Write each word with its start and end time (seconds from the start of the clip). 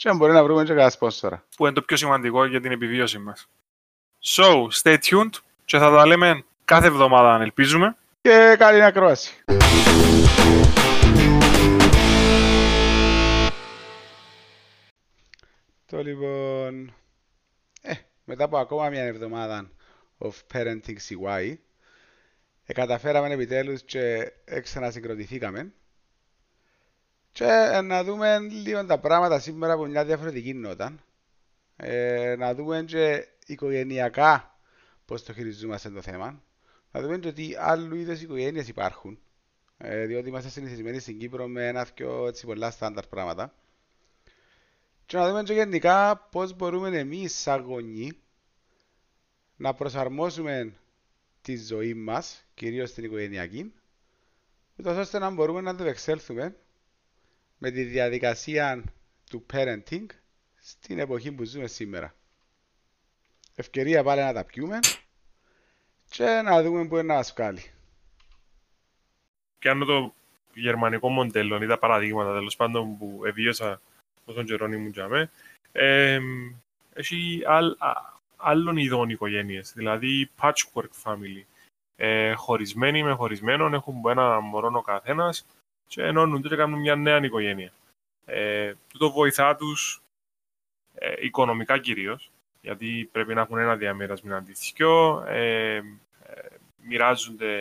Και 0.00 0.08
αν 0.08 0.16
μπορεί 0.16 0.32
να 0.32 0.44
βρούμε 0.44 0.62
και 0.62 0.68
κανένα 0.68 0.90
σπόσορα. 0.90 1.44
Που 1.56 1.64
είναι 1.64 1.74
το 1.74 1.82
πιο 1.82 1.96
σημαντικό 1.96 2.44
για 2.44 2.60
την 2.60 2.72
επιβίωση 2.72 3.18
μας. 3.18 3.48
So, 4.24 4.68
stay 4.82 4.96
tuned 4.96 5.30
και 5.64 5.78
θα 5.78 5.90
τα 5.90 6.06
λέμε 6.06 6.44
κάθε 6.64 6.86
εβδομάδα 6.86 7.34
αν 7.34 7.40
ελπίζουμε. 7.40 7.96
Και 8.20 8.56
καλή 8.58 8.82
ακρόαση. 8.82 9.44
Το 15.86 16.02
λοιπόν... 16.02 16.94
Ε, 17.82 17.92
μετά 18.24 18.44
από 18.44 18.58
ακόμα 18.58 18.88
μια 18.88 19.04
εβδομάδα 19.04 19.70
of 20.18 20.32
parenting 20.52 20.96
CY, 21.08 21.54
ε, 22.64 22.72
καταφέραμε 22.72 23.34
επιτέλους 23.34 23.82
και 23.82 24.32
ξανασυγκροτηθήκαμε 24.62 25.72
και 27.32 27.44
ε, 27.44 27.80
να 27.80 28.04
δούμε 28.04 28.38
λίγο 28.38 28.86
τα 28.86 28.98
πράγματα 28.98 29.38
σήμερα 29.38 29.72
από 29.72 29.84
μια 29.86 30.04
διαφορετική 30.04 30.54
νότα. 30.54 30.94
Ε, 31.76 32.34
να 32.38 32.54
δούμε 32.54 32.82
και 32.86 33.28
οικογενειακά 33.46 34.58
πώς 35.04 35.22
το 35.22 35.32
χειριζόμαστε 35.32 35.90
το 35.90 36.02
θέμα. 36.02 36.42
Να 36.92 37.00
δούμε 37.00 37.18
και 37.18 37.32
τι 37.32 37.54
άλλου 37.58 37.94
είδους 37.96 38.20
οικογένειες 38.20 38.68
υπάρχουν. 38.68 39.18
Ε, 39.78 40.04
διότι 40.06 40.28
είμαστε 40.28 40.48
συνηθισμένοι 40.48 40.98
στην 40.98 41.18
Κύπρο 41.18 41.46
με 41.48 41.66
ένα 41.68 41.86
πιο 41.94 42.26
έτσι, 42.26 42.46
πολλά 42.46 42.70
στάνταρ 42.70 43.06
πράγματα. 43.06 43.54
Και 45.06 45.16
να 45.16 45.28
δούμε 45.28 45.42
και 45.42 45.52
γενικά 45.52 46.16
πώς 46.30 46.52
μπορούμε 46.54 46.98
εμείς 46.98 47.34
σαν 47.38 47.60
γονείς 47.60 48.12
να 49.56 49.74
προσαρμόσουμε 49.74 50.72
τη 51.42 51.56
ζωή 51.56 51.94
μας, 51.94 52.44
κυρίως 52.54 52.90
στην 52.90 53.04
οικογενειακή, 53.04 53.72
ούτως 54.76 54.96
ώστε 54.96 55.18
να 55.18 55.30
μπορούμε 55.30 55.60
να 55.60 55.70
αντεπεξέλθουμε 55.70 56.56
με 57.62 57.70
τη 57.70 57.82
διαδικασία 57.82 58.84
του 59.30 59.46
parenting 59.52 60.06
στην 60.60 60.98
εποχή 60.98 61.32
που 61.32 61.44
ζούμε 61.44 61.66
σήμερα. 61.66 62.14
Ευκαιρία 63.54 64.02
πάλι 64.02 64.20
να 64.20 64.32
τα 64.32 64.44
πιούμε 64.44 64.78
και 66.10 66.24
να 66.24 66.62
δούμε 66.62 66.86
που 66.86 66.94
είναι 66.94 67.06
να 67.06 67.14
μας 67.14 67.32
βγάλει. 67.36 67.62
Κάνω 69.58 69.84
το 69.84 70.14
γερμανικό 70.54 71.08
μοντέλο, 71.08 71.62
ή 71.62 71.66
τα 71.66 71.78
παραδείγματα 71.78 72.32
τέλος 72.32 72.56
πάντων 72.56 72.98
που 72.98 73.20
εβίωσα 73.24 73.80
όσον 74.24 74.44
καιρό 74.44 74.66
ήμουν 74.66 74.90
για 74.90 75.30
ε, 75.72 76.20
έχει 76.92 77.42
άλλ, 77.46 77.76
άλλων 78.36 78.76
ειδών 78.76 79.10
οικογένειες, 79.10 79.72
δηλαδή 79.72 80.30
patchwork 80.40 80.90
family. 81.04 81.44
Ε, 81.96 82.32
χωρισμένοι 82.32 83.02
με 83.02 83.12
χωρισμένων 83.12 83.74
έχουν 83.74 84.02
ένα 84.08 84.40
μωρό 84.40 84.70
ο 84.74 84.80
καθένας 84.80 85.46
και 85.90 86.02
ενώνουν 86.02 86.42
και 86.42 86.56
κάνουν 86.56 86.80
μια 86.80 86.96
νέα 86.96 87.24
οικογένεια. 87.24 87.72
Ε, 88.24 88.74
τούτο 88.88 89.10
βοηθά 89.10 89.56
τους 89.56 90.02
ε, 90.94 91.14
οικονομικά 91.18 91.78
κυρίως, 91.78 92.30
γιατί 92.60 93.08
πρέπει 93.12 93.34
να 93.34 93.40
έχουν 93.40 93.58
ένα 93.58 93.76
διαμέρασμα 93.76 94.36
αντίστοιχο, 94.36 95.24
ε, 95.26 95.74
ε, 95.74 95.82
μοιράζονται 96.76 97.52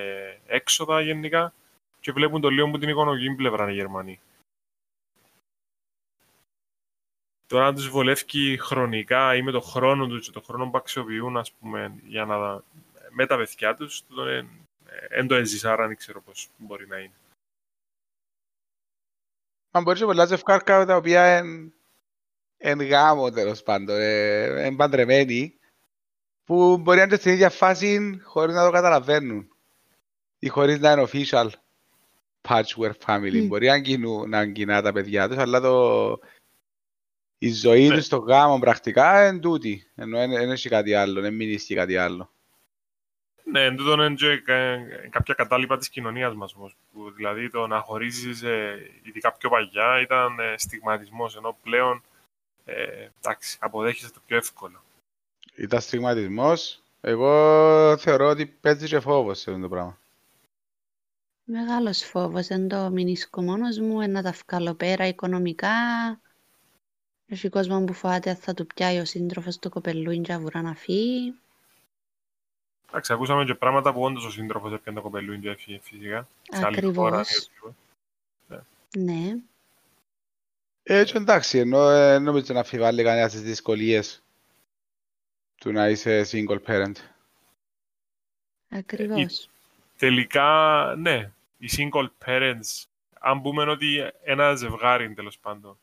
έξοδα 0.45 1.01
γενικά 1.01 1.53
και 1.99 2.11
βλέπουν 2.11 2.41
το 2.41 2.49
λίγο 2.49 2.67
από 2.67 2.77
την 2.77 2.89
οικονομική 2.89 3.35
πλευρά 3.35 3.69
οι 3.69 3.73
Γερμανοί. 3.73 4.19
Τώρα 7.47 7.67
αν 7.67 7.75
τους 7.75 7.89
βολεύει 7.89 8.57
χρονικά 8.57 9.35
ή 9.35 9.41
με 9.41 9.51
το 9.51 9.61
χρόνο 9.61 10.07
τους 10.07 10.25
και 10.25 10.31
το 10.31 10.41
χρόνο 10.41 10.69
που 10.69 10.77
αξιοποιούν 10.77 11.37
ας 11.37 11.51
πούμε, 11.51 11.93
για 12.03 12.25
να 12.25 12.63
με 13.09 13.25
τα 13.25 13.37
παιδιά 13.37 13.75
τους, 13.75 14.03
δεν 15.09 15.27
το 15.27 15.35
έζησα, 15.35 15.71
άρα 15.71 15.87
δεν 15.87 15.95
ξέρω 15.95 16.21
πώς 16.21 16.49
μπορεί 16.57 16.87
να 16.87 16.97
είναι. 16.97 17.13
Αν 19.71 19.83
μπορείς 19.83 20.01
πολλά 20.01 20.25
ζευκάρκα 20.25 20.85
τα 20.85 20.95
οποία 20.95 21.43
είναι 22.57 22.83
γάμο 22.83 23.31
τέλος 23.31 23.63
πάντων, 23.63 23.95
είναι 23.95 24.65
ε, 24.65 24.73
παντρεμένοι, 24.77 25.59
που 26.43 26.77
μπορεί 26.77 26.97
να 26.97 27.03
είναι 27.03 27.15
στην 27.15 27.31
ίδια 27.31 27.49
φάση 27.49 28.19
χωρίς 28.23 28.55
να 28.55 28.65
το 28.65 28.71
καταλαβαίνουν 28.71 29.49
ή 30.39 30.47
χωρίς 30.47 30.79
να 30.79 30.91
είναι 30.91 31.07
official 31.11 31.49
patchwork 32.47 32.93
family. 33.05 33.43
Mm. 33.43 33.47
Μπορεί 33.47 33.67
να 33.67 33.75
γίνουν 33.75 34.29
να 34.29 34.47
κοινά 34.47 34.81
τα 34.81 34.91
παιδιά 34.91 35.27
τους, 35.27 35.37
αλλά 35.37 35.59
το... 35.59 36.19
η 37.37 37.51
ζωή 37.51 37.87
ναι. 37.87 37.95
τους 37.95 38.05
στο 38.05 38.17
γάμο 38.17 38.59
πρακτικά 38.59 39.27
είναι 39.27 39.39
τούτη. 39.39 39.91
Ενώ 39.95 40.17
δεν 40.17 40.51
έχει 40.51 40.69
κάτι 40.69 40.93
άλλο, 40.93 41.21
δεν 41.21 41.33
μην 41.35 41.49
ισχύει 41.49 41.75
κάτι 41.75 41.97
άλλο. 41.97 42.33
Ναι, 43.43 43.65
εν 43.65 43.75
τούτο 43.75 44.03
είναι 44.03 44.15
και 44.15 44.39
κάποια 45.09 45.33
κατάλοιπα 45.33 45.77
της 45.77 45.89
κοινωνίας 45.89 46.33
μας 46.33 46.55
όμως. 46.55 46.75
Που 46.93 47.11
δηλαδή 47.11 47.49
το 47.49 47.67
να 47.67 47.79
χωρίσεις, 47.79 48.43
ε, 48.43 48.91
ειδικά 49.03 49.31
πιο 49.31 49.49
παγιά, 49.49 50.01
ήταν 50.01 50.39
ε, 50.39 50.57
στιγματισμός, 50.57 51.35
ενώ 51.35 51.57
πλέον, 51.63 52.03
ε, 52.65 53.07
εντάξει, 53.17 53.57
αποδέχεσαι 53.61 54.11
το 54.11 54.19
πιο 54.25 54.37
εύκολο. 54.37 54.83
Ήταν 55.55 55.81
στιγματισμός. 55.81 56.81
Εγώ 57.01 57.97
θεωρώ 57.97 58.27
ότι 58.27 58.45
παίζεις 58.45 58.89
και 58.89 58.99
φόβος 58.99 59.39
σε 59.39 59.49
αυτό 59.49 59.61
το 59.61 59.69
πράγμα. 59.69 59.97
Μεγάλος 61.43 62.03
φόβος, 62.03 62.47
δεν 62.47 62.67
το 62.67 62.89
μηνίσκω 62.89 63.41
μόνος 63.41 63.79
μου, 63.79 64.09
να 64.09 64.21
τα 64.21 64.33
βγάλω 64.45 64.73
πέρα 64.73 65.07
οικονομικά. 65.07 65.69
Έχει 67.27 67.49
κόσμο 67.49 67.83
που 67.83 67.93
φοβάται 67.93 68.35
θα 68.35 68.53
του 68.53 68.67
πιάει 68.67 68.99
ο 68.99 69.05
σύντροφος 69.05 69.59
το 69.59 69.69
κοπελούιν 69.69 70.23
και 70.23 70.37
να 70.53 70.75
φύγει. 70.75 71.33
Εντάξει, 72.89 73.13
ακούσαμε 73.13 73.45
και 73.45 73.55
πράγματα 73.55 73.93
που 73.93 74.03
όντως 74.03 74.25
ο 74.25 74.29
σύντροφος 74.29 74.73
έπιανε 74.73 74.97
το 74.97 75.03
κοπελούιν 75.03 75.41
και 75.41 75.49
έφυγε 75.49 75.79
φυσικά. 75.81 76.27
Ακριβώς. 76.51 77.49
Ναι. 78.47 78.59
ναι. 78.97 79.35
Έτσι 80.83 81.13
εντάξει, 81.17 81.57
ενώ 81.57 81.89
ε, 81.89 82.19
νομίζω 82.19 82.53
να 82.53 82.59
αφιβάλλει 82.59 83.03
κανένας 83.03 83.31
τις 83.31 83.41
δυσκολίες 83.41 84.23
του 85.55 85.71
να 85.71 85.89
είσαι 85.89 86.25
single 86.31 86.59
parent. 86.65 86.95
Ακριβώς. 88.69 89.43
Ε, 89.43 89.49
τελικά, 89.97 90.93
ναι, 90.97 91.31
οι 91.57 91.69
single 91.77 92.07
parents, 92.25 92.85
αν 93.19 93.41
πούμε 93.41 93.63
ότι 93.63 94.11
ένα 94.23 94.55
ζευγάρι 94.55 95.13
τέλος 95.13 95.37
πάντων, 95.37 95.77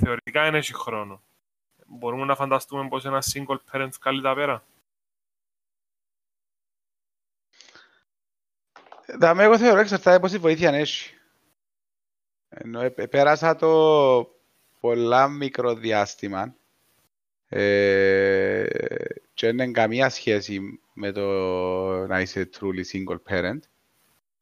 θεωρητικά 0.00 0.46
είναι 0.46 0.58
έχει 0.58 0.74
χρόνο. 0.74 1.20
Μπορούμε 1.86 2.24
να 2.24 2.34
φανταστούμε 2.34 2.88
πως 2.88 3.04
ένας 3.04 3.34
single 3.34 3.58
parent 3.72 3.90
βγάλει 4.00 4.22
τα 4.22 4.34
πέρα. 4.34 4.64
Δαμε, 9.06 9.42
εγώ 9.44 9.58
θεωρώ 9.58 9.80
εξαρτάται 9.80 10.20
πόση 10.20 10.38
βοήθεια 10.38 10.70
έχει. 10.70 11.14
Ενώ 12.48 12.80
ε, 12.80 12.88
πέρασα 12.90 13.56
το 13.56 14.34
πολλά 14.80 15.28
μικρό 15.28 15.74
διάστημα 15.74 16.54
ε, 17.48 18.66
και 19.34 19.52
δεν 19.52 19.72
καμία 19.72 20.08
σχέση 20.08 20.80
με 20.92 21.12
το 21.12 21.26
να 22.06 22.20
είσαι 22.20 22.48
truly 22.58 22.82
single 22.92 23.18
parent. 23.30 23.58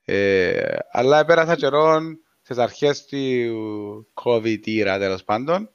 Ε, 0.05 0.76
αλλά 0.90 1.25
πέρασα 1.25 1.56
καιρό 1.56 2.00
στις 2.43 2.58
αρχές 2.58 3.05
του 3.05 4.06
COVID 4.14 4.67
ήρα 4.67 4.99
τέλος 4.99 5.25
πάντων. 5.25 5.69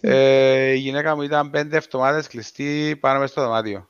Ε, 0.00 0.70
η 0.70 0.78
γυναίκα 0.78 1.16
μου 1.16 1.22
ήταν 1.22 1.50
πέντε 1.50 1.76
εβδομάδες 1.76 2.26
κλειστή 2.26 2.98
πάνω 3.00 3.18
μες 3.18 3.30
στο 3.30 3.42
δωμάτιο. 3.42 3.88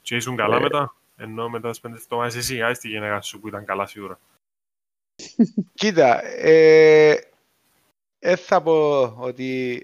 Και 0.00 0.16
ήσουν 0.16 0.36
καλά 0.36 0.56
ε, 0.56 0.60
μετά; 0.60 0.97
Ενώ 1.20 1.48
μετά 1.48 1.70
τις 1.70 1.80
πέντε 1.80 1.96
εβδομάδες 1.96 2.36
εσύ, 2.36 2.62
άσε 2.62 2.80
τη 2.80 2.88
γυναίκα 2.88 3.20
σου 3.20 3.40
που 3.40 3.48
ήταν 3.48 3.64
καλά 3.64 3.86
σίγουρα. 3.86 4.18
Κοίτα, 5.74 6.24
ε, 6.24 7.18
ε, 8.18 8.36
θα 8.36 8.62
πω 8.62 9.02
ότι 9.18 9.82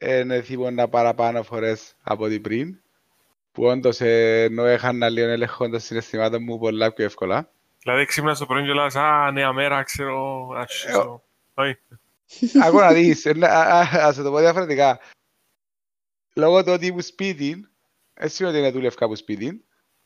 είναι 0.00 0.42
θύμωνα 0.42 0.88
παραπάνω 0.88 1.42
φορές 1.42 1.94
από 2.02 2.28
την 2.28 2.42
πριν, 2.42 2.80
που 3.52 3.64
όντως 3.64 4.00
ενώ 4.00 4.64
έχανα 4.64 5.08
λίγο 5.08 5.28
έλεγχο 5.28 5.68
των 5.68 5.80
συναισθημάτων 5.80 6.42
μου 6.42 6.58
πολλά 6.58 6.92
πιο 6.92 7.04
εύκολα. 7.04 7.48
Δηλαδή 7.78 8.04
ξύπνας 8.04 8.38
το 8.38 8.46
πρωί 8.46 8.64
και 8.64 8.72
λες, 8.72 8.96
α, 8.96 9.30
νέα 9.30 9.52
μέρα, 9.52 9.82
ξέρω, 9.82 10.48
όχι. 11.54 11.78
Ακούω 12.64 12.80
να 12.80 12.92
δεις, 12.92 13.26
ας 13.92 14.16
το 14.16 14.30
πω 14.30 14.38
διαφορετικά. 14.38 15.00
Λόγω 16.34 16.64
του 16.64 16.72
ότι 16.72 16.86
ήμουν 16.86 17.02
σπίτι, 17.02 17.68
έτσι 18.14 18.44
ότι 18.44 18.58
είναι 18.58 18.70
δούλευκα 18.70 19.04
από 19.04 19.16
σπίτι, 19.16 19.64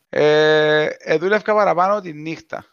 ε, 0.08 0.88
δούλευκα 1.18 1.54
παραπάνω 1.54 2.00
τη 2.00 2.12
νύχτα. 2.12 2.64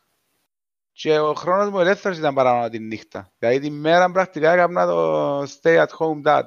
Και 0.92 1.20
ο 1.20 1.34
χρόνος 1.34 1.70
μου 1.70 1.80
ελεύθερος 1.80 2.18
ήταν 2.18 2.34
παραπάνω 2.34 2.70
τη 2.70 2.80
νύχτα. 2.80 3.34
Δηλαδή 3.38 3.60
τη 3.60 3.70
μέρα 3.70 4.12
πρακτικά 4.12 4.52
έκανα 4.52 4.86
το 4.86 5.42
stay 5.42 5.86
at 5.86 5.88
home 5.98 6.22
dad. 6.26 6.44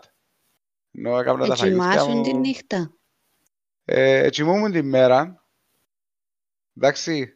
Ενώ 0.93 1.19
έκανα 1.19 1.46
τα 1.46 1.56
φαγητιά 1.56 1.67
Ετοιμάσουν 1.67 2.17
μου. 2.17 2.23
τη 2.23 2.35
νύχτα. 2.35 2.93
Ε, 3.85 4.29
κοιμούμουν 4.31 4.73
τη 4.73 4.82
μέρα. 4.82 5.44
Εντάξει. 6.76 7.32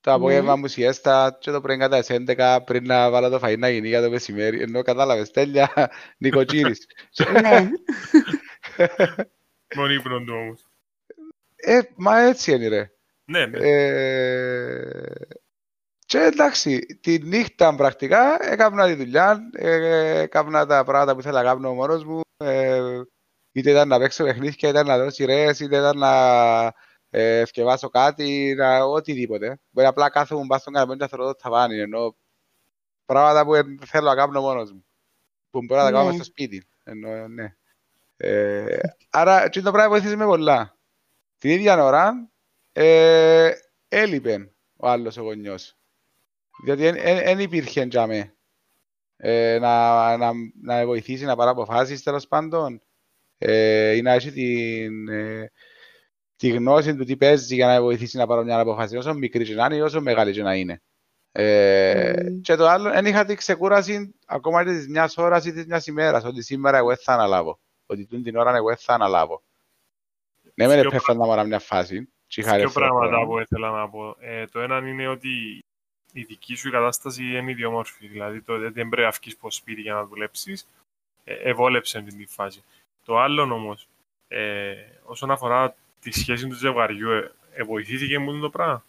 Το 0.00 0.10
Ναι. 0.10 0.16
απόγευμα 0.16 0.56
μου 0.56 0.66
σιέστα 0.66 1.36
και 1.40 1.50
το 1.50 1.60
πρωί 1.60 1.76
κατά 1.78 1.98
τις 2.00 2.10
11 2.10 2.58
πριν 2.64 2.84
να 2.86 3.10
βάλω 3.10 3.28
το 3.28 3.40
φαΐ 3.42 3.58
να 3.58 3.68
γίνει 3.68 3.88
για 3.88 4.02
το 4.02 4.10
μεσημέρι. 4.10 4.60
Ενώ 4.62 4.82
κατάλαβες, 4.82 5.30
τέλεια, 5.30 5.90
νοικοκύρης. 6.18 6.86
ναι. 7.42 7.68
Μόνο 9.76 9.92
ύπνο 9.92 10.18
του 10.18 10.34
όμως. 10.34 10.68
Ε, 11.64 11.80
μα 11.96 12.20
έτσι 12.20 12.52
είναι 12.52 12.68
ρε. 12.68 12.90
Ναι, 13.24 13.46
ναι. 13.46 13.58
Ε, 13.58 15.12
και 16.06 16.18
εντάξει, 16.18 16.98
τη 17.00 17.18
νύχτα 17.18 17.74
πρακτικά 17.74 18.52
έκανα 18.52 18.86
τη 18.86 18.94
δουλειά, 18.94 19.50
ε, 19.52 20.18
έκανα 20.18 20.66
τα 20.66 20.84
πράγματα 20.84 21.14
που 21.14 21.20
ήθελα 21.20 21.42
να 21.42 21.48
κάνω 21.48 21.74
μόνος 21.74 22.04
μου. 22.04 22.20
Ε, 22.36 23.00
είτε 23.52 23.70
ήταν 23.70 23.88
να 23.88 23.98
παίξω 23.98 24.24
παιχνίδια, 24.24 24.68
είτε 24.68 24.68
ήταν 24.68 24.86
να 24.86 24.98
δω 24.98 25.10
σειρές, 25.10 25.60
είτε 25.60 25.76
ήταν 25.76 25.98
να 25.98 26.12
ε, 27.10 27.44
θκευάσω 27.44 27.88
κάτι, 27.88 28.54
να, 28.56 28.84
οτιδήποτε. 28.84 29.60
Μπορεί 29.70 29.86
απλά 29.86 30.10
κάθομαι 30.10 30.44
μπας 30.44 30.60
στον 30.60 30.72
καναπέ 30.72 30.96
και 30.96 31.08
θεωρώ 31.08 31.26
το 31.26 31.34
ταβάνι, 31.34 31.78
ενώ 31.78 32.16
πράγματα 33.04 33.44
που 33.44 33.54
ε, 33.54 33.62
θέλω 33.86 34.08
να 34.08 34.14
κάνω 34.14 34.40
μόνος 34.40 34.72
μου. 34.72 34.84
Που 35.50 35.64
μπορώ 35.64 35.80
να 35.80 35.86
τα 35.86 35.92
κάνω 35.92 36.02
Ναι. 36.04 36.08
μες 36.08 36.16
στο 36.16 36.24
σπίτι. 36.24 36.64
Ενώ, 36.84 37.28
ναι. 37.28 37.56
Ε, 38.16 38.78
άρα, 39.10 39.48
τι 39.48 39.62
το 39.62 39.70
πράγμα 39.70 39.90
βοήθησε 39.90 40.16
με 40.16 40.24
πολλά. 40.24 40.73
Την 41.38 41.50
ίδια 41.50 41.84
ώρα, 41.84 42.30
ε, 42.72 43.50
έλειπε 43.88 44.54
ο 44.76 44.88
άλλος 44.88 45.16
ο 45.16 45.22
γονιός. 45.22 45.76
Διότι 46.64 46.90
δεν 46.90 47.38
υπήρχε 47.38 47.84
για 47.84 48.06
με 48.06 48.34
ε, 49.16 49.58
να, 49.58 50.16
να, 50.16 50.32
να 50.62 50.74
με 50.74 50.84
βοηθήσει 50.84 51.24
να 51.24 51.36
πάρω 51.36 51.50
αποφάσεις 51.50 52.02
τέλος 52.02 52.28
πάντων 52.28 52.82
ε, 53.38 53.96
ή 53.96 54.02
να 54.02 54.12
έχει 54.12 54.32
την, 54.32 55.08
ε, 55.08 55.52
τη 56.36 56.48
γνώση 56.48 56.96
του 56.96 57.04
τι 57.04 57.16
παίζει 57.16 57.54
για 57.54 57.66
να 57.66 57.72
με 57.72 57.80
βοηθήσει 57.80 58.16
να 58.16 58.26
πάρω 58.26 58.42
μια 58.42 58.58
αποφάση 58.58 58.96
όσο 58.96 59.14
μικρή 59.14 59.44
και 59.44 59.54
να 59.54 59.64
είναι 59.64 59.76
ή 59.76 59.80
όσο 59.80 60.00
μεγάλη 60.00 60.32
και 60.32 60.42
να 60.42 60.54
είναι. 60.54 60.82
Ε, 61.32 62.12
Μμμ. 62.28 62.40
Και 62.40 62.54
το 62.54 62.68
άλλο, 62.68 62.90
δεν 62.90 63.06
είχα 63.06 63.24
την 63.24 63.36
ξεκούραση 63.36 64.14
ακόμα 64.26 64.64
και 64.64 64.70
της 64.70 64.88
μιας 64.88 65.16
ώρας 65.16 65.44
ή 65.44 65.52
της 65.52 65.66
μιας 65.66 65.86
ημέρας 65.86 66.24
ότι 66.24 66.42
σήμερα 66.42 66.78
εγώ 66.78 66.96
θα 66.96 67.12
αναλάβω. 67.12 67.60
Ότι 67.86 68.06
τούν 68.06 68.22
την 68.22 68.36
ώρα 68.36 68.56
εγώ 68.56 68.76
θα 68.76 68.94
αναλάβω. 68.94 69.42
Ναι, 70.54 70.66
με 70.66 70.74
Δύο 70.80 70.88
επέφερνα 70.88 71.24
μόνο 71.26 71.44
μια 71.44 71.58
φάση. 71.58 72.08
και 72.26 72.40
είχα 72.40 72.50
Δύο 72.50 72.60
ελεύθερο 72.60 72.86
πράγματα 72.86 73.16
χρόνο. 73.16 73.26
που 73.30 73.38
ήθελα 73.38 73.70
να 73.70 73.88
πω. 73.88 74.16
Ε, 74.20 74.46
το 74.46 74.60
ένα 74.60 74.88
είναι 74.88 75.08
ότι 75.08 75.64
η 76.12 76.22
δική 76.22 76.54
σου 76.54 76.70
κατάσταση 76.70 77.24
είναι 77.24 77.50
ιδιομόρφη. 77.50 78.06
Δηλαδή 78.06 78.40
το, 78.40 78.58
δεν 78.58 78.72
πρέπει 78.88 79.02
να 79.02 79.10
βγεις 79.10 79.34
από 79.34 79.50
σπίτι 79.50 79.80
για 79.80 79.94
να 79.94 80.04
δουλέψεις. 80.06 80.68
Ε, 81.24 81.34
ευόλεψε 81.34 82.02
την 82.02 82.16
τη 82.16 82.26
φάση. 82.26 82.62
Το 83.04 83.18
άλλο 83.18 83.42
όμως, 83.42 83.88
ε, 84.28 84.74
όσον 85.04 85.30
αφορά 85.30 85.74
τη 86.00 86.10
σχέση 86.10 86.48
του 86.48 86.54
ζευγαριού, 86.54 87.10
ε, 87.10 87.32
ε, 87.52 87.62
βοηθήθηκε 87.62 88.18
μου 88.18 88.40
το 88.40 88.50
πράγμα; 88.50 88.84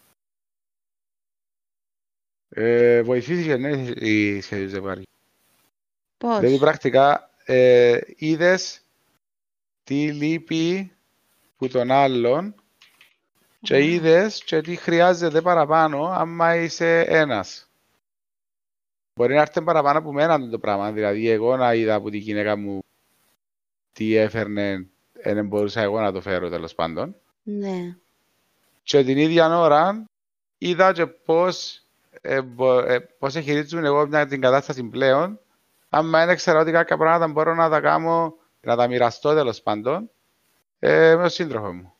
Ε, 2.48 3.02
βοηθήθηκε 3.02 3.56
ναι, 3.56 3.70
η 4.08 4.40
σχέση 4.40 4.62
του 4.62 4.68
ζευγαριού. 4.68 5.04
Πώς; 6.16 6.38
Δηλαδή 6.38 6.58
πρακτικά 6.58 7.30
ε, 7.44 8.00
είδες 8.16 8.84
τι 9.82 10.12
λείπει 10.12 10.95
που 11.56 11.68
τον 11.68 11.90
άλλον 11.90 12.54
και 13.60 13.74
Α. 13.74 13.78
είδες 13.78 14.44
και 14.44 14.60
τι 14.60 14.76
χρειάζεται 14.76 15.40
παραπάνω 15.40 16.04
άμα 16.06 16.56
είσαι 16.56 17.00
ένας. 17.00 17.70
Μπορεί 19.14 19.34
να 19.34 19.40
έρθει 19.40 19.62
παραπάνω 19.62 19.98
από 19.98 20.12
μένα 20.12 20.48
το 20.48 20.58
πράγμα. 20.58 20.92
Δηλαδή 20.92 21.28
εγώ 21.28 21.56
να 21.56 21.74
είδα 21.74 21.94
από 21.94 22.10
τη 22.10 22.18
γυναίκα 22.18 22.56
μου 22.56 22.78
τι 23.92 24.14
έφερνε, 24.14 24.86
δεν 25.12 25.46
μπορούσα 25.46 25.80
εγώ 25.80 26.00
να 26.00 26.12
το 26.12 26.20
φέρω 26.20 26.48
τέλος 26.48 26.74
πάντων. 26.74 27.14
Ναι. 27.42 27.96
Και 28.82 29.04
την 29.04 29.18
ίδια 29.18 29.58
ώρα 29.58 30.04
είδα 30.58 30.92
και 30.92 31.06
πώς, 31.06 31.82
ε, 32.20 32.42
μπο, 32.42 32.78
ε, 32.78 32.98
πώς 33.18 33.34
χειρίζουν 33.34 33.84
εγώ 33.84 34.06
μια, 34.06 34.26
την 34.26 34.40
κατάσταση 34.40 34.82
πλέον. 34.82 35.40
Αν 35.88 36.10
δεν 36.10 36.36
ξέρω 36.36 36.60
ότι 36.60 36.72
κάποια 36.72 36.96
πράγματα 36.96 37.32
μπορώ 37.32 37.54
να 37.54 37.68
τα 37.68 37.80
κάνω, 37.80 38.34
να 38.60 38.76
τα 38.76 38.88
μοιραστώ 38.88 39.34
τέλος 39.34 39.62
πάντων, 39.62 40.10
ε, 40.78 41.14
με 41.14 41.20
τον 41.20 41.30
σύντροφος 41.30 41.72
μου. 41.74 41.94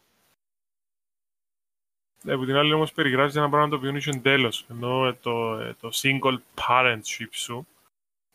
Ε, 2.24 2.32
από 2.32 2.44
την 2.44 2.56
άλλη 2.56 2.72
όμως 2.72 2.92
περιγράφεις 2.92 3.36
ένα 3.36 3.48
πράγμα 3.48 3.68
το 3.68 3.76
οποίο 3.76 3.88
είναι 3.88 4.20
τέλος. 4.22 4.66
Ενώ 4.70 5.06
ε, 5.06 5.12
το, 5.12 5.58
ε, 5.58 5.74
το 5.80 5.90
single 5.92 6.38
parentship 6.54 7.28
σου 7.30 7.66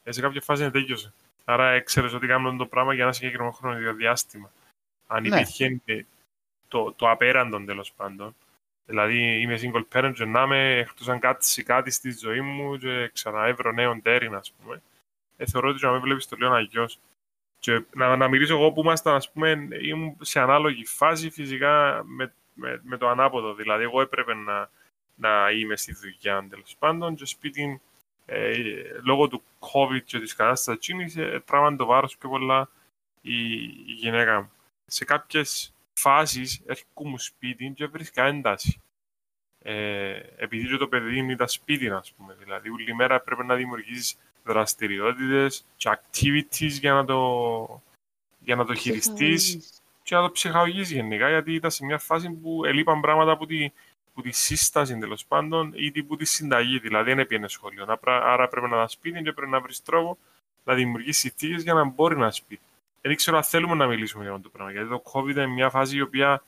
ε, 0.04 0.12
σε 0.12 0.22
κάποια 0.22 0.42
φάση 0.42 0.72
τέλειωσε. 0.72 1.14
Άρα 1.46 1.70
έξερες 1.72 2.14
ότι 2.14 2.28
κάνουν 2.28 2.58
το 2.58 2.66
πράγμα 2.66 2.94
για 2.94 3.04
ένα 3.04 3.14
συγκεκριμένο 3.14 3.52
χρόνο 3.52 3.94
διάστημα. 3.94 4.52
Αν 5.08 5.22
Ναι. 5.22 5.28
υπήρχε 5.28 5.82
ε, 5.86 6.02
το, 6.68 6.94
το 6.94 7.10
απέραντον 7.10 7.66
τέλος 7.66 7.92
πάντων. 7.92 8.36
Δηλαδή 8.86 9.42
είμαι 9.42 9.60
single 9.62 9.84
parent 9.94 10.12
και 10.16 10.26
να 10.26 10.42
είμαι 10.42 10.78
εκτός 10.78 11.10
αν 11.10 11.20
κάτσει 11.20 11.64
κάτι 11.64 11.92
στη 11.92 12.12
ζωή 12.18 12.42
μου 12.42 12.78
και 12.78 13.10
ξαναέβρω 13.14 13.72
νέον 13.72 14.02
τέριν 14.02 14.36
ας 14.36 14.52
πούμε. 14.52 14.82
Ε, 15.38 15.46
θεωρώ 15.46 15.70
ότι 15.70 15.86
να 15.86 15.92
με 15.92 15.98
βλέπεις 15.98 16.28
το 16.28 16.36
λέω 16.36 16.52
αγιώς. 16.54 17.00
Και 17.62 17.84
να, 17.96 18.16
να 18.16 18.28
μιλήσω 18.28 18.54
εγώ 18.54 18.72
που 18.72 18.82
ήμασταν, 18.82 19.16
ας 19.16 19.32
πούμε, 19.32 19.68
ήμουν 19.82 20.18
σε 20.22 20.40
ανάλογη 20.40 20.86
φάση 20.86 21.30
φυσικά 21.30 22.04
με, 22.06 22.34
με, 22.54 22.82
με 22.84 22.98
το 22.98 23.08
ανάποδο. 23.08 23.54
Δηλαδή, 23.54 23.84
εγώ 23.84 24.02
έπρεπε 24.02 24.34
να, 24.34 24.70
να 25.16 25.52
είμαι 25.52 25.76
στη 25.76 25.94
δουλειά 25.94 26.48
τέλος 26.50 26.76
πάντων 26.80 27.16
και 27.16 27.26
σπίτι 27.26 27.82
ε, 28.26 28.54
λόγω 29.04 29.28
του 29.28 29.44
COVID 29.60 30.04
και 30.04 30.20
της 30.20 30.36
κατάστασης 30.36 30.80
εκείνης 30.80 31.18
ε, 31.18 31.42
τράβαν 31.46 31.78
το 31.78 31.86
βάρος 31.86 32.18
πιο 32.18 32.30
πολλά 32.30 32.70
η, 33.22 33.54
η 33.64 33.94
γυναίκα 33.94 34.42
μου. 34.42 34.52
Σε 34.86 35.06
κάποιες 35.06 35.74
φάσεις 35.94 36.62
έρχομαι 36.66 37.18
σπίτι 37.18 37.74
και 37.76 37.86
βρίσκα 37.86 38.24
ένταση. 38.24 38.82
Ε, 39.64 40.20
επειδή 40.36 40.68
και 40.68 40.78
το 40.78 40.88
παιδί 40.88 41.32
ήταν 41.32 41.48
σπίτι, 41.48 41.90
ας 41.90 42.14
πούμε. 42.14 42.36
Δηλαδή, 42.40 42.70
όλη 42.70 42.96
μέρα 42.96 43.22
πρέπει 43.22 43.46
να 43.46 43.56
δημιουργήσεις 43.56 44.18
δραστηριότητες 44.44 45.66
και 45.76 45.90
activities 45.90 46.70
για 46.70 46.94
να 46.94 47.06
το, 47.06 47.82
για 48.40 48.56
να 48.56 48.66
το 48.66 48.74
χειριστείς 48.74 49.44
Ψυχαγωγής. 49.44 49.82
και 50.04 50.16
να 50.16 50.22
το 50.22 50.32
ψυχαγωγείς 50.32 50.92
γενικά, 50.92 51.30
γιατί 51.30 51.54
ήταν 51.54 51.72
σε 51.72 51.86
μια 51.86 51.98
φάση 51.98 52.30
που 52.30 52.66
ελείπαν 52.66 53.02
πράγματα 53.02 53.32
από 53.32 53.46
τη, 53.46 53.72
που 54.14 54.22
τη 54.22 54.32
σύσταση 54.32 54.98
τέλος 54.98 55.26
πάντων 55.26 55.72
ή 55.76 56.04
που 56.04 56.16
τη 56.16 56.26
συνταγή. 56.26 56.80
Δηλαδή, 56.80 57.10
δεν 57.10 57.20
έπαιρνε 57.20 57.48
σχολείο. 57.48 57.84
Άρα, 57.84 58.24
άρα 58.34 58.48
πρέπει 58.48 58.70
να 58.70 58.78
είναι 58.78 58.88
σπίτι 58.88 59.22
και 59.22 59.32
πρέπει 59.32 59.52
να 59.52 59.62
βρεις 59.62 59.84
τρόπο 59.84 60.18
να 60.64 60.74
δημιουργήσεις 60.74 61.22
συνθήκες 61.22 61.64
για 61.64 61.74
να 61.74 61.84
μπορεί 61.84 62.16
να 62.16 62.22
είναι 62.22 62.32
σπίτι. 62.32 62.62
Δεν 63.02 63.16
ξέρω 63.16 63.38
αν 63.38 63.44
θέλουμε 63.44 63.76
να 63.76 63.88
μιλήσουμε 63.88 64.24
για 64.24 64.32
αυτό 64.32 64.44
το 64.44 64.50
πράγμα. 64.50 64.72
Γιατί 64.72 64.90
το 64.90 65.02
COVID 65.14 65.30
είναι 65.30 65.48
μια 65.48 65.70
φάση 65.70 65.98
η 65.98 66.02
οποία 66.02 66.44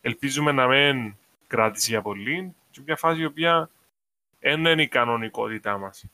ελπίζουμε 0.00 0.52
να 0.52 0.66
μην 0.66 1.14
κράτησε 1.46 1.90
για 1.90 2.02
πολύ 2.02 2.54
και 2.70 2.80
μια 2.84 2.96
φάση 2.96 3.20
η 3.20 3.24
οποία 3.24 3.70
δεν 4.40 4.64
είναι 4.64 4.82
η 4.82 4.88
κανονικότητά 4.88 5.78
μας. 5.78 6.04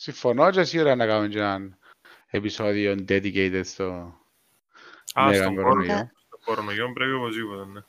Συμφωνώ 0.00 0.50
και 0.50 0.64
σίγουρα 0.64 0.94
να 0.94 1.06
κάνουμε 1.06 1.28
και 1.28 1.38
ένα 1.38 1.78
επεισόδιο 2.26 2.92
dedicated 3.08 3.60
στο 3.64 4.18
Α, 5.14 5.28
Ναι, 5.28 5.34
στον 5.36 5.54
κορονοϊό. 5.54 5.86
κορονοϊό. 5.86 6.10
Στον 6.26 6.40
κορονοϊό 6.44 6.92
πρέπει 6.92 7.12
οπωσδήποτε, 7.12 7.64
ναι. 7.64 7.80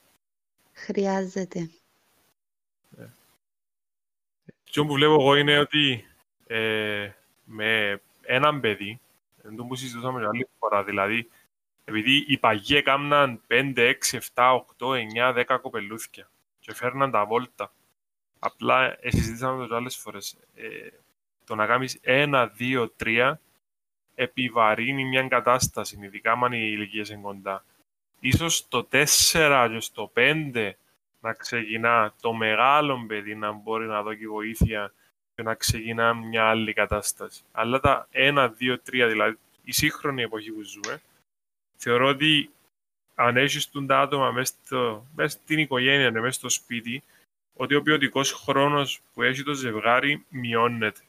Χρειάζεται. 0.73 1.69
Αυτό 4.65 4.85
που 4.85 4.93
βλέπω 4.93 5.13
εγώ 5.13 5.35
είναι 5.35 5.59
ότι 5.59 6.05
ε, 6.47 7.11
με 7.43 8.01
έναν 8.21 8.59
παιδί, 8.59 8.99
δεν 9.41 9.55
το 9.55 9.63
που 9.63 9.75
συζητούσαμε 9.75 10.27
άλλη 10.27 10.47
φορά, 10.59 10.83
δηλαδή, 10.83 11.29
επειδή 11.85 12.25
οι 12.27 12.37
παγιοί 12.37 12.75
έκαναν 12.79 13.41
5, 13.47 13.73
6, 13.77 14.19
7, 14.33 14.61
8, 14.77 15.33
9, 15.35 15.45
10 15.47 15.57
κοπελούθια 15.61 16.29
και 16.59 16.73
φέρναν 16.73 17.11
τα 17.11 17.25
βόλτα. 17.25 17.73
Απλά 18.39 18.97
ε, 18.99 19.09
συζητήσαμε 19.11 19.67
το 19.67 19.75
άλλες 19.75 19.95
φορές. 19.97 20.37
Ε, 20.55 20.87
το 21.49 21.55
να 21.55 21.65
κάνεις 21.65 21.99
1, 22.03 22.49
2, 22.59 22.87
3 23.03 23.33
επιβαρύνει 24.15 25.05
μια 25.05 25.27
κατάσταση, 25.27 25.99
ειδικά 26.01 26.31
αν 26.31 26.53
οι 26.53 26.69
ηλικίες 26.73 27.09
είναι 27.09 27.21
κοντά. 27.21 27.65
Ίσως 28.19 28.55
στο 28.55 28.87
4 28.91 29.69
και 29.71 29.79
στο 29.79 30.11
5 30.15 30.71
να 31.19 31.33
ξεκινά 31.33 32.13
το 32.21 32.33
μεγάλο 32.33 33.05
παιδί 33.07 33.35
να 33.35 33.51
μπορεί 33.51 33.87
να 33.87 34.01
δώσει 34.01 34.27
βοήθεια 34.27 34.93
και 35.35 35.43
να 35.43 35.53
ξεκινά 35.55 36.13
μια 36.13 36.49
άλλη 36.49 36.73
κατάσταση. 36.73 37.43
Αλλά 37.51 37.79
τα 37.79 38.07
1, 38.11 38.49
2, 38.59 38.73
3, 38.73 39.07
δηλαδή 39.09 39.37
η 39.63 39.71
σύγχρονη 39.71 40.21
εποχή 40.21 40.51
που 40.51 40.61
ζούμε, 40.61 41.01
θεωρώ 41.77 42.07
ότι 42.07 42.49
αν 43.15 43.37
έχεις 43.37 43.71
τον 43.71 43.87
τα 43.87 43.99
άτομα 43.99 44.31
μέσα, 44.31 44.53
στο, 44.65 45.05
μέσα 45.15 45.29
στην 45.29 45.59
οικογένεια, 45.59 46.11
μέσα 46.11 46.31
στο 46.31 46.49
σπίτι, 46.49 47.03
ότι 47.53 47.75
ο 47.75 47.81
ποιοτικός 47.81 48.31
χρόνος 48.31 49.01
που 49.13 49.21
έχει 49.23 49.43
το 49.43 49.53
ζευγάρι 49.53 50.25
μειώνεται. 50.29 51.01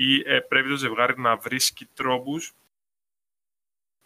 Ή 0.00 0.22
ε, 0.24 0.40
πρέπει 0.40 0.68
το 0.68 0.76
ζευγάρι 0.76 1.20
να 1.20 1.36
βρίσκει 1.36 1.86
τρόπους 1.86 2.54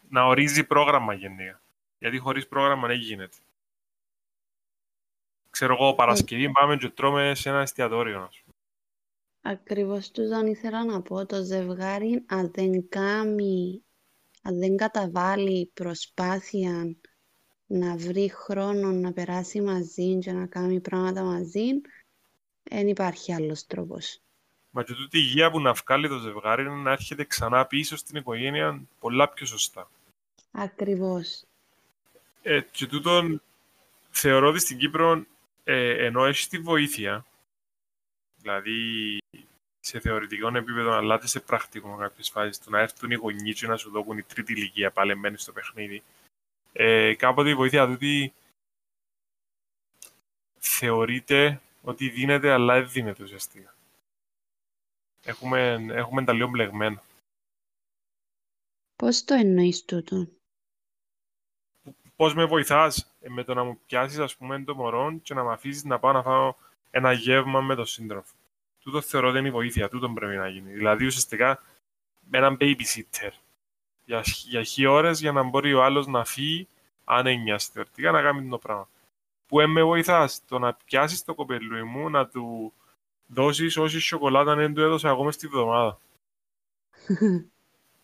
να 0.08 0.26
ορίζει 0.26 0.64
πρόγραμμα 0.64 1.14
γενικά. 1.14 1.62
Γιατί 1.98 2.18
χωρίς 2.18 2.48
πρόγραμμα 2.48 2.86
δεν 2.88 2.98
γίνεται. 2.98 3.36
Ξέρω 5.50 5.74
εγώ, 5.74 5.94
Παρασκευή 5.94 6.52
πάμε 6.52 6.76
και 6.76 6.88
τρώμε 6.88 7.34
σε 7.34 7.48
ένα 7.48 7.60
εστιατόριο. 7.60 8.22
ας 8.22 8.42
πούμε. 8.44 8.56
Ακριβώς 9.40 10.10
τούτον 10.10 10.46
ήθελα 10.46 10.84
να 10.84 11.02
πω. 11.02 11.26
Το 11.26 11.42
ζευγάρι, 11.42 12.24
αν 12.28 12.50
δεν 12.54 12.88
κάνει, 12.88 13.84
αν 14.42 14.58
δεν 14.58 14.76
καταβάλει 14.76 15.70
προσπάθεια 15.74 16.96
να 17.66 17.96
βρει 17.96 18.28
χρόνο 18.28 18.90
να 18.90 19.12
περάσει 19.12 19.60
μαζί 19.60 20.18
και 20.18 20.32
να 20.32 20.46
κάνει 20.46 20.80
πράγματα 20.80 21.22
μαζί, 21.22 21.70
δεν 22.62 22.88
υπάρχει 22.88 23.32
άλλος 23.32 23.66
τρόπος. 23.66 24.22
Μα 24.74 24.82
και 24.82 24.94
τούτη 24.94 25.18
η 25.18 25.22
υγεία 25.24 25.50
που 25.50 25.60
να 25.60 25.72
βγάλει 25.72 26.08
το 26.08 26.18
ζευγάρι 26.18 26.62
είναι 26.62 26.74
να 26.74 26.90
έρχεται 26.90 27.24
ξανά 27.24 27.66
πίσω 27.66 27.96
στην 27.96 28.16
οικογένεια 28.16 28.80
πολλά 28.98 29.28
πιο 29.28 29.46
σωστά. 29.46 29.90
Ακριβώς. 30.52 31.44
Ε, 32.42 32.60
και 32.60 32.86
τούτον 32.86 33.42
θεωρώ 34.10 34.48
ότι 34.48 34.58
στην 34.58 34.78
Κύπρο 34.78 35.24
ε, 35.64 36.06
ενώ 36.06 36.24
έχει 36.24 36.48
τη 36.48 36.58
βοήθεια, 36.58 37.24
δηλαδή 38.36 39.18
σε 39.80 40.00
θεωρητικό 40.00 40.48
επίπεδο, 40.48 40.92
αλλά 40.92 41.18
και 41.18 41.26
σε 41.26 41.40
πρακτικό 41.40 41.96
κάποιες 41.96 42.30
φάσεις, 42.30 42.58
το 42.58 42.70
να 42.70 42.78
έρθουν 42.78 43.10
οι 43.10 43.14
γονείς 43.14 43.60
και 43.60 43.66
να 43.66 43.76
σου 43.76 43.90
δώσουν 43.90 44.18
η 44.18 44.22
τρίτη 44.22 44.52
ηλικία 44.52 44.90
πάλι 44.90 45.16
μένει 45.16 45.38
στο 45.38 45.52
παιχνίδι, 45.52 46.02
ε, 46.72 47.14
κάποτε 47.14 47.50
η 47.50 47.54
βοήθεια 47.54 47.86
τούτη 47.86 48.32
θεωρείται 50.58 51.60
ότι 51.82 52.08
δίνεται, 52.08 52.50
αλλά 52.50 52.74
δεν 52.74 52.90
δίνεται 52.90 53.22
ουσιαστικά. 53.22 53.74
Έχουμε, 55.24 55.86
έχουμε 55.90 56.24
τα 56.24 56.32
λίγο 56.32 56.48
μπλεγμένα. 56.48 57.02
Πώς 58.96 59.24
το 59.24 59.34
εννοείς 59.34 59.84
τούτο; 59.84 60.28
Πώς 62.16 62.34
με 62.34 62.44
βοηθάς 62.44 63.14
ε, 63.20 63.28
με 63.28 63.44
το 63.44 63.54
να 63.54 63.64
μου 63.64 63.80
πιάσεις 63.86 64.18
ας 64.18 64.36
πούμε 64.36 64.64
το 64.64 64.74
μωρό 64.74 65.18
και 65.22 65.34
να 65.34 65.44
με 65.44 65.52
αφήσεις 65.52 65.84
να 65.84 65.98
πάω 65.98 66.12
να 66.12 66.22
φάω 66.22 66.54
ένα 66.90 67.12
γεύμα 67.12 67.60
με 67.60 67.74
τον 67.74 67.86
σύντροφο. 67.86 68.34
Τούτο 68.78 69.00
θεωρώ 69.00 69.30
δεν 69.30 69.40
είναι 69.40 69.48
η 69.48 69.52
βοήθεια, 69.52 69.88
τούτο 69.88 70.10
πρέπει 70.10 70.36
να 70.36 70.48
γίνει. 70.48 70.72
Δηλαδή 70.72 71.06
ουσιαστικά 71.06 71.62
με 72.20 72.38
έναν 72.38 72.56
babysitter 72.60 73.30
για, 74.04 74.22
για 74.24 74.62
χι 74.62 74.86
ώρες 74.86 75.20
για 75.20 75.32
να 75.32 75.42
μπορεί 75.42 75.74
ο 75.74 75.84
άλλος 75.84 76.06
να 76.06 76.24
φύγει 76.24 76.68
αν 77.04 77.26
έννοιας 77.26 77.66
θεωρητικά 77.66 78.10
να 78.10 78.22
κάνει 78.22 78.48
το 78.48 78.58
πράγμα. 78.58 78.88
Που 79.46 79.56
με 79.68 79.82
βοηθάς 79.82 80.44
το 80.46 80.58
να 80.58 80.74
πιάσεις 80.74 81.24
το 81.24 81.34
κοπελούι 81.34 81.82
μου, 81.82 82.10
να 82.10 82.26
του 82.28 82.72
δώσεις 83.34 83.76
όση 83.76 83.98
σοκολάτα 83.98 84.54
δεν 84.54 84.74
του 84.74 84.80
έδωσα 84.80 85.08
εγώ 85.08 85.24
μες 85.24 85.36
τη 85.36 85.46
βδομάδα. 85.46 85.98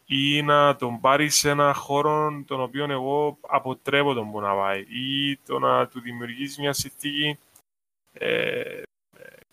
ή 0.07 0.43
να 0.43 0.77
τον 0.77 1.01
πάρει 1.01 1.29
σε 1.29 1.51
ένα 1.51 1.75
χώρο 1.75 2.43
τον 2.47 2.61
οποίο 2.61 2.87
εγώ 2.91 3.39
αποτρέπω 3.41 4.15
τον 4.15 4.31
που 4.31 4.41
να 4.41 4.55
πάει 4.55 4.81
ή 4.81 5.37
το 5.37 5.59
να 5.59 5.89
του 5.89 6.01
δημιουργήσει 6.01 6.61
μια 6.61 6.73
συνθήκη 6.73 7.39
ε, 8.13 8.83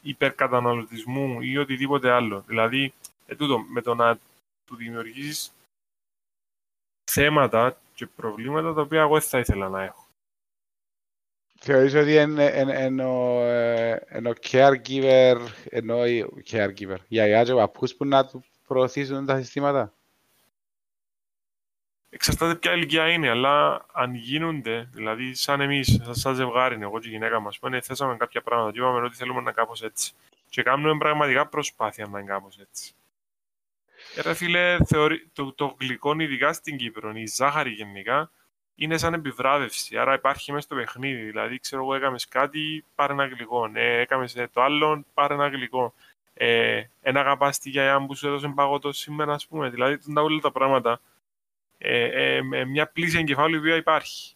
υπερκαταναλωτισμού 0.02 1.42
ή 1.42 1.58
οτιδήποτε 1.58 2.12
άλλο. 2.12 2.44
Δηλαδή, 2.48 2.94
ε, 3.26 3.36
τούτο, 3.36 3.60
με 3.60 3.82
το 3.82 3.96
να 3.96 4.20
του 4.66 4.76
δημιουργήσει 4.76 5.52
θέματα 7.12 7.78
και 7.94 8.08
προβλήματα 8.08 8.74
τα 8.74 8.82
οποία 8.82 9.02
εγώ 9.02 9.14
δεν 9.14 9.22
θα 9.22 9.40
ήθελα 9.40 9.70
να 9.70 9.84
έχω. 9.84 10.05
Θεωρείς 11.68 11.94
ότι 11.94 12.14
είναι 12.14 12.46
ο 14.30 14.34
caregiver, 14.52 15.38
ενώ 15.70 15.98
caregiver, 16.52 16.98
για 17.08 17.28
γιαγιά 17.28 17.44
και 17.44 17.54
παππούς 17.54 17.96
που 17.96 18.06
να 18.06 18.26
του 18.26 18.44
προωθήσουν 18.68 19.26
τα 19.26 19.38
συστήματα; 19.38 19.94
Εξαρτάται 22.10 22.56
ποια 22.56 22.74
ηλικία 22.74 23.10
είναι, 23.10 23.30
αλλά 23.30 23.86
αν 23.92 24.16
γίνονται, 24.16 24.90
δηλαδή 24.94 25.34
σαν 25.34 25.62
εμείς, 25.62 26.02
σαν 26.10 26.36
ζευγάρι, 26.36 26.78
εγώ 26.82 27.00
και 27.00 27.08
η 27.08 27.12
γυναίκα 27.12 27.40
μας, 27.40 27.60
που 27.60 27.70
θέσαμε 27.82 28.18
κάποια 28.18 28.42
πράγματα 28.42 28.72
και 28.72 28.80
είπαμε 28.80 29.06
ότι 29.06 29.16
θέλουμε 29.16 29.42
να 29.42 29.52
κάπως 29.52 29.84
έτσι. 29.84 30.14
Και 30.50 30.64
κάνουμε 30.64 30.98
πραγματικά 30.98 31.48
προσπάθεια 31.48 32.08
να 32.08 32.20
είναι 32.20 32.28
κάπως 32.28 32.60
έτσι. 32.60 32.94
Ε, 34.16 34.22
ρε 34.22 34.34
φίλε, 34.34 34.78
θεωρεί, 34.86 35.30
το, 35.34 35.54
το 35.54 35.76
γλυκό, 35.80 36.20
ειδικά 36.20 36.54
στην 36.54 36.78
Κύπρο, 36.78 37.12
η 37.16 37.28
ζάχαρη 37.28 37.70
γενικά, 37.70 38.32
είναι 38.76 38.98
σαν 38.98 39.14
επιβράβευση. 39.14 39.98
Άρα 39.98 40.14
υπάρχει 40.14 40.52
μέσα 40.52 40.66
στο 40.66 40.76
παιχνίδι. 40.76 41.22
Δηλαδή, 41.22 41.60
ξέρω 41.60 41.82
εγώ, 41.82 41.96
έκαμες 41.96 42.28
κάτι, 42.28 42.86
πάρε 42.96 43.14
ένα 43.14 43.26
γλυκό. 43.26 43.70
Ε, 43.74 44.00
έκαμες 44.00 44.34
το 44.52 44.62
άλλο, 44.62 45.06
πάρε 45.14 45.34
ένα 45.34 45.48
γλυκό. 45.48 45.94
Ε, 46.34 46.84
ένα 47.02 47.20
αγαπά 47.20 47.50
τη 47.50 47.70
γιαγιά 47.70 48.06
που 48.06 48.16
σου 48.16 48.28
έδωσε 48.28 48.52
παγωτό 48.56 48.92
σήμερα, 48.92 49.34
ας 49.34 49.48
πούμε. 49.48 49.70
Δηλαδή, 49.70 50.00
όλα 50.16 50.40
τα 50.40 50.52
πράγματα 50.52 51.02
ε, 51.78 52.36
ε, 52.36 52.66
μια 52.66 52.88
πλήση 52.88 53.18
εγκεφάλου 53.18 53.56
η 53.56 53.58
οποία 53.58 53.76
υπάρχει. 53.76 54.36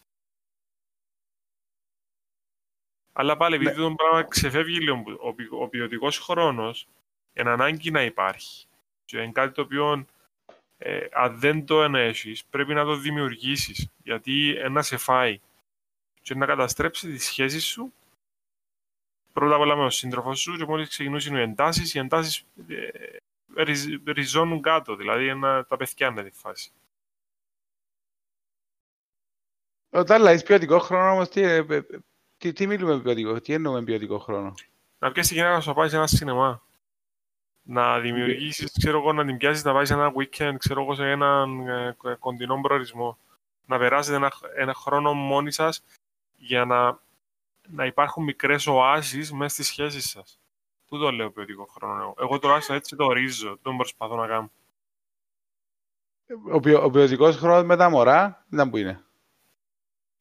Αλλά 3.14 3.38
πάλι 3.38 3.56
επειδή 3.56 3.76
ναι. 3.76 3.88
το 3.88 3.96
πράγμα 3.96 4.24
ξεφεύγει 4.24 4.80
λίγο 4.80 5.04
ο, 5.20 5.64
ο 5.64 5.68
ποιοτικός 5.68 6.20
χρόνος, 6.20 6.88
εν 7.34 7.48
ανάγκη 7.48 7.92
να 7.92 8.04
υπάρχει. 8.04 8.68
Και 9.06 9.18
είναι 9.18 9.32
κάτι 9.32 9.54
το 9.54 9.62
οποίο 9.62 10.06
ε, 10.82 11.08
αν 11.12 11.40
δεν 11.40 11.66
το 11.66 11.84
ενέχεις, 11.84 12.46
πρέπει 12.46 12.74
να 12.74 12.86
το 12.86 12.96
δημιουργήσεις. 12.96 13.90
Γιατί 14.04 14.56
ένα 14.58 14.82
σε 14.82 14.98
φάει 14.98 15.40
και 16.22 16.36
να 16.36 16.46
καταστρέψει 16.46 17.12
τις 17.12 17.26
σχέσεις 17.26 17.66
σου 17.66 17.94
πρώτα 19.34 19.56
απ' 19.56 19.62
όλα 19.62 19.76
με 19.76 19.82
τον 19.82 19.92
σύντροφο 19.92 20.36
σου 20.36 20.58
και 20.58 20.66
μόλις 20.66 20.90
ξεκινούν 20.90 21.36
οι 21.36 21.42
εντάσεις, 21.42 21.94
οι 21.94 22.00
εντάσεις 22.00 22.46
ε, 22.68 23.64
ριζώνουν 24.12 24.62
κάτω. 24.62 24.96
Δηλαδή 24.96 25.28
ένα, 25.28 25.66
τα 25.66 25.78
παιδιά 25.78 26.08
είναι 26.08 26.24
τη 26.24 26.32
φάση. 26.32 26.72
Όταν 29.90 30.22
λέει 30.22 30.42
ποιοτικό 30.42 30.80
χρόνο 30.80 31.12
όμως, 31.12 31.30
τι, 31.30 31.42
ε, 31.42 31.66
ε, 31.70 31.82
τι, 32.38 32.54
τι 32.54 32.68
μιλούμε 32.68 32.96
με 32.96 33.02
ποιοτικό, 33.02 33.42
τι 33.42 33.54
εννοούμε 33.54 33.84
ποιοτικό 33.84 34.20
χρόνο; 34.20 34.54
Να 35.00 35.12
πιάσεις 35.12 35.36
και 35.36 35.44
να 35.44 35.62
σου 35.62 35.74
πάει 35.74 35.90
σε 35.90 35.96
ένα 35.96 36.08
σινεμά. 36.08 36.64
Να 37.72 38.00
δημιουργήσεις, 38.00 38.72
ξέρω 38.78 38.98
εγώ, 38.98 39.14
να 39.14 39.26
την 39.26 39.38
πιάσει 39.38 39.66
να 39.66 39.74
πάει 39.74 39.86
σε 39.86 39.94
ένα 39.94 40.14
weekend, 40.16 40.56
ξέρω 40.58 40.82
εγώ, 40.82 40.96
σε 40.96 41.10
έναν 41.10 41.68
ε, 41.68 41.96
κοντινό 42.20 42.62
προορισμό. 42.62 43.18
Να 43.66 43.78
περάσετε 43.78 44.16
ένα, 44.16 44.32
ένα 44.56 44.74
χρόνο 44.74 45.14
μόνοι 45.14 45.52
σας 45.52 45.84
για 46.36 46.66
να, 46.66 47.00
να 47.68 47.86
υπάρχουν 47.86 48.24
μικρές 48.24 48.68
οάσεις 48.68 49.32
μέσα 49.32 49.54
στις 49.54 49.68
σχέσεις 49.68 50.10
σας. 50.10 50.40
Πού 50.88 50.98
το 50.98 51.12
λέω 51.12 51.32
ποιοτικό 51.32 51.66
χρόνο. 51.66 52.14
Εγώ 52.20 52.40
τουλάχιστον 52.40 52.76
έτσι 52.76 52.96
το 52.96 53.06
ορίζω, 53.06 53.58
τον 53.62 53.78
προσπαθώ 53.78 54.16
να 54.16 54.28
κάνω. 54.28 54.52
Ο, 56.52 56.60
ποιο, 56.60 56.84
ο 56.84 56.90
ποιοτικός 56.90 57.38
χρόνος 57.38 57.64
με 57.64 57.76
τα 57.76 57.90
μωρά, 57.90 58.46
δεν 58.50 58.70
που 58.70 58.78
είναι. 58.78 59.04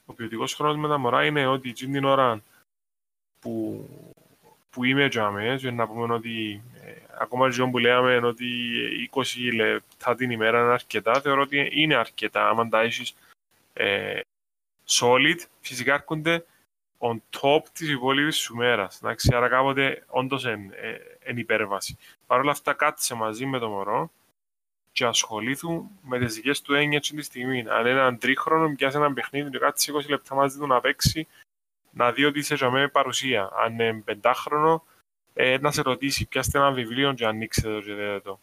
Ο 0.06 0.12
ποιοτικός 0.12 0.54
χρόνος 0.54 0.76
με 0.76 0.88
τα 0.88 0.98
μωρά 0.98 1.24
είναι 1.24 1.46
ότι 1.46 1.72
την 1.72 2.04
ώρα 2.04 2.42
που, 3.40 3.86
που 4.70 4.84
είμαι 4.84 5.08
τζάμε, 5.08 5.56
και 5.58 5.70
να 5.70 5.86
πούμε 5.86 6.14
ότι 6.14 6.62
ε, 6.74 6.77
ακόμα 7.18 7.50
και 7.50 7.64
που 7.64 7.78
λέμε 7.78 8.26
ότι 8.26 8.46
20 9.12 9.22
λεπτά 9.54 10.14
την 10.14 10.30
ημέρα 10.30 10.60
είναι 10.60 10.72
αρκετά, 10.72 11.20
θεωρώ 11.20 11.42
ότι 11.42 11.68
είναι 11.72 11.94
αρκετά. 11.94 12.48
Αν 12.48 12.70
τα 12.70 12.80
έχεις 12.80 13.14
ε, 13.72 14.20
solid, 14.88 15.36
φυσικά 15.60 15.94
έρχονται 15.94 16.44
on 16.98 17.16
top 17.40 17.62
της 17.72 17.88
υπόλοιπης 17.88 18.36
σου 18.36 18.56
μέρας. 18.56 19.00
Άρα 19.32 19.48
κάποτε 19.48 20.04
όντως 20.06 20.44
είναι 20.44 20.74
ε, 21.20 21.32
υπέρβαση. 21.34 21.96
Παρ' 22.26 22.40
όλα 22.40 22.50
αυτά, 22.50 22.72
κάτσε 22.72 23.14
μαζί 23.14 23.46
με 23.46 23.58
το 23.58 23.68
μωρό 23.68 24.10
και 24.92 25.04
ασχολήθου 25.04 25.90
με 26.02 26.18
τις 26.18 26.34
δικές 26.34 26.62
του 26.62 26.74
έννοιες 26.74 27.08
τη 27.08 27.22
στιγμή. 27.22 27.64
Αν 27.68 27.80
είναι 27.80 27.90
έναν 27.90 28.18
τρίχρονο, 28.18 28.74
πιάσει 28.74 28.96
ένα 28.96 29.12
παιχνίδι 29.12 29.50
και 29.50 29.58
κάτσε 29.58 29.92
20 29.92 30.08
λεπτά 30.08 30.34
μαζί 30.34 30.58
του 30.58 30.66
να 30.66 30.80
παίξει, 30.80 31.26
να 31.90 32.12
δει 32.12 32.24
ότι 32.24 32.38
είσαι 32.38 32.54
για 32.54 32.90
παρουσία. 32.90 33.50
Αν 33.64 33.72
είναι 33.72 34.02
πεντάχρονο, 34.04 34.84
ε, 35.40 35.58
να 35.58 35.70
σε 35.70 35.82
ρωτήσει, 35.82 36.28
πιάστε 36.28 36.58
ένα 36.58 36.70
βιβλίο 36.70 37.12
και 37.12 37.26
ανοίξτε 37.26 37.68
το 37.68 37.80
και 37.80 37.94
δείτε 37.94 38.20
το. 38.20 38.38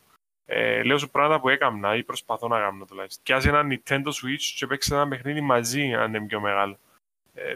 Ε, 0.46 0.84
λέω 0.84 0.98
σου 0.98 1.10
πράγματα 1.10 1.40
που 1.40 1.50
έκανα 1.50 1.96
ή 1.96 2.04
προσπαθώ 2.04 2.48
να 2.48 2.60
κάνω 2.60 2.86
τουλάχιστον. 2.86 3.24
Πιάσει 3.24 3.48
ένα 3.48 3.62
Nintendo 3.70 4.08
Switch 4.08 4.44
και 4.56 4.68
παίξει 4.68 4.94
ένα 4.94 5.08
παιχνίδι 5.08 5.42
μαζί, 5.42 5.94
αν 5.94 6.14
είναι 6.14 6.26
πιο 6.26 6.40
μεγάλο. 6.40 6.78
Ε, 7.34 7.56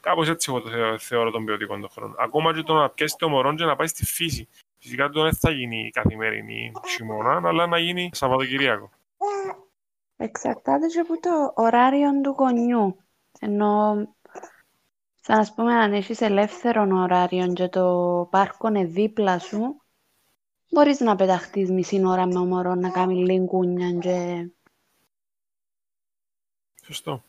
Κάπως 0.00 0.28
έτσι 0.28 0.50
εγώ 0.50 0.60
το 0.60 0.98
θεωρώ 0.98 1.30
τον 1.30 1.44
ποιοτικό 1.44 1.78
τον 1.78 1.88
χρόνο. 1.88 2.14
Ακόμα 2.18 2.54
και 2.54 2.62
το 2.62 2.74
να 2.74 2.90
πιάσει 2.90 3.16
το 3.18 3.28
μωρό 3.28 3.54
και 3.54 3.64
να 3.64 3.76
πάει 3.76 3.86
στη 3.86 4.04
φύση. 4.04 4.48
Φυσικά 4.78 5.08
δεν 5.08 5.34
θα 5.34 5.50
γίνει 5.50 5.90
καθημερινή 5.90 6.72
χειμώνα, 6.96 7.40
αλλά 7.44 7.66
να 7.66 7.78
γίνει 7.78 8.10
Σαββατοκυριακό. 8.12 8.90
Εξαρτάται 10.16 10.86
και 10.86 11.00
από 11.00 11.20
το 11.20 11.52
ωράριο 11.54 12.20
του 12.22 12.34
γονιού. 12.38 12.96
Ενώ, 13.40 14.06
σαν 15.26 15.38
να 15.38 15.52
πούμε, 15.54 15.74
αν 15.74 15.92
έχεις 15.92 16.20
ελεύθερο 16.20 16.86
ωράριο 17.02 17.52
και 17.52 17.68
το 17.68 18.28
πάρκο 18.30 18.68
είναι 18.68 18.84
δίπλα 18.84 19.38
σου, 19.38 19.82
μπορείς 20.70 21.00
να 21.00 21.16
πεταχτείς 21.16 21.70
μισή 21.70 22.04
ώρα 22.06 22.26
με 22.26 22.38
μωρό 22.38 22.74
να 22.74 22.90
κάνει 22.90 23.14
λιγκούνια 23.14 23.92
και... 23.92 24.48
Σωστό. 26.84 27.22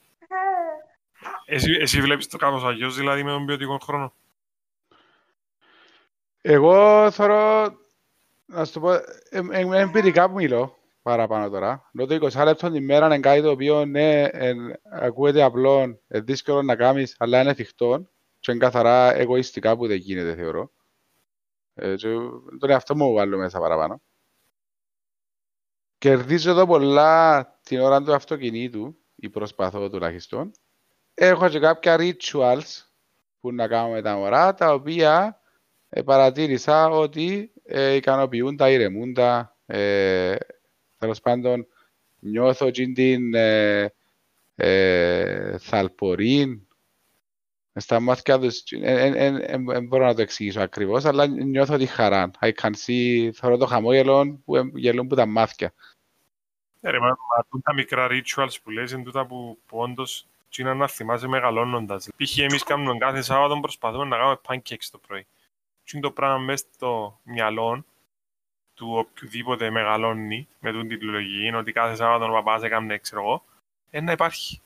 Εσύ, 1.46 1.72
εσύ 1.72 2.02
βλέπεις 2.02 2.28
το 2.28 2.38
κάπως 2.38 2.64
αγιώς, 2.64 2.96
δηλαδή 2.96 3.24
με 3.24 3.32
τον 3.32 3.46
ποιοτικό 3.46 3.78
χρόνο. 3.78 4.14
Εγώ 6.42 7.12
θεωρώ, 7.12 7.72
να 8.46 8.66
σου 8.66 8.74
το 8.74 8.80
πω, 8.80 8.92
εμπειρικά 9.74 10.30
που 10.30 10.36
μιλώ 10.36 10.77
παραπάνω 11.10 11.50
τώρα. 11.50 11.90
Λέω 11.94 12.06
το 12.06 12.28
20 12.32 12.44
λεπτό 12.44 12.72
την 12.72 12.86
μέρα 12.86 13.06
είναι 13.06 13.20
κάτι 13.20 13.42
το 13.42 13.50
οποίο 13.50 13.86
ναι, 13.86 14.26
ακούγεται 14.92 15.42
απλό, 15.42 15.82
είναι 15.82 16.00
δύσκολο 16.08 16.62
να 16.62 16.76
κάνεις, 16.76 17.16
αλλά 17.20 17.42
είναι 17.42 17.50
εφικτό 17.50 18.10
και 18.40 18.52
είναι 18.52 18.60
καθαρά 18.60 19.16
εγωιστικά 19.16 19.78
που 19.78 19.88
δεν 19.88 19.98
γίνεται 19.98 20.36
θεωρώ. 20.36 20.72
Ε, 21.74 21.96
και 21.96 22.08
τον 22.60 22.70
εαυτό 22.70 22.96
μου 22.96 23.14
βάλω 23.14 23.38
μέσα 23.38 23.60
παραπάνω. 23.60 24.02
Κερδίζω 25.98 26.52
εδώ 26.52 26.66
πολλά 26.66 27.46
την 27.64 27.80
ώρα 27.80 28.04
του 28.04 28.14
αυτοκινήτου, 28.14 28.98
ή 29.16 29.30
προσπαθώ 29.30 29.90
τουλάχιστον. 29.90 30.52
Έχω 31.14 31.50
και 31.50 31.60
κάποια 31.60 31.96
rituals 32.00 32.84
που 33.40 33.54
να 33.54 33.68
κάνω 33.68 33.90
με 33.90 34.02
τα 34.02 34.16
μωρά, 34.16 34.54
τα 34.54 34.74
οποία 34.74 35.42
ε, 35.90 36.02
παρατήρησα 36.02 36.90
ότι 36.90 37.52
ε, 37.64 37.94
ικανοποιούν 37.94 38.58
τα 38.58 38.70
ηρεμούντα. 38.70 39.58
Ε, 39.66 40.36
Τέλος 40.98 41.20
πάντων, 41.20 41.68
νιώθω 42.20 42.72
την 42.72 43.34
ε, 43.34 43.94
ε, 44.56 45.58
θαλπορήν 45.58 46.68
στα 47.80 48.00
μάτια 48.00 48.40
τους, 48.40 48.64
δεν 49.66 49.84
μπορώ 49.88 50.06
να 50.06 50.16
το 50.16 50.22
εξηγήσω 50.22 50.62
ακριβώς, 50.62 51.06
αλλά 51.06 51.28
νιώθω 51.28 51.78
τη 51.78 51.86
χαρά. 51.86 52.32
I 52.42 52.52
can 52.62 52.72
see, 52.86 53.30
θεωρώ 53.34 53.58
το 53.58 53.66
χαμόγελο 53.66 54.42
που 54.46 54.72
γελούν 54.74 55.08
που 55.08 55.16
τα 55.16 55.26
μάτια. 55.26 55.74
Ε, 56.82 56.90
ρε, 56.90 57.00
μα, 57.00 57.08
μα 57.08 57.62
τα 57.62 57.74
μικρά 57.74 58.08
rituals 58.10 58.56
που 58.64 58.70
λες 58.70 58.92
είναι 58.92 59.04
τούτα 59.04 59.26
που, 59.26 59.60
που 59.66 59.78
όντως 59.78 60.28
είναι 60.58 60.74
να 60.74 60.88
θυμάσαι 60.88 61.28
μεγαλώνοντας. 61.28 62.10
Π.χ. 62.18 62.38
εμείς 62.38 62.64
κάνουμε 62.64 62.98
κάθε 62.98 63.22
Σάββατο 63.22 63.60
προσπαθούμε 63.60 64.06
να 64.06 64.18
κάνουμε 64.18 64.40
pancakes 64.48 64.88
το 64.92 64.98
πρωί. 65.08 65.28
Τι 65.84 65.92
είναι 65.98 66.02
το 66.02 66.12
πράγμα 66.12 66.38
μέσα 66.38 66.66
στο 66.74 67.20
μυαλό 67.24 67.86
του 68.78 68.94
οποιοδήποτε 68.98 69.70
μεγαλώνει 69.70 70.48
με 70.60 70.72
την 70.72 71.10
λογική, 71.10 71.46
είναι 71.46 71.58
ότι 71.58 71.72
κάθε 71.72 71.96
Σάββατο 71.96 72.32
ο 72.32 72.34
παπάς 72.34 72.64
έκανε, 72.64 72.98
ξέρω 72.98 73.22
εγώ, 73.22 73.44
ε, 73.90 74.02
να 74.02 74.12
υπάρχει. 74.12 74.62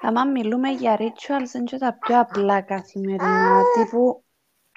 Άμα 0.00 0.24
μιλούμε 0.24 0.70
για 0.70 0.96
rituals, 0.98 1.54
είναι 1.54 1.64
και 1.64 1.78
τα 1.78 1.92
πιο 1.92 2.20
απλά 2.20 2.60
καθημερινά, 2.60 3.62
τύπου 3.74 4.24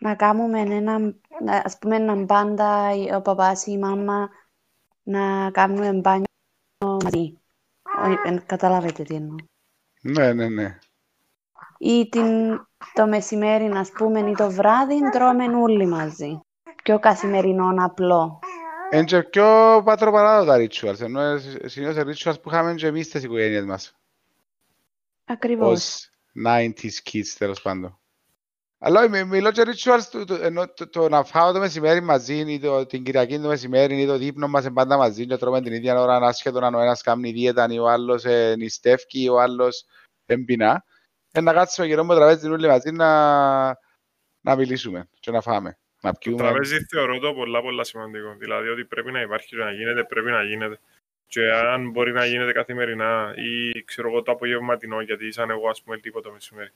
να 0.02 0.16
κάνουμε 0.16 0.60
ένα, 0.60 1.16
ας 1.64 1.78
πούμε, 1.78 1.96
έναν 1.96 2.26
πάντα, 2.26 2.90
ο 3.16 3.22
παπάς 3.22 3.66
ή 3.66 3.72
η 3.72 3.78
μάμα, 3.78 4.30
να 5.04 5.52
κάνουμε 5.52 5.94
μπάνιο 5.94 6.26
μαζί. 6.80 7.38
Καταλάβετε 8.46 9.04
τι 9.04 9.16
εννοώ. 9.16 9.36
Ναι, 10.02 10.34
ναι, 10.34 10.50
ναι. 10.50 10.80
Ή 11.78 12.10
την, 12.10 12.60
το 12.94 13.08
μεσημέρι, 13.08 13.66
ας 13.66 13.92
πούμε, 13.92 14.20
ή 14.20 14.34
το 14.34 14.52
βράδυ, 14.52 15.10
τρώμε 15.10 15.56
όλοι 15.56 15.88
μαζί. 15.88 16.40
Πιο 16.84 17.00
καθημερινό, 17.00 17.76
απλό. 17.78 18.40
Είναι 18.92 19.04
και 19.04 19.24
πιο 19.24 19.82
πατροπαράδοτα 19.86 20.56
rituals, 20.58 21.00
ενώ 21.00 21.38
συνήθως 21.66 21.96
rituals 21.96 22.42
που 22.42 22.50
είχαμε 22.50 22.74
και 22.74 22.88
εμείς 22.88 23.06
στις 23.06 23.24
οικογένειες 23.24 23.66
μας. 23.66 23.96
Ακριβώς. 25.26 25.72
Ως 25.72 26.10
90s 26.46 27.12
kids, 27.12 27.36
τέλος 27.38 27.62
πάντων. 27.62 27.98
Αλλά 28.80 29.26
μιλώ 29.26 29.52
και 29.52 29.64
rituals, 29.66 30.02
το, 30.12 30.26
το, 30.26 30.52
το, 30.52 30.74
το, 30.74 30.88
το, 30.88 31.10
να 31.10 31.24
φάω 31.24 31.52
το 31.52 31.60
μεσημέρι 31.60 32.02
μαζί 32.02 32.36
ή 32.36 32.60
το, 32.60 32.86
την 32.86 33.04
Κυριακή 33.04 33.40
το 33.40 33.48
μεσημέρι 33.48 34.02
ή 34.02 34.06
το 34.06 34.18
δείπνο 34.18 34.48
μας 34.48 34.64
είναι 34.64 34.74
πάντα 34.74 34.98
μαζί 34.98 35.28
και 35.28 35.38
τρώμε 35.38 35.62
την 35.62 35.74
ίδια 35.74 36.02
ώρα 36.02 36.16
ασχέτω 36.16 36.66
αν 36.66 36.76
ο 36.76 36.80
ένας 36.80 37.02
κάνει 37.02 37.32
δίαιτα 37.32 37.68
ή 37.70 37.80
ο 37.80 37.88
άλλος 37.88 38.26
ε, 38.26 38.56
νηστεύει 38.58 39.04
ή 39.10 39.30
ο 39.30 39.40
άλλος 39.40 39.86
εμπινά. 40.26 40.84
Ε, 41.32 41.42
να 41.42 41.54
κάτσουμε 41.54 41.88
γύρω 41.88 42.04
με 42.04 42.16
τραπέζι 42.16 42.50
όλοι 42.50 42.68
μαζί 42.68 42.92
να, 42.92 43.66
να 44.42 44.56
μιλήσουμε 44.56 45.10
και 45.20 45.32
να 45.32 45.42
φάμε. 45.42 45.78
Να 46.04 46.14
πιούμε. 46.14 46.38
Το 46.38 46.44
τραπέζι 46.44 46.86
θεωρώ 46.86 47.20
το 47.20 47.34
πολλά 47.34 47.62
πολλά 47.62 47.84
σημαντικό. 47.84 48.36
Δηλαδή 48.40 48.68
ότι 48.68 48.86
πρέπει 48.86 49.12
να 49.12 49.22
υπάρχει 49.22 49.48
και 49.48 49.56
να 49.56 49.72
γίνεται, 49.72 50.04
πρέπει 50.04 50.32
να 50.32 50.44
γίνεται. 50.44 50.80
Και 51.28 51.52
αν 51.52 51.90
μπορεί 51.90 52.12
να 52.12 52.26
γίνεται 52.26 52.52
καθημερινά 52.52 53.34
ή 53.38 53.84
ξέρω 53.84 54.08
εγώ 54.10 54.22
το 54.22 54.32
απογευματινό, 54.32 55.02
γιατί 55.02 55.32
σαν 55.32 55.50
εγώ 55.50 55.70
ας 55.70 55.82
πούμε 55.82 55.98
τίποτα 55.98 56.32
μεσημέρι. 56.32 56.70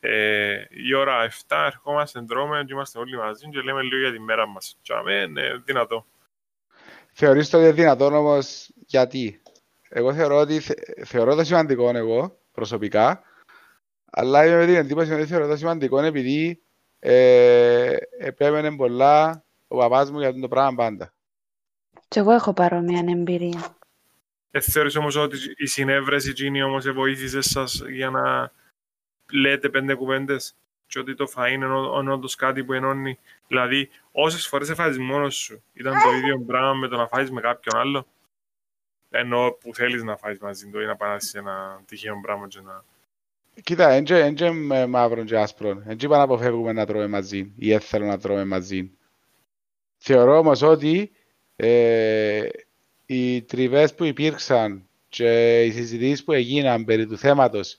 Ε, 0.00 0.64
η 0.68 0.94
ώρα 0.94 1.30
7 1.48 1.64
ερχόμαστε, 1.66 2.22
τρώμε 2.22 2.64
και 2.66 2.72
είμαστε 2.72 2.98
όλοι 2.98 3.16
μαζί 3.16 3.48
και 3.48 3.60
λέμε 3.60 3.82
λίγο 3.82 4.00
για 4.00 4.12
τη 4.12 4.20
μέρα 4.20 4.46
μας. 4.46 4.78
Και 4.82 4.92
αμέ, 4.92 5.26
ναι, 5.26 5.56
δυνατό. 5.64 6.06
Θεωρείς 7.12 7.50
το 7.50 7.58
ότι 7.58 7.72
δυνατό 7.72 8.04
όμως 8.04 8.70
γιατί; 8.86 9.42
Εγώ 9.88 10.14
θεωρώ 10.14 10.36
ότι 10.36 10.60
θεωρώ 11.04 11.34
το 11.34 11.44
σημαντικό 11.44 11.96
εγώ 11.96 12.38
προσωπικά, 12.52 13.22
αλλά 14.10 14.46
είμαι 14.46 14.56
με 14.56 14.66
την 14.66 14.74
εντύπωση 14.74 15.12
ότι 15.12 15.26
θεωρώ 15.26 15.46
το 15.46 15.56
σημαντικό 15.56 16.02
επειδή 16.02 16.61
ε, 17.04 17.96
επέμενε 18.18 18.76
πολλά 18.76 19.44
ο 19.68 19.76
παπάς 19.76 20.10
μου 20.10 20.18
για 20.18 20.34
το 20.40 20.48
πράγμα 20.48 20.74
πάντα. 20.74 21.12
Και 22.08 22.18
εγώ 22.18 22.30
έχω 22.30 22.52
παρόμοια 22.52 23.04
εμπειρία. 23.08 23.76
Ε, 24.50 24.60
θεωρείς 24.60 24.96
όμως 24.96 25.16
ότι 25.16 25.36
η 25.56 25.66
συνέβρεση 25.66 26.28
εκείνη 26.30 26.62
όμως 26.62 26.90
βοήθησε 26.92 27.40
σας 27.40 27.82
για 27.88 28.10
να 28.10 28.52
λέτε 29.32 29.68
πέντε 29.68 29.94
κουβέντες 29.94 30.54
και 30.86 30.98
ότι 30.98 31.14
το 31.14 31.32
φαΐ 31.36 31.50
είναι 31.52 32.12
όντως 32.12 32.34
κάτι 32.34 32.64
που 32.64 32.72
ενώνει; 32.72 33.18
Δηλαδή, 33.46 33.90
όσες 34.12 34.46
φορές 34.46 34.68
έφαγες 34.68 34.98
μόνος 34.98 35.36
σου, 35.36 35.62
ήταν 35.72 35.92
το 36.02 36.12
ίδιο 36.12 36.40
πράγμα 36.40 36.72
με 36.72 36.88
το 36.88 36.96
να 36.96 37.06
φάεις 37.06 37.30
με 37.30 37.40
κάποιον 37.40 37.80
άλλο; 37.80 38.06
Ενώ 39.10 39.50
που 39.60 39.74
θέλεις 39.74 40.02
να 40.02 40.16
φάεις 40.16 40.38
μαζί 40.38 40.70
του 40.70 40.80
ή 40.80 40.86
να 40.86 40.96
πάρεις 40.96 41.34
ένα 41.34 41.82
τυχαίο 41.86 42.20
πράγμα 42.22 42.48
και 42.48 42.60
να... 42.60 42.84
Κοίτα, 43.60 43.96
είναι 43.96 44.86
μαύρο 44.86 45.24
και 45.24 45.36
άσπρο. 45.36 45.82
Έτσι 45.86 46.06
είπα 46.06 46.16
να 46.16 46.22
αποφεύγουμε 46.22 46.72
να 46.72 46.86
τρώμε 46.86 47.06
μαζί 47.06 47.52
ή 47.56 47.78
θέλω 47.78 48.06
να 48.06 48.18
τρώμε 48.18 48.44
μαζί. 48.44 48.90
Θεωρώ 49.98 50.38
όμως 50.38 50.62
ότι 50.62 51.10
ε, 51.56 52.48
οι 53.06 53.42
τριβές 53.42 53.94
που 53.94 54.04
υπήρξαν 54.04 54.88
και 55.08 55.62
οι 55.64 55.70
συζητήσεις 55.70 56.24
που 56.24 56.32
έγιναν 56.32 56.84
περί 56.84 57.06
του 57.06 57.18
θέματος 57.18 57.78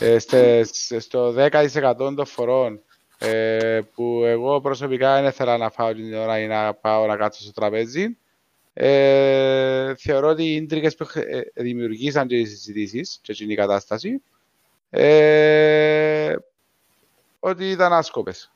ε, 0.00 0.62
στο 0.98 1.34
10% 1.36 1.94
των 1.96 2.26
φορών 2.26 2.82
ε, 3.18 3.80
που 3.94 4.22
εγώ 4.24 4.60
προσωπικά 4.60 5.14
δεν 5.14 5.30
ήθελα 5.30 5.56
να 5.56 5.70
φάω 5.70 5.94
την 5.94 6.14
ώρα 6.14 6.40
ή 6.40 6.46
να 6.46 6.74
πάω 6.74 7.06
να 7.06 7.16
κάτσω 7.16 7.42
στο 7.42 7.52
τραπέζι. 7.52 8.16
Ε, 8.72 9.94
θεωρώ 9.94 10.28
ότι 10.28 10.44
οι 10.44 10.54
ίντρικες 10.54 10.94
που 10.94 11.06
ε, 11.14 11.62
δημιουργήσαν 11.62 12.26
και 12.26 12.36
οι 12.36 12.44
συζητήσεις 12.44 13.18
και 13.22 13.44
η 13.44 13.54
κατάσταση 13.54 14.22
ε, 14.90 16.36
ότι 17.40 17.70
ήταν 17.70 17.92
άσκοπες. 17.92 18.52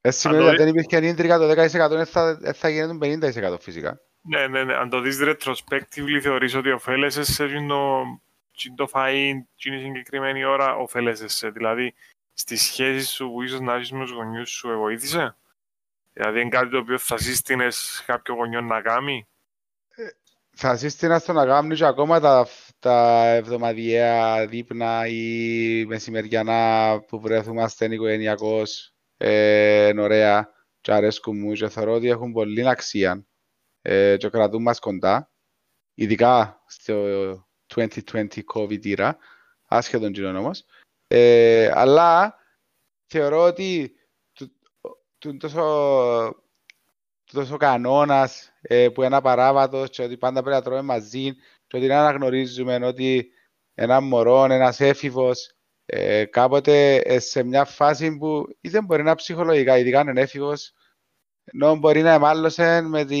Έτσι 0.00 0.20
σημαίνει 0.20 0.40
ότι 0.42 0.50
αν 0.50 0.56
δεν 0.56 0.68
υπήρχε 0.68 1.06
ίντρικα 1.06 1.38
το 1.38 1.50
10% 1.50 2.04
θα, 2.04 2.40
θα 2.54 2.68
γίνει 2.68 3.20
το 3.20 3.28
50% 3.54 3.60
φυσικά. 3.60 4.00
Ναι, 4.20 4.46
ναι, 4.46 4.64
ναι. 4.64 4.74
Αν 4.74 4.88
το 4.88 5.00
δεις 5.00 5.18
retrospectively 5.20 6.18
θεωρείς 6.22 6.54
ότι 6.54 6.70
ωφέλεσαι 6.70 7.24
σε 7.24 7.46
το, 7.46 8.02
το 8.74 8.88
φαΐν 8.92 9.34
την 9.56 9.80
συγκεκριμένη 9.80 10.44
ώρα 10.44 10.76
ωφέλεσαι 10.76 11.28
σε. 11.28 11.50
Δηλαδή, 11.50 11.94
στις 12.32 12.62
σχέσεις 12.62 13.10
σου 13.10 13.30
που 13.30 13.42
ίσως 13.42 13.60
να 13.60 13.74
έχεις 13.74 13.92
με 13.92 14.04
τους 14.04 14.12
γονιούς 14.12 14.50
σου 14.50 14.68
βοήθησε. 14.68 15.36
Δηλαδή, 16.12 16.40
είναι 16.40 16.48
κάτι 16.48 16.70
το 16.70 16.78
οποίο 16.78 16.98
θα 16.98 17.18
σύστηνες 17.18 18.02
κάποιο 18.06 18.34
γονιό 18.34 18.60
να 18.60 18.80
κάνει; 18.80 19.26
Ε, 19.94 20.02
θα 20.50 20.76
σύστηνα 20.76 21.18
στο 21.18 21.32
να 21.32 21.46
κάνει 21.46 21.74
και 21.74 21.84
ακόμα 21.84 22.20
τα, 22.20 22.46
τα 22.86 23.26
εβδομαδιαία 23.26 24.46
δείπνα 24.46 25.06
ή 25.06 25.84
μεσημεριανά 25.86 27.00
που 27.06 27.20
βρεθούμαστε 27.20 27.94
οικογενειακώς 27.94 28.94
ε, 29.16 30.00
ωραία 30.00 30.50
και 30.80 30.92
αρέσκουν 30.92 31.38
μου 31.38 31.52
και 31.52 31.68
θεωρώ 31.68 31.94
ότι 31.94 32.08
έχουν 32.08 32.32
πολύ 32.32 32.68
αξία 32.68 33.26
ε, 33.82 34.16
και 34.16 34.28
κρατούν 34.28 34.62
μας 34.62 34.78
κοντά, 34.78 35.30
ειδικά 35.94 36.62
στο 36.66 37.04
2020 37.74 38.26
COVID 38.54 38.96
era, 38.96 39.12
άσχετον 39.66 40.12
κοινών 40.12 40.36
όμως. 40.36 40.64
Ε, 41.06 41.70
αλλά 41.74 42.38
θεωρώ 43.06 43.42
ότι 43.42 43.94
το, 45.18 45.36
τόσο, 45.36 46.44
τόσο 47.32 47.56
κανόνας 47.56 48.52
ε, 48.60 48.88
που 48.88 49.02
είναι 49.02 49.16
απαράβατος 49.16 49.90
και 49.90 50.02
ότι 50.02 50.16
πάντα 50.16 50.42
πρέπει 50.42 50.56
να 50.56 50.62
τρώμε 50.62 50.82
μαζί 50.82 51.34
και 51.76 51.82
ότι 51.82 51.92
να 51.94 52.00
αναγνωρίζουμε 52.00 52.86
ότι 52.86 53.30
ένα 53.74 54.00
μωρό, 54.00 54.44
ένας 54.44 54.80
έφηβος 54.80 55.50
ε, 55.86 56.24
κάποτε 56.24 56.96
ε, 56.96 57.18
σε 57.18 57.42
μια 57.42 57.64
φάση 57.64 58.16
που 58.16 58.44
είτε 58.60 58.82
μπορεί 58.82 59.02
να 59.02 59.14
ψυχολογικά, 59.14 59.78
ειδικά 59.78 60.00
αν 60.00 60.08
είναι 60.08 60.20
έφηβος, 60.20 60.72
ενώ 61.44 61.76
μπορεί 61.76 62.02
να 62.02 62.12
εμάλλωσε 62.12 62.80
με 62.80 63.04
τη 63.04 63.16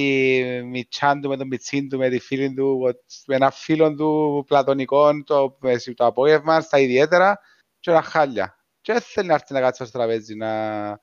μητσάν 0.64 1.20
του, 1.20 1.28
με 1.28 1.36
τον 1.36 1.46
μητσίν 1.46 1.88
του, 1.88 1.98
με 1.98 2.08
τη 2.08 2.18
φίλη 2.18 2.54
του, 2.54 2.94
με 3.26 3.34
ένα 3.34 3.50
φίλο 3.50 3.94
του 3.94 4.44
πλατωνικό 4.46 5.22
το, 5.24 5.58
το 5.94 6.06
απόγευμα, 6.06 6.60
στα 6.60 6.78
ιδιαίτερα, 6.78 7.38
και 7.80 7.90
ένα 7.90 8.02
χάλια. 8.02 8.56
Και 8.80 8.92
δεν 8.92 9.02
θέλει 9.02 9.28
να 9.28 9.34
έρθει 9.34 9.52
να 9.52 9.60
κάτσει 9.60 9.84
στο 9.86 9.98
τραπέζι, 9.98 10.34
να... 10.34 11.00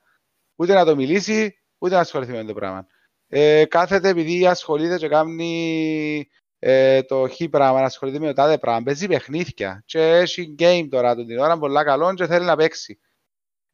ούτε 0.56 0.74
να 0.74 0.84
το 0.84 0.96
μιλήσει, 0.96 1.58
ούτε 1.78 1.94
να 1.94 2.00
ασχοληθεί 2.00 2.32
με 2.32 2.44
το 2.44 2.54
πράγμα. 2.54 2.86
Ε, 3.28 3.64
κάθεται 3.64 4.08
επειδή 4.08 4.46
ασχολείται 4.46 4.96
και 4.96 5.08
κάνει 5.08 6.28
ε, 6.66 7.02
το 7.02 7.28
χ 7.28 7.48
πράγμα, 7.50 7.80
να 7.80 7.86
ασχολείται 7.86 8.18
με 8.18 8.26
το 8.26 8.32
τάδε 8.32 8.58
πράγμα, 8.58 8.82
παίζει 8.82 9.06
παιχνίδια 9.06 9.82
και 9.86 10.00
έχει 10.00 10.54
game 10.58 10.86
τώρα 10.90 11.14
την 11.14 11.38
ώρα, 11.38 11.58
πολλά 11.58 11.84
καλό 11.84 12.14
και 12.14 12.26
θέλει 12.26 12.44
να 12.44 12.56
παίξει. 12.56 13.00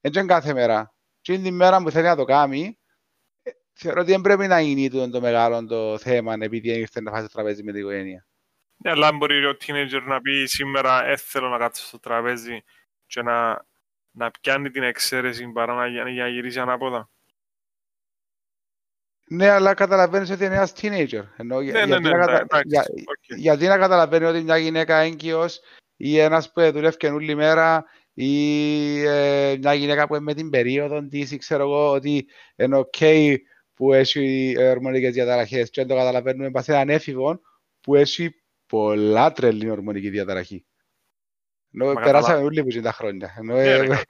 Έτσι 0.01 0.19
είναι 0.19 0.29
κάθε 0.29 0.53
μέρα. 0.53 0.95
Και 1.21 1.33
είναι 1.33 1.43
την 1.43 1.55
μέρα 1.55 1.83
που 1.83 1.91
θέλει 1.91 2.07
να 2.07 2.17
το 2.17 2.25
κάνει, 2.25 2.79
θεωρώ 3.73 4.01
ότι 4.01 4.11
δεν 4.11 4.21
πρέπει 4.21 4.47
να 4.47 4.61
γίνει 4.61 4.91
το, 5.11 5.21
μεγάλο 5.21 5.67
το 5.67 5.99
θέμα 5.99 6.37
επειδή 6.41 6.69
ήρθε 6.69 7.01
να 7.01 7.11
φάσει 7.11 7.23
το 7.23 7.33
τραπέζι 7.33 7.63
με 7.63 7.73
την 7.73 7.81
οικογένεια. 7.81 8.27
Ναι, 8.77 8.91
αλλά 8.91 9.13
μπορεί 9.13 9.47
ο 9.47 9.57
teenager 9.61 10.03
να 10.07 10.21
πει 10.21 10.47
σήμερα 10.47 11.05
έθελω 11.05 11.49
να 11.49 11.59
κάτσω 11.59 11.85
στο 11.87 11.99
τραπέζι 11.99 12.63
και 13.07 13.23
να 13.23 13.67
να 14.11 14.31
πιάνει 14.31 14.71
την 14.71 14.83
εξαίρεση 14.83 15.49
παρά 15.49 15.75
να, 15.75 15.87
για 15.87 16.05
να 16.05 16.29
γυρίσει 16.29 16.61
ανάποδα. 16.61 17.11
Ναι, 19.33 19.49
αλλά 19.49 19.75
καταλαβαίνεις 19.75 20.31
ότι 20.31 20.45
είναι 20.45 20.55
ένας 20.55 20.73
teenager. 20.81 21.23
Ενώ, 21.37 21.61
Ναι, 21.61 21.71
ναι, 21.73 21.85
γιατί, 21.85 22.03
ναι, 22.03 22.11
να 22.11 22.19
κατα- 22.19 22.33
εντάξει, 22.41 22.63
για- 22.67 22.85
οκ. 23.07 23.39
γιατί 23.39 23.67
να 23.67 23.79
καταλαβαίνει 23.79 24.25
ότι 24.25 24.43
μια 24.43 24.57
γυναίκα 24.57 24.97
έγκυος 24.97 25.61
ή 25.97 26.19
ένας 26.19 26.53
που 26.53 26.71
δουλεύει 26.73 27.07
όλη 27.07 27.35
μέρα 27.35 27.85
ή 28.15 29.03
ε, 29.07 29.57
μια 29.59 29.75
γυναίκα 29.75 30.07
που 30.07 30.15
είναι 30.15 30.25
με 30.25 30.35
την 30.35 30.51
περίοδο 30.51 31.07
της 31.09 31.31
ή 31.31 31.37
ξέρω 31.37 31.63
εγώ 31.63 31.91
ότι 31.91 32.27
είναι 32.57 32.81
ok 32.93 33.37
που 33.75 33.93
έχει 33.93 34.55
ε, 34.59 34.69
ορμονικές 34.71 35.13
διαταραχές 35.13 35.71
και 35.71 35.81
δεν 35.81 35.91
το 35.91 35.95
καταλαβαίνουμε 35.97 36.51
πας 36.51 36.65
σε 36.65 36.73
έναν 36.73 36.89
έφηβο 36.89 37.41
που 37.81 37.95
έχει 37.95 38.35
πολλά 38.67 39.33
τρελή 39.33 39.71
ορμονική 39.71 40.09
διαταραχή. 40.11 40.65
Ενώ 41.75 41.93
Μα 41.93 42.01
περάσαμε 42.01 42.43
όλοι 42.43 42.63
που 42.63 42.71
είναι 42.71 42.83
τα 42.83 42.93
χρόνια. 42.93 43.35
Ενώ, 43.39 43.55
Ναι, 43.55 43.63
ε, 43.63 43.81
ρε, 43.81 44.03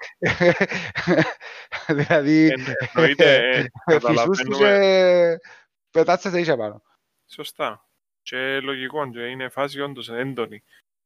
δηλαδή, 1.89 2.47
Ε, 2.47 2.57
ναι, 2.57 2.73
Εννοείται, 2.95 3.51
ε, 3.51 3.53
φυσούς 3.53 3.69
του 3.75 4.49
καταλαβαίνουμε. 4.49 4.57
και 4.57 5.51
πετάτσε 5.91 6.31
σε 6.31 6.41
ίσια 6.41 6.57
πάνω. 6.57 6.83
Σωστά. 7.27 7.85
Και 8.23 8.61
λογικό, 8.61 9.11
και 9.11 9.21
είναι 9.21 9.49
φάση 9.49 9.81
όντως 9.81 10.09
έντονη. 10.09 10.63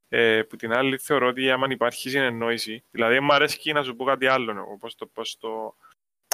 Ε, 0.09 0.41
που 0.41 0.55
την 0.55 0.73
άλλη 0.73 0.97
θεωρώ 0.97 1.27
ότι 1.27 1.51
άμα 1.51 1.67
υπάρχει 1.69 2.09
συνεννόηση, 2.09 2.83
δηλαδή 2.91 3.19
μου 3.19 3.33
αρέσει 3.33 3.71
να 3.71 3.83
σου 3.83 3.95
πω 3.95 4.03
κάτι 4.05 4.27
άλλο, 4.27 4.51
εγώ, 4.51 4.77
πώς 4.77 4.95
το, 4.95 5.05
πώς 5.05 5.37
το 5.39 5.75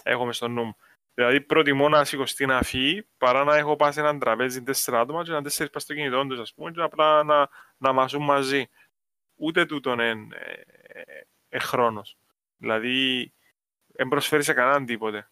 έχω 0.04 0.26
μες 0.26 0.36
στο 0.36 0.48
νου 0.48 0.64
μου. 0.64 0.76
Δηλαδή 1.14 1.42
προτιμώ 1.42 1.90
να 1.90 2.04
σηκωστεί 2.04 2.46
να 2.46 2.62
φύγει 2.62 3.08
παρά 3.18 3.44
να 3.44 3.58
έχω 3.58 3.76
πάει 3.76 3.92
σε 3.92 4.00
έναν 4.00 4.20
τραπέζι 4.20 4.64
τέσσερα 4.64 5.00
άτομα 5.00 5.24
και 5.24 5.32
να 5.32 5.42
τέσσερις 5.42 5.72
πας 5.72 5.84
στο 5.84 5.94
κινητό 5.94 6.28
τους, 6.28 6.40
ας 6.40 6.54
πούμε, 6.54 6.72
και 6.72 6.82
απλά 6.82 7.24
να, 7.24 7.50
να 7.78 7.92
μασούν 7.92 8.24
μαζί. 8.24 8.70
Ούτε 9.44 9.66
τούτον 9.66 10.00
είναι 10.00 10.28
ε, 10.36 11.22
ε, 11.50 11.60
χρόνος. 11.60 12.18
Δηλαδή, 12.58 13.32
δεν 13.88 14.08
προσφέρει 14.08 14.44
σε 14.44 14.54
κανέναν 14.54 14.86
τίποτε. 14.86 15.30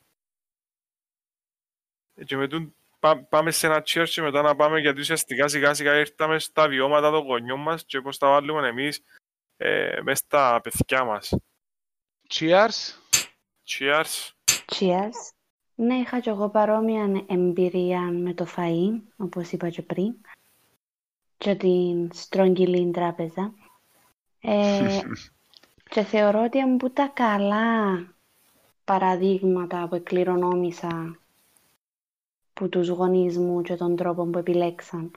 Και 2.26 2.38
με 2.38 2.48
τούν, 2.48 2.76
πά- 3.00 3.30
πάμε 3.30 3.52
σε 3.52 3.68
ένα 3.68 3.84
cheers 3.86 4.10
και 4.10 4.22
μετά 4.22 4.42
να 4.42 4.56
πάμε 4.56 4.80
γιατί 4.80 5.00
ουσιαστικά 5.00 5.48
σιγά 5.48 5.74
σιγά 5.74 6.00
ήρθαμε 6.00 6.40
στα 6.40 6.68
βιώματα 6.68 7.12
των 7.12 7.26
γονιών 7.26 7.60
μας 7.60 7.86
και 7.86 8.02
πώς 8.02 8.18
τα 8.18 8.28
βάλουμε 8.28 8.68
εμείς 8.68 9.04
ε, 9.58 10.00
μέσα 10.02 10.24
στα 10.26 10.62
παιδιά 10.62 11.04
μας. 11.04 11.36
Cheers. 12.30 12.96
Cheers. 13.68 14.32
Cheers. 14.66 15.34
Ναι, 15.76 15.96
είχα 15.96 16.20
και 16.20 16.30
εγώ 16.30 16.50
παρόμοια 16.50 17.26
εμπειρία 17.28 18.02
με 18.02 18.34
το 18.34 18.48
φαΐ, 18.56 19.02
όπως 19.18 19.52
είπα 19.52 19.70
και 19.70 19.82
πριν, 19.82 20.16
και 21.38 21.56
την 21.56 22.14
στρογγυλή 22.14 22.92
τράπεζα. 22.92 23.54
Ε, 24.42 25.00
και 25.90 26.04
θεωρώ 26.04 26.44
ότι 26.44 26.58
είναι 26.58 26.78
που 26.78 26.92
τα 26.92 27.12
καλά 27.14 28.08
παραδείγματα 28.86 29.88
που 29.88 29.96
εκκληρονόμησα 29.96 31.20
που 32.54 32.70
τους 32.70 32.88
γονείς 32.88 33.38
μου 33.38 33.62
και 33.62 33.76
τον 33.76 33.96
τρόπο 33.96 34.26
που 34.26 34.38
επιλέξαν 34.38 35.12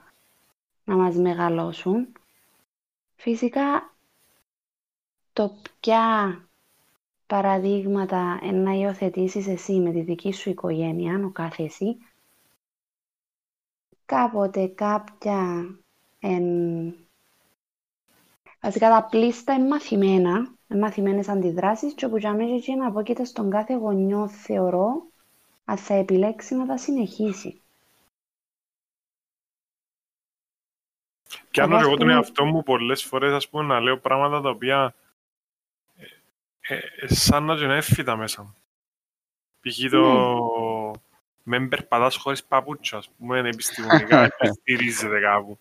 να 0.83 0.95
μας 0.95 1.15
μεγαλώσουν. 1.15 2.07
Φυσικά, 3.15 3.93
το 5.33 5.55
ποια 5.79 6.37
παραδείγματα 7.27 8.39
εν 8.41 8.55
να 8.63 8.71
υιοθετήσεις 8.71 9.47
εσύ 9.47 9.73
με 9.73 9.91
τη 9.91 10.01
δική 10.01 10.33
σου 10.33 10.49
οικογένεια, 10.49 11.25
ο 11.25 11.29
κάθε 11.29 11.63
εσύ, 11.63 11.97
κάποτε 14.05 14.67
κάποια 14.67 15.67
εν... 16.19 16.95
Βασικά 18.63 18.89
τα 18.89 19.07
πλήστα 19.09 19.53
είναι 19.53 19.67
μαθημένα, 19.67 20.29
είναι 20.67 20.79
μαθημένες 20.79 21.27
αντιδράσεις 21.27 21.93
και 21.93 22.05
όπου 22.05 22.17
για 22.17 22.33
μέσα 22.33 22.53
εκεί 22.53 22.75
να 22.75 22.87
απόκειται 22.87 23.23
στον 23.25 23.49
κάθε 23.49 23.73
γονιό 23.73 24.27
θεωρώ 24.27 25.03
αν 25.65 25.77
θα 25.77 25.93
επιλέξει 25.93 26.55
να 26.55 26.65
τα 26.65 26.77
συνεχίσει. 26.77 27.61
Πιάνω 31.49 31.75
Εγώ, 31.75 31.81
και 31.81 31.81
ας 31.81 31.81
εγώ 31.81 31.89
τον 31.89 31.97
πούμε- 31.97 32.13
εαυτό 32.13 32.45
μου 32.45 32.63
πολλές 32.63 33.03
φορές 33.03 33.31
ας 33.33 33.49
πούμε, 33.49 33.63
να 33.63 33.79
λέω 33.79 33.97
πράγματα 33.99 34.41
τα 34.41 34.49
οποία 34.49 34.95
ε, 36.61 36.75
ε, 36.77 37.13
σαν 37.13 37.43
να 37.43 37.55
και 37.55 37.65
να 37.65 37.75
έφυτα 37.75 38.15
μέσα 38.15 38.41
μου. 38.43 38.55
Π.χ. 39.61 39.89
το 39.91 41.01
με 41.43 41.67
περπατάς 41.67 42.15
χωρίς 42.15 42.43
παπούτσια, 42.43 42.97
ας 42.97 43.09
πούμε, 43.09 43.39
είναι 43.39 43.49
επιστημονικά 43.49 44.27
και 44.27 44.47
στηρίζεται 44.59 45.19
κάπου. 45.19 45.59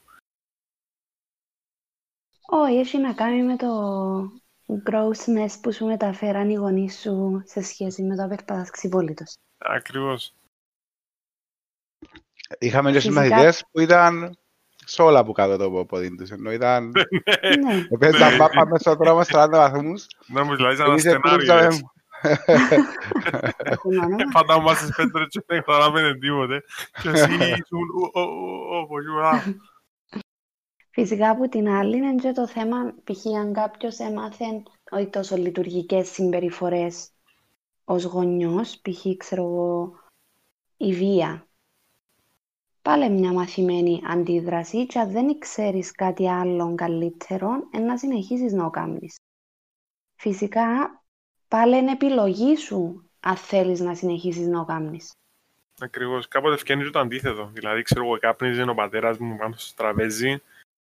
Όχι, 2.47 2.75
έχει 2.79 2.99
να 2.99 3.13
κάνει 3.13 3.43
με 3.43 3.57
το 3.57 3.69
grossness 4.91 5.53
που 5.63 5.73
σου 5.73 5.87
μεταφέραν 5.87 6.51
οι 6.51 6.55
γονείς 6.55 7.01
σου 7.01 7.43
σε 7.47 7.63
σχέση 7.63 8.03
με 8.03 8.17
το 8.17 8.23
απερπατάς 8.23 8.71
ξυπόλυτος. 8.71 9.37
Ακριβώς. 9.59 10.35
Είχαμε 12.59 12.93
και 12.93 13.01
Φυσικά. 13.01 13.23
συμμαθητές 13.25 13.65
που 13.71 13.81
ήταν 13.81 14.39
σε 14.85 15.03
όλα 15.03 15.25
που 15.25 15.33
κάτω 15.33 15.57
το 15.57 15.85
πόδι 15.85 16.17
τους. 16.17 16.31
Ενώ 16.31 16.51
ήταν... 16.53 16.93
ναι, 17.65 17.99
Παίζαν 17.99 18.37
πάπα 18.37 18.67
μέσα 18.67 18.79
στον 18.79 18.97
δρόμο 18.97 19.21
40 19.21 19.49
βαθμούς. 19.51 20.07
Να 20.27 20.45
μου 20.45 20.57
δηλαδή 20.57 20.77
σαν 20.77 20.87
Εμείς 20.91 21.05
ένα 21.05 21.21
σενάριο. 21.25 21.55
επλούξαμε- 21.55 21.65
έτσι. 21.73 21.87
έχουν 23.59 23.99
όνομα. 23.99 24.17
Πατάμε 24.33 24.75
στις 24.75 24.97
πέτρες 24.97 25.27
και 25.29 25.43
δεν 25.47 25.63
χωράμε 25.63 26.15
τίποτε. 26.21 26.63
Και 27.03 27.09
εσύ 27.09 27.33
ήσουν 27.35 27.89
ου, 27.95 28.11
ου, 28.15 28.21
ου, 28.21 28.77
όπως 28.83 29.05
ήμουν. 29.05 29.61
Φυσικά 30.95 31.31
από 31.31 31.49
την 31.49 31.69
άλλη 31.69 31.97
είναι 31.97 32.15
και 32.15 32.33
το 32.33 32.47
θέμα, 32.47 32.95
π.χ. 33.05 33.27
αν 33.39 33.53
κάποιος 33.53 33.99
έμαθε 33.99 34.63
όχι 34.91 35.07
τόσο 35.07 35.37
λειτουργικές 35.37 36.09
συμπεριφορές 36.09 37.11
ως 37.85 38.05
γονιός, 38.05 38.81
π.χ. 38.81 39.07
ξέρω 39.17 39.43
εγώ, 39.43 39.95
η 40.77 40.93
βία. 40.93 41.47
Πάλι 42.83 43.11
μια 43.11 43.33
μαθημένη 43.33 44.03
αντίδραση 44.07 44.87
και 44.87 44.99
αν 44.99 45.11
δεν 45.11 45.39
ξέρεις 45.39 45.91
κάτι 45.91 46.31
άλλο 46.31 46.75
καλύτερο, 46.75 47.69
ε, 47.71 47.79
να 47.79 47.99
συνεχίσεις 47.99 48.53
να 48.53 48.65
το 48.65 48.71
κάνεις. 48.71 49.17
Φυσικά, 50.15 51.03
πάλι 51.49 51.77
είναι 51.77 51.93
επιλογή 51.93 52.57
σου 52.57 53.11
αν 53.21 53.37
θέλεις 53.37 53.81
να 53.81 53.95
συνεχίσεις 53.95 54.47
να 54.47 54.59
το 54.59 54.65
κάνεις. 54.65 55.13
Ακριβώς. 55.81 56.29
Κάποτε 56.29 56.55
ευκαινεί 56.55 56.91
το 56.91 56.99
αντίθετο. 56.99 57.51
Δηλαδή, 57.53 57.83
ξέρω 57.83 58.05
εγώ, 58.05 58.19
κάπνιζε 58.19 58.63
ο 58.63 58.75
πατέρας 58.75 59.19
μου 59.19 59.37
πάνω 59.37 59.55
στο 59.57 59.83
τραπέζι, 59.83 60.43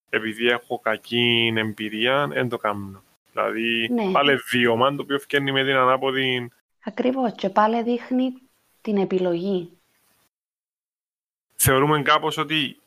επειδή 0.10 0.48
έχω 0.48 0.80
κακή 0.80 1.54
εμπειρία, 1.58 2.28
δεν 2.28 2.50
το 2.50 2.58
κάνω. 2.58 3.04
Δηλαδή, 3.32 3.90
Ναι. 3.92 4.12
πάλι 4.12 4.36
βίωμα, 4.36 4.96
το 4.96 5.02
οποίο 5.02 5.16
ευκαινεί 5.16 5.52
με 5.52 5.64
την 5.64 5.76
ανάποδη... 5.76 6.50
Ακριβώς, 6.84 7.34
και 7.36 7.50
πάλι 7.50 7.84
δείχνει 7.84 8.34
την 8.82 8.98
επιλογή. 8.98 9.70
Θεωρούμε 11.56 12.02
κάπως 12.02 12.38
ότι 12.38 12.80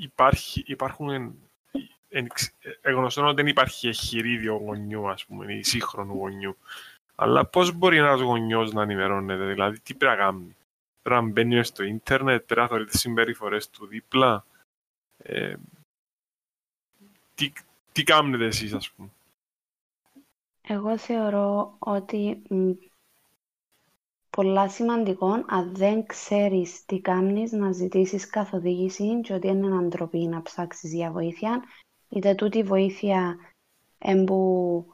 υπάρχει, 0.00 0.62
υπάρχουν... 0.66 1.10
εν- 1.10 1.34
εν- 2.08 2.26
εγνωστό 2.80 3.26
ότι 3.26 3.34
δεν 3.34 3.46
υπάρχει 3.46 3.88
εχειρίδιο 3.88 4.54
γονιού, 4.54 5.08
ας 5.08 5.24
πούμε, 5.24 5.52
ή 5.54 5.62
σύγχρονου 5.62 6.14
γονιού. 6.14 6.56
Αλλά 7.14 7.44
πώς 7.46 7.72
μπορεί 7.72 7.96
ένας 7.96 8.20
γονιός 8.20 8.72
να 8.72 8.82
ενημερώνεται, 8.82 9.44
δηλαδή 9.44 9.80
τι 9.80 9.94
πρέπει 9.94 10.16
να 10.16 10.24
κάνει; 10.24 10.56
Πρέπει 11.02 11.24
να 11.24 11.30
μπαίνει 11.30 11.64
στο 11.64 11.82
ίντερνετ, 11.82 12.44
πρέπει 12.46 12.60
να 12.60 12.66
θεωρεί 12.68 12.84
τις 12.84 13.00
συμπεριφορές 13.00 13.70
του 13.70 13.86
δίπλα. 13.86 14.44
Ε, 15.18 15.54
τι, 17.42 17.52
τι 17.92 18.02
κάνετε 18.02 18.44
εσείς, 18.44 18.72
ας 18.72 18.90
πούμε; 18.90 19.08
Εγώ 20.62 20.98
θεωρώ 20.98 21.76
ότι 21.78 22.42
μ, 22.48 22.70
πολλά 24.30 24.68
σημαντικό, 24.68 25.44
αν 25.46 25.74
δεν 25.74 26.06
ξέρεις 26.06 26.84
τι 26.84 27.00
κάνεις, 27.00 27.52
να 27.52 27.72
ζητήσεις 27.72 28.26
καθοδήγηση 28.26 29.20
και 29.20 29.34
ότι 29.34 29.48
είναι 29.48 29.76
αντροπή 29.76 30.26
να 30.26 30.42
ψάξεις 30.42 30.92
για 30.92 31.10
βοήθεια. 31.10 31.64
Είτε 32.08 32.34
τούτη 32.34 32.62
βοήθεια 32.62 33.36
εμπού 33.98 34.86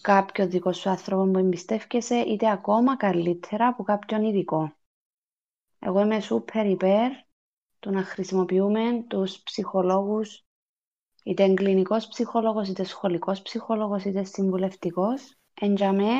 κάποιο 0.00 0.46
δικό 0.46 0.72
σου 0.72 0.90
άνθρωπο 0.90 1.30
που 1.30 1.38
εμπιστεύκεσαι, 1.38 2.16
είτε 2.16 2.50
ακόμα 2.50 2.96
καλύτερα 2.96 3.66
από 3.66 3.82
κάποιον 3.82 4.24
ειδικό. 4.24 4.72
Εγώ 5.78 6.00
είμαι 6.00 6.20
σούπερ 6.20 6.66
υπέρ 6.66 7.10
του 7.80 7.90
να 7.90 8.02
χρησιμοποιούμε 8.02 9.04
τους 9.08 9.42
ψυχολόγους 9.42 10.44
είτε 11.22 11.54
κλινικός 11.54 12.08
ψυχολόγος, 12.08 12.68
είτε 12.68 12.84
σχολικός 12.84 13.42
ψυχολόγος, 13.42 14.04
είτε 14.04 14.24
συμβουλευτικός, 14.24 15.36
εντιαμέ 15.60 16.18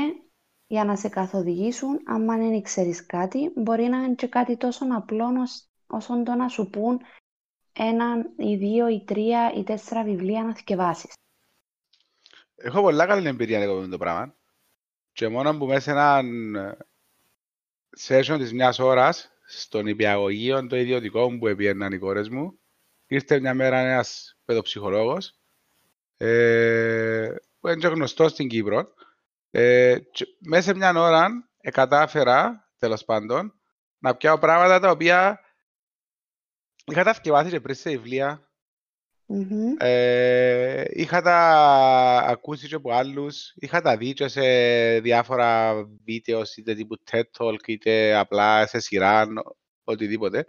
για 0.67 0.85
να 0.85 0.97
σε 0.97 1.09
καθοδηγήσουν, 1.09 2.01
αν 2.05 2.27
δεν 2.27 2.63
ξέρεις 2.63 3.07
κάτι, 3.07 3.53
μπορεί 3.55 3.85
να 3.85 3.97
είναι 3.99 4.15
και 4.15 4.27
κάτι 4.27 4.57
τόσο 4.57 4.85
απλό 4.93 5.25
ως- 5.41 5.69
όσο 5.87 6.23
το 6.23 6.35
να 6.35 6.49
σου 6.49 6.71
πούν 6.71 7.01
ένα 7.73 8.33
ή 8.37 8.57
δύο 8.57 8.89
ή 8.89 9.05
τρία 9.05 9.53
ή 9.53 9.63
τέσσερα 9.63 10.05
βιβλία 10.05 10.43
να 10.43 10.55
θυκευάσεις. 10.55 11.13
Έχω 12.55 12.81
πολλά 12.81 13.07
καλή 13.07 13.29
εμπειρία 13.29 13.61
εγώ 13.61 13.81
με 13.81 13.89
το 13.89 13.99
πράγμα. 13.99 14.37
Και 15.13 15.29
μόνο 15.29 15.59
που 15.59 15.67
μέσα 15.67 15.81
σε 15.81 15.91
έναν 15.91 16.55
ε, 16.55 16.77
session 17.99 18.37
της 18.39 18.53
μιας 18.53 18.79
ώρας, 18.79 19.31
στον 19.47 19.87
υπηαγωγείο 19.87 20.67
το 20.67 20.77
ιδιωτικό 20.77 21.39
που 21.39 21.47
έπαιρναν 21.47 21.93
οι 21.93 21.99
κόρες 21.99 22.29
μου, 22.29 22.59
ήρθε 23.13 23.41
μια 23.41 23.55
μέρα 23.55 23.79
ένας 23.79 24.37
παιδοψυχολόγος, 24.45 25.35
ε, 26.17 27.35
που 27.61 27.69
είναι 27.69 27.77
και 27.77 27.87
γνωστός 27.87 28.31
στην 28.31 28.49
Κύπρο, 28.49 28.95
Ε, 29.55 29.99
και 30.11 30.27
μέσα 30.39 30.63
σε 30.63 30.75
μια 30.75 30.93
ώρα 31.01 31.29
ε, 31.61 31.71
κατάφερα, 31.71 32.71
τέλος 32.79 33.05
πάντων, 33.05 33.55
να 33.99 34.17
πιάω 34.17 34.39
πράγματα 34.39 34.81
τα 34.81 34.91
οποία 34.91 35.41
είχα 36.85 37.05
τα 37.05 37.15
θυκευάσει 37.15 37.51
και 37.51 37.61
πριν 37.61 37.75
σε 37.75 37.91
βιβλία. 37.91 38.51
Μμμ. 39.27 39.75
Ε, 39.79 40.85
είχα 40.89 41.23
τα 41.23 41.39
ακούσει 42.27 42.69
και 42.69 42.75
από 42.75 42.93
άλλους, 42.93 43.53
είχα 43.57 43.81
τα 43.81 43.97
δει 43.97 44.13
και 44.13 44.29
σε 44.29 44.43
διάφορα 45.01 45.75
βίντεος, 46.05 46.57
είτε 46.57 46.75
τύπου 46.75 46.97
TED 47.11 47.23
Talk, 47.39 47.67
είτε 47.67 48.15
απλά 48.15 48.67
σε 48.67 48.81
σειρά, 48.81 49.27
οτιδήποτε. 49.85 50.47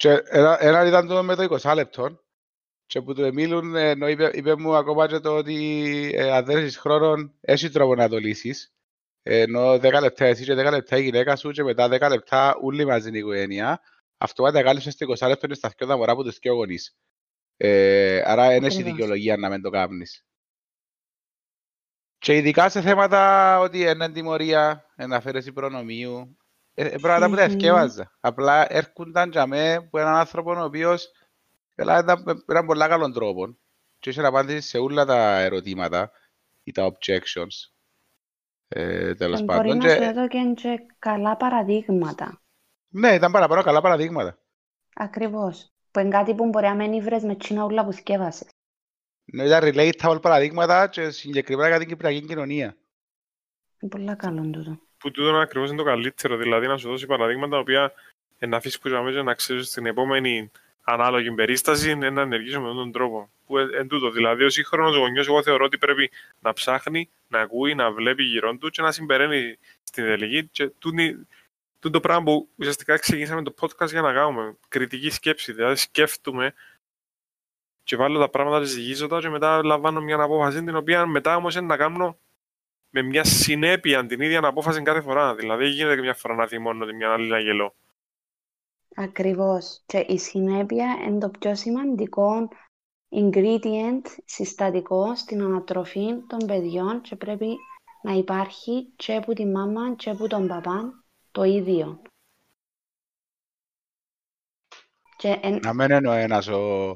Και 0.00 0.22
ένα, 0.24 0.62
ένα 0.62 0.86
ήταν 0.86 1.06
το 1.06 1.22
με 1.22 1.34
το 1.34 1.58
20 1.62 1.74
λεπτό. 1.74 2.24
Και 2.86 3.02
που 3.02 3.14
του 3.14 3.24
Εμίλουν, 3.24 3.76
ενώ 3.76 4.08
είπε, 4.08 4.30
είπε 4.34 4.56
μου 4.56 4.74
ακόμα 4.76 5.08
και 5.08 5.18
το 5.18 5.36
ότι 5.36 6.10
ε, 6.14 6.30
αν 6.32 6.44
δεν 6.44 6.56
έχεις 6.56 6.76
χρόνο, 6.76 7.32
έχει 7.40 7.70
τρόπο 7.70 7.94
να 7.94 8.08
το 8.08 8.18
λύσεις. 8.18 8.72
Ενώ 9.22 9.72
10 9.72 10.00
λεπτά 10.00 10.24
εσύ 10.24 10.44
και 10.44 10.52
10 10.52 10.56
λεπτά 10.70 10.96
η 10.96 11.02
γυναίκα 11.02 11.36
σου 11.36 11.50
και 11.50 11.62
μετά 11.62 11.88
10 11.90 12.08
λεπτά 12.08 12.56
όλοι 12.62 12.84
μαζί 12.84 13.08
είναι 13.08 13.16
η 13.16 13.20
οικογένεια. 13.20 13.80
Αυτό 14.18 14.42
πάντα 14.42 14.62
κάλυψες 14.62 14.92
στο 14.92 15.06
20 15.06 15.28
λεπτό 15.28 15.46
είναι 15.46 15.54
στα 15.54 15.72
δυο 15.76 15.86
τα 15.86 15.96
μωρά 15.96 16.12
από 16.12 16.22
τους 16.22 16.38
δυο 16.38 16.54
γονείς. 16.54 16.96
Ε, 17.56 18.22
άρα 18.24 18.48
δεν 18.48 18.64
έχει 18.64 18.66
Ακριβώς. 18.66 18.92
δικαιολογία 18.92 19.36
να 19.36 19.48
μην 19.48 19.62
το 19.62 19.70
κάνεις. 19.70 20.24
Και 22.18 22.36
ειδικά 22.36 22.68
σε 22.68 22.80
θέματα 22.80 23.58
ότι 23.60 23.80
είναι 23.80 24.10
τιμωρία, 24.10 24.92
ένα 24.96 25.16
αφαίρεση 25.16 25.52
προνομίου, 25.52 26.18
ε, 26.18 26.22
ε, 26.22 26.39
πράγματα 26.74 27.28
που 27.28 27.34
τα 27.36 27.42
Μμμ. 27.46 27.48
ευκαιβάζα. 27.48 28.16
Απλά 28.20 28.72
έρχονταν 28.72 29.30
για 29.30 29.46
μέ 29.46 29.88
που 29.90 29.98
έναν 29.98 30.14
άνθρωπο 30.14 30.52
ο 30.60 30.64
οποίος 30.64 31.10
Καλά, 31.74 31.98
ήταν 31.98 32.22
με 32.24 32.34
έναν 32.46 32.66
πολλά 32.66 32.88
καλόν 32.88 33.12
τρόπο 33.12 33.58
και 33.98 34.10
είχε 34.10 34.26
απάντηση 34.26 34.68
σε 34.68 34.78
όλα 34.78 35.04
τα 35.04 35.38
ερωτήματα 35.38 36.10
ή 36.62 36.72
τα 36.72 36.92
objections. 36.92 37.72
Ε, 38.68 39.14
τέλος 39.14 39.38
Και 39.38 39.44
μπορεί 39.44 39.68
πάντων. 39.68 39.76
να 39.76 39.86
Και, 39.86 39.90
σου 39.90 40.02
έδωκε 40.02 40.38
και 40.54 40.78
καλά 40.98 41.36
παραδείγματα. 41.36 42.42
ναι, 42.88 43.14
ήταν 43.14 43.32
παραπάνω 43.32 43.62
καλά 43.62 43.80
παραδείγματα. 43.80 44.38
Ακριβώς. 44.94 45.72
Που 45.90 46.00
είναι 46.00 46.08
κάτι 46.08 46.34
που 46.34 46.48
μπορεί 46.48 46.66
να 46.66 46.74
μην 46.74 46.92
ήβρες 46.92 47.22
με 47.22 47.36
τσίνα 47.36 47.64
ούλα 47.64 47.84
που 47.84 47.92
θκεύασες. 47.92 48.48
Ναι, 49.24 49.44
ήταν 49.44 49.60
relatable 49.62 50.18
παραδείγματα 50.22 50.88
και 50.88 51.10
συγκεκριμένα 51.10 51.68
για 51.68 51.78
την 51.78 51.88
κυπριακή 51.88 52.26
κοινωνία. 52.26 52.76
Είναι 53.80 53.90
πολλά 53.90 54.14
καλό 54.14 54.50
τούτο. 54.50 54.78
Που 55.00 55.10
τούτο 55.10 55.36
ακριβώς 55.36 55.68
είναι 55.68 55.78
το 55.78 55.84
καλύτερο. 55.84 56.36
Δηλαδή 56.36 56.66
να 56.66 56.76
σου 56.76 56.88
δώσει 56.88 57.06
παραδείγματα 57.06 57.50
τα 57.50 57.58
οποία 57.58 57.92
ε, 58.38 58.46
να 58.46 58.56
αφήσει 58.56 58.80
που 58.80 58.88
για 58.88 59.22
να 59.22 59.34
ξέρεις 59.34 59.66
στην 59.66 59.86
επόμενη 59.86 60.50
ανάλογη 60.82 61.32
περίσταση 61.32 61.90
ε, 61.90 62.10
να 62.10 62.20
ενεργήσει 62.20 62.58
με 62.58 62.62
αυτόν 62.68 62.76
τον 62.76 62.92
τρόπο. 62.92 63.30
Που 63.46 63.58
ε, 63.58 63.68
εν 63.72 63.88
τούτο, 63.88 64.10
δηλαδή 64.10 64.44
ο 64.44 64.50
σύγχρονος 64.50 64.96
γονιός, 64.96 65.26
εγώ 65.26 65.42
θεωρώ 65.42 65.64
ότι 65.64 65.78
πρέπει 65.78 66.10
να 66.40 66.52
ψάχνει, 66.52 67.10
να 67.28 67.40
ακούει, 67.40 67.74
να 67.74 67.92
βλέπει 67.92 68.22
γύρω 68.22 68.56
του 68.56 68.68
και 68.70 68.82
να 68.82 68.92
συμπεραίνει 68.92 69.58
στην 69.82 70.04
τελική. 70.04 70.48
Και 70.52 70.68
τούτη- 70.78 71.26
τούτο 71.78 72.00
πράγμα 72.00 72.22
που 72.22 72.48
ουσιαστικά 72.56 72.96
ξεκινήσαμε 72.96 73.42
το 73.42 73.54
podcast 73.60 73.88
για 73.88 74.00
να 74.00 74.12
κάνουμε. 74.12 74.56
Κριτική 74.68 75.10
σκέψη. 75.10 75.52
Δηλαδή 75.52 75.76
σκέφτομαι 75.76 76.54
και 77.82 77.96
βάλω 77.96 78.18
τα 78.18 78.28
πράγματα, 78.28 78.64
ζυγίζω 78.64 79.06
τα 79.06 79.20
και 79.20 79.28
μετά 79.28 79.64
λαμβάνω 79.64 80.00
μια 80.00 80.22
απόφαση 80.22 80.64
την 80.64 80.76
οποία 80.76 81.06
μετά 81.06 81.36
όμως 81.36 81.54
είναι 81.54 81.66
να 81.66 81.76
κάνω 81.76 82.18
με 82.90 83.02
μια 83.02 83.24
συνέπεια 83.24 84.06
την 84.06 84.20
ίδια 84.20 84.46
απόφαση 84.46 84.82
κάθε 84.82 85.00
φορά. 85.00 85.34
Δηλαδή 85.34 85.64
δεν 85.64 85.72
γίνεται 85.72 85.94
και 85.94 86.00
μια 86.00 86.14
φορά 86.14 86.34
να 86.34 86.46
θυμώνω 86.46 86.86
και 86.86 86.92
μια 86.92 87.12
άλλη 87.12 87.28
να 87.28 87.38
γελώ. 87.38 87.74
Ακριβώς. 88.94 89.82
Και 89.86 89.98
η 89.98 90.18
συνέπεια 90.18 90.98
είναι 91.06 91.18
το 91.18 91.28
πιο 91.28 91.54
σημαντικό 91.54 92.48
ingredient 93.10 94.02
συστατικό 94.24 95.16
στην 95.16 95.42
ανατροφή 95.42 96.26
των 96.26 96.46
παιδιών 96.46 97.00
και 97.00 97.16
πρέπει 97.16 97.56
να 98.02 98.12
υπάρχει 98.12 98.92
και 98.96 99.14
από 99.14 99.32
τη 99.32 99.46
μάμα 99.46 99.94
και 99.94 100.10
από 100.10 100.28
τον 100.28 100.46
παπά 100.46 101.04
το 101.30 101.42
ίδιο. 101.42 102.02
Και 105.16 105.38
εν, 105.42 105.58
Να 105.62 105.74
μην 105.74 105.90
είναι 105.90 106.08
ο 106.08 106.12
ένας 106.12 106.46
ο... 106.46 106.88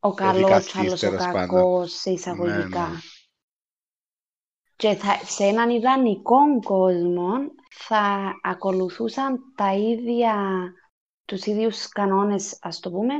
ο 0.00 0.14
καλός, 0.14 0.36
δικαστής, 0.36 0.74
άλλος 0.74 1.02
ο 1.02 1.06
τέλος 1.06 1.24
πάντων. 1.24 1.40
κακός, 1.40 1.92
σε 1.92 2.10
εισαγωγικά. 2.10 2.86
Ναι, 2.86 2.92
ναι. 2.92 2.98
Και 4.80 4.94
θα, 4.94 5.24
σε 5.24 5.44
έναν 5.44 5.70
ιδανικό 5.70 6.60
κόσμο 6.60 7.32
θα 7.70 8.34
ακολουθούσαν 8.42 9.52
τα 9.54 9.74
ίδια, 9.74 10.62
τους 11.24 11.44
ίδιους 11.44 11.88
κανόνες, 11.88 12.58
ας 12.60 12.80
το 12.80 12.90
πούμε, 12.90 13.14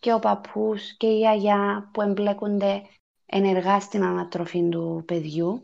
και 0.00 0.12
ο 0.12 0.18
παππούς 0.18 0.96
και 0.96 1.06
η 1.06 1.18
γιαγιά 1.18 1.90
που 1.92 2.02
εμπλέκονται 2.02 2.82
ενεργά 3.26 3.80
στην 3.80 4.02
ανατροφή 4.04 4.68
του 4.68 5.02
παιδιού. 5.06 5.60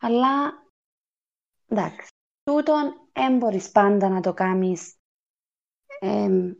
Αλλά, 0.00 0.52
εντάξει, 1.68 2.08
τούτον 2.42 3.10
δεν 3.12 3.36
μπορείς 3.36 3.70
πάντα 3.70 4.08
να 4.08 4.20
το 4.20 4.32
κάνεις 4.32 4.94
εμ, 6.00 6.52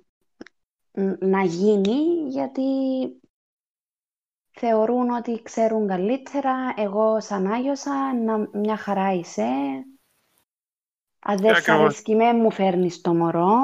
ν- 0.92 1.24
να 1.24 1.42
γίνει, 1.42 2.28
γιατί 2.28 2.62
θεωρούν 4.52 5.10
ότι 5.10 5.42
ξέρουν 5.42 5.88
καλύτερα, 5.88 6.74
εγώ 6.76 7.20
σαν 7.20 7.46
Άγιωσα, 7.46 8.14
να, 8.14 8.48
μια 8.52 8.76
χαρά 8.76 9.12
είσαι. 9.12 9.48
Αν 11.18 11.36
δεν 11.36 11.50
Ε, 11.50 11.54
σ' 11.54 11.58
ακριβώς. 11.58 11.80
αρέσκει 11.80 12.14
με 12.14 12.32
μου 12.32 12.50
φέρνεις 12.50 13.00
το 13.00 13.14
μωρό. 13.14 13.56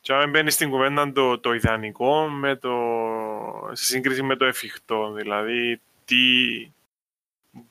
Και 0.00 0.12
αν 0.12 0.30
μπαίνει 0.30 0.50
στην 0.50 0.70
κουβέντα 0.70 1.12
το, 1.12 1.38
το 1.40 1.52
ιδανικό 1.52 2.28
με 2.28 2.56
το, 2.56 2.72
σε 3.72 3.84
σύγκριση 3.84 4.22
με 4.22 4.36
το 4.36 4.44
εφικτό. 4.44 5.12
Δηλαδή, 5.12 5.80
τι 6.04 6.16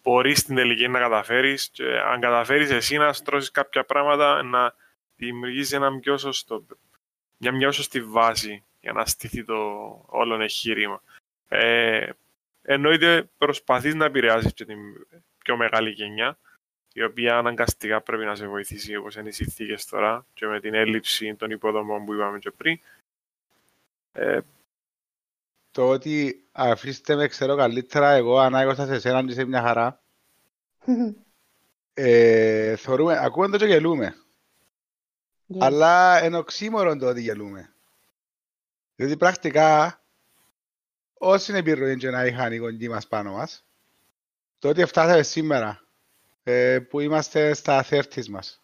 μπορείς 0.01 0.39
στην 0.39 0.55
τελική 0.55 0.87
να 0.87 0.99
καταφέρεις 0.99 1.69
και 1.69 1.99
αν 1.99 2.19
καταφέρεις 2.19 2.69
εσύ 2.69 2.97
να 2.97 3.13
στρώσεις 3.13 3.51
κάποια 3.51 3.83
πράγματα, 3.83 4.43
να 4.43 4.75
δημιουργήσεις 5.15 5.71
ένα 5.71 5.99
πιο 5.99 6.17
σωστό, 6.17 6.65
μια 7.37 7.57
πιο 7.57 7.71
σωστή 7.71 8.01
βάση 8.01 8.63
για 8.83 8.93
να 8.93 9.05
στηθεί 9.05 9.43
το 9.45 9.55
όλο 10.05 10.41
εγχείρημα. 10.41 11.01
Ε, 11.47 12.09
εννοείται 12.61 13.29
προσπαθείς 13.37 13.95
να 13.95 14.05
επηρεάσεις 14.05 14.53
και 14.53 14.65
την 14.65 14.77
πιο 15.37 15.57
μεγάλη 15.57 15.89
γενιά, 15.89 16.37
η 16.93 17.03
οποία 17.03 17.37
αναγκαστικά 17.37 18.01
πρέπει 18.01 18.25
να 18.25 18.35
σε 18.35 18.47
βοηθήσει 18.47 18.95
όπως 18.95 19.15
είναι 19.15 19.29
οι 19.29 19.31
συνθήκες 19.31 19.85
τώρα 19.85 20.25
και 20.33 20.45
με 20.47 20.59
την 20.59 20.73
έλλειψη 20.73 21.35
των 21.35 21.51
υποδομών 21.51 22.05
που 22.05 22.13
είπαμε 22.13 22.39
και 22.39 22.51
πριν. 22.51 22.79
Ε, 24.11 24.39
Το 25.71 25.89
ότι 25.89 26.45
αφήστε 26.51 27.15
με 27.15 27.27
ξέρω 27.27 27.55
καλύτερα, 27.55 28.09
εγώ 28.09 28.37
ανάγωσα 28.37 28.85
σε 28.85 28.93
εσένα 28.93 29.25
και 29.25 29.31
είσαι 29.31 29.45
μια 29.45 29.61
χαρά. 29.61 30.01
Ε, 31.95 32.75
θεωρούμε, 32.75 33.17
ακούμε 33.19 33.47
το 33.47 33.57
και 33.57 33.65
γελούμε. 33.65 34.15
Yes. 35.53 35.57
Αλλά 35.59 36.25
είναι 36.25 36.37
οξύμορο 36.37 36.97
το 36.97 37.07
ότι 37.07 37.21
γελούμε. 37.21 37.72
Διότι 38.95 39.17
πρακτικά, 39.17 40.01
όση 41.13 41.53
επιρροή 41.53 41.97
και 41.97 42.09
να 42.09 42.25
είχαν 42.25 42.53
οι 42.53 42.57
γονείς 42.57 42.89
μας 42.89 43.07
πάνω 43.07 43.31
μας, 43.31 43.65
το 44.59 44.69
ότι 44.69 44.85
φτάσαμε 44.85 45.23
σήμερα, 45.23 45.87
ε, 46.43 46.79
που 46.79 46.99
είμαστε 46.99 47.53
στα 47.53 47.85
30's 47.89 48.27
μας, 48.29 48.61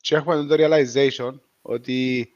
και 0.00 0.14
έχουμε 0.14 0.46
το 0.46 0.54
realization 0.58 1.38
ότι 1.62 2.32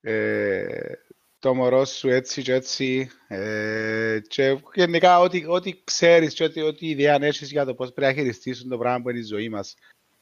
ε, 0.00 0.92
το 1.38 1.54
μωρό 1.54 1.84
σου 1.84 2.08
έτσι 2.08 2.42
και 2.42 2.52
έτσι 2.52 3.10
ε, 3.28 4.20
και 4.28 4.58
γενικά 4.74 5.20
ό,τι, 5.20 5.44
ό,τι 5.46 5.80
ξέρεις 5.84 6.34
και 6.34 6.44
ό,τι, 6.44 6.60
ό,τι 6.60 6.88
ιδέα 6.88 7.14
αν 7.14 7.22
έχεις 7.22 7.50
για 7.50 7.64
το 7.64 7.74
πώς 7.74 7.92
πρέπει 7.92 8.14
να 8.14 8.20
χειριστήσουν 8.20 8.68
το 8.68 8.78
πράγμα 8.78 9.02
που 9.02 9.10
είναι 9.10 9.18
η 9.18 9.22
ζωή 9.22 9.48
μας 9.48 9.74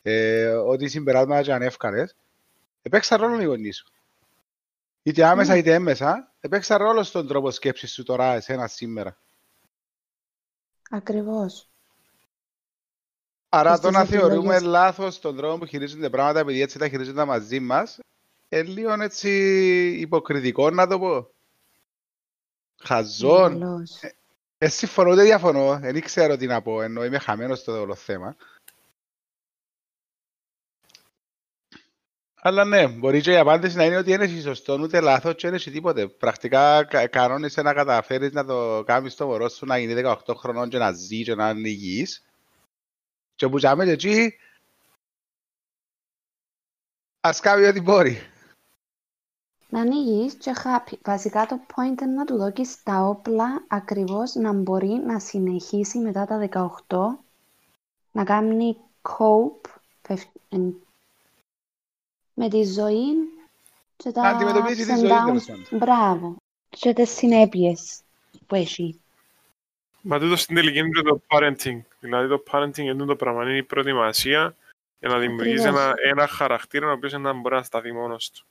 ε, 0.02 0.46
ό,τι 0.46 0.88
συμπεράσματα 0.88 1.42
και 1.42 1.52
αν 1.52 1.62
εύκανες 1.62 2.16
επέξαν 2.82 3.20
ρόλο 3.20 3.40
οι 3.40 3.44
γονείς 3.44 3.76
σου. 3.76 3.86
Είτε 5.02 5.24
άμεσα 5.24 5.52
Ναι. 5.52 5.58
είτε 5.58 5.74
έμεσα, 5.74 6.32
επέξαν 6.40 6.78
ρόλο 6.78 7.02
στον 7.02 7.26
τρόπο 7.26 7.50
σκέψης 7.50 7.92
σου 7.92 8.02
τώρα 8.02 8.34
εσένα 8.34 8.66
σήμερα. 8.66 9.16
Ακριβώς. 10.90 11.66
Άρα 13.48 13.74
Και 13.74 13.80
το 13.80 13.90
να 13.90 13.98
στις 14.04 14.10
θεωρούμε 14.10 14.36
επιλογές. 14.36 14.62
λάθος 14.62 15.18
τον 15.20 15.36
τρόπο 15.36 15.58
που 15.58 15.66
χειρίζονται 15.66 16.10
πράγματα 16.10 16.40
επειδή 16.40 16.60
έτσι 16.60 16.78
τα 16.78 16.88
χειρίζονται 16.88 17.24
μαζί 17.24 17.60
μας, 17.60 17.98
είναι 18.48 18.62
λίγο 18.62 19.02
έτσι 19.02 19.30
υποκριτικό 20.00 20.70
να 20.70 20.86
το 20.86 20.98
πω. 20.98 21.30
Χαζόν. 22.82 23.52
Εντελώς. 23.52 24.00
Ε, 24.58 24.68
συμφωνώ 24.68 25.10
ούτε 25.10 25.22
διαφωνώ, 25.22 25.78
δεν 25.78 26.00
ξέρω 26.00 26.36
τι 26.36 26.46
να 26.46 26.62
πω, 26.62 26.82
ενώ 26.82 27.04
είμαι 27.04 27.18
χαμένος 27.18 27.58
στο 27.58 27.80
όλο 27.80 27.94
θέμα. 27.94 28.36
Αλλά 32.44 32.64
ναι, 32.64 32.88
μπορεί 32.88 33.20
και 33.20 33.32
η 33.32 33.36
απάντηση 33.36 33.76
να 33.76 33.84
είναι 33.84 33.96
ότι 33.96 34.10
δεν 34.10 34.20
έχει 34.20 34.40
σωστό 34.40 34.78
ούτε 34.80 35.00
λάθος 35.00 35.34
και 35.34 35.46
δεν 35.46 35.54
έχει 35.54 35.70
τίποτε. 35.70 36.08
Πρακτικά 36.08 36.84
κα- 36.84 37.06
κανόνισε 37.06 37.62
να 37.62 37.74
καταφέρεις 37.74 38.32
να 38.32 38.44
το 38.44 38.82
κάνεις 38.86 39.14
το 39.14 39.26
μωρό 39.26 39.48
σου 39.48 39.66
να 39.66 39.78
γίνει 39.78 40.02
18 40.04 40.14
χρονών 40.36 40.68
και 40.68 40.78
να 40.78 40.92
ζει 40.92 41.22
και 41.22 41.34
να 41.34 41.50
είναι 41.50 41.68
υγιής. 41.68 42.24
Και 43.34 43.48
που 43.48 43.58
τζάμε 43.58 43.84
και 43.84 43.90
εκεί, 43.90 44.34
ας 47.20 47.40
κάνει 47.40 47.66
ό,τι 47.66 47.80
μπορεί. 47.80 48.18
Να 49.68 49.80
ανοίγεις 49.80 50.34
και 50.34 50.52
happy. 50.64 50.98
Βασικά 51.04 51.46
το 51.46 51.60
point 51.74 52.00
είναι 52.02 52.12
να 52.12 52.24
του 52.24 52.36
δώσεις 52.36 52.82
τα 52.82 53.00
όπλα 53.00 53.64
ακριβώς 53.68 54.34
να 54.34 54.52
μπορεί 54.52 55.02
να 55.06 55.18
συνεχίσει 55.18 55.98
μετά 55.98 56.24
τα 56.24 56.38
18 56.88 57.24
να 58.12 58.24
κάνει 58.24 58.76
cope 59.02 59.68
φευ- 60.02 60.36
εν- 60.48 60.86
με 62.42 62.48
τη 62.48 62.64
ζωή 62.64 63.04
και 63.96 64.10
τα 64.10 64.22
Να 64.22 64.28
αντιμετωπίσει 64.28 64.84
τη 64.84 64.92
ups 64.92 64.94
and 64.94 64.98
ζωή, 64.98 65.08
downs. 65.10 65.24
τέλος 65.26 65.44
πάντων. 65.44 65.66
Μπράβο. 65.70 66.36
Και 66.68 66.92
τις 66.92 67.10
συνέπειες 67.10 68.00
που 68.46 68.54
έχει. 68.54 69.00
Μα 70.00 70.18
τούτο 70.18 70.36
στην 70.36 70.54
τελική 70.54 70.78
είναι 70.78 70.88
και 70.88 71.02
το 71.02 71.20
parenting. 71.28 71.80
Δηλαδή 72.00 72.28
το 72.28 72.42
parenting 72.50 72.78
είναι 72.78 73.04
το 73.04 73.16
πράγμα, 73.16 73.42
είναι 73.42 73.56
η 73.56 73.62
προετοιμασία 73.62 74.56
για 74.98 75.08
να 75.08 75.18
δημιουργήσει 75.18 75.68
Ακριβώς. 75.68 75.82
ένα, 75.82 75.94
ένα 76.02 76.26
χαρακτήρα 76.26 76.88
ο 76.88 76.92
οποίος 76.92 77.12
να 77.12 77.32
μπορεί 77.32 77.54
να 77.54 77.62
σταθεί 77.62 77.92
μόνος 77.92 78.30
του. 78.30 78.44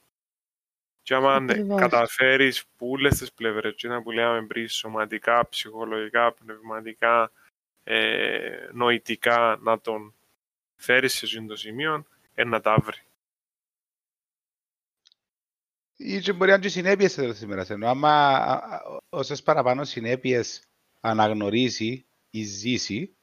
Και 1.04 1.14
άμα 1.14 1.40
ναι, 1.40 1.52
Ακριβώς. 1.52 1.80
καταφέρεις 1.80 2.66
που 2.78 2.90
όλες 2.90 3.18
τις 3.18 3.32
πλευρές, 3.32 3.76
και 3.76 3.88
να 3.88 4.02
που 4.02 4.12
λέγαμε 4.12 4.46
πριν, 4.48 4.70
σωματικά, 4.70 5.50
ψυχολογικά, 5.50 6.32
πνευματικά, 6.32 7.32
ε, 7.84 8.70
νοητικά, 8.72 9.60
να 9.62 9.80
τον 9.80 10.14
φέρεις 10.76 11.14
σε 11.14 11.26
εκείνο 11.26 11.48
το 11.48 11.56
σημείο, 11.56 12.06
ε, 12.36 12.44
να 12.44 12.62
τα 12.62 12.78
βρει. 12.78 13.02
Ή 16.04 16.20
και 16.20 16.34
μπορεί 16.34 16.50
να 16.50 16.56
είναι 16.56 16.66
και 16.66 16.70
συνέπειες 16.70 17.12
σε 17.12 17.22
τέλος 17.22 17.42
ημέρας. 17.42 17.70
Ενώ 17.70 17.88
άμα 17.88 18.10
α- 18.10 18.54
α- 18.54 19.00
όσες 19.10 19.44
παραπάνω 19.44 19.84
συνέπειες 19.84 20.64
αναγνωρίσει 21.00 22.06
ή 22.30 22.44
ζήσει, 22.44 23.16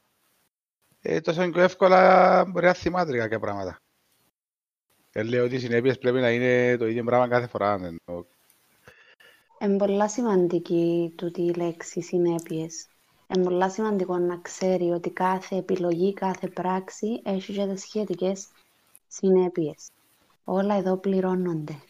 ε, 1.01 1.21
τόσο 1.21 1.51
πιο 1.51 1.62
εύκολα 1.62 2.45
μπορεί 2.45 2.67
να 2.67 2.73
θυμάται 2.73 3.19
κάποια 3.19 3.38
πράγματα. 3.38 3.81
Δεν 5.12 5.27
λέω 5.27 5.45
ότι 5.45 5.55
οι 5.55 5.59
συνέπειες 5.59 5.99
πρέπει 5.99 6.21
να 6.21 6.31
είναι 6.31 6.77
το 6.77 6.87
ίδιο 6.87 7.05
πράγμα 7.05 7.29
κάθε 7.29 7.47
φορά. 7.47 7.79
δεν 7.79 7.99
εννοώ. 8.07 8.25
Είναι 9.61 9.77
πολλά 9.77 10.09
σημαντική 10.09 11.12
τούτη 11.17 11.43
η 11.43 11.55
λέξη 11.55 12.01
συνέπειες. 12.03 12.87
Είναι 13.35 13.45
πολλά 13.45 13.71
σημαντικό 13.71 14.19
να 14.19 14.37
ξέρει 14.37 14.91
ότι 14.91 15.11
κάθε 15.11 15.57
επιλογή, 15.57 16.12
κάθε 16.12 16.49
πράξη 16.49 17.23
έχει 17.25 17.53
και 17.53 17.67
τις 17.67 17.81
σχετικές 17.81 18.49
συνέπειες. 19.09 19.91
Όλα 20.45 20.75
εδώ 20.75 20.97
πληρώνονται. 20.97 21.83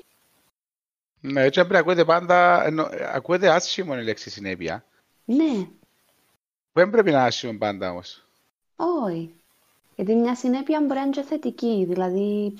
Ναι, 1.20 1.42
έτσι 1.42 1.59
πρέπει 1.61 1.72
να 1.72 1.78
ακούετε 1.78 2.04
πάντα, 2.04 2.64
ενώ, 2.66 2.88
ε, 2.90 3.11
ακούετε 3.14 3.48
άσχημο 3.50 3.94
η 3.98 4.02
λέξη 4.02 4.31
συνέπεια. 4.31 4.85
Ναι, 5.24 5.68
Δεν 6.72 6.90
πρέπει 6.90 7.11
να 7.11 7.16
είναι 7.18 7.26
άσχημο 7.26 7.59
πάντα 7.59 7.90
όμως. 7.90 8.26
όχι. 8.76 9.33
Γιατί 9.96 10.14
μια 10.14 10.35
συνέπεια 10.35 10.81
μπορεί 10.81 10.94
να 10.94 11.00
είναι 11.00 11.11
και 11.11 11.22
θετική. 11.22 11.85
Δηλαδή, 11.88 12.54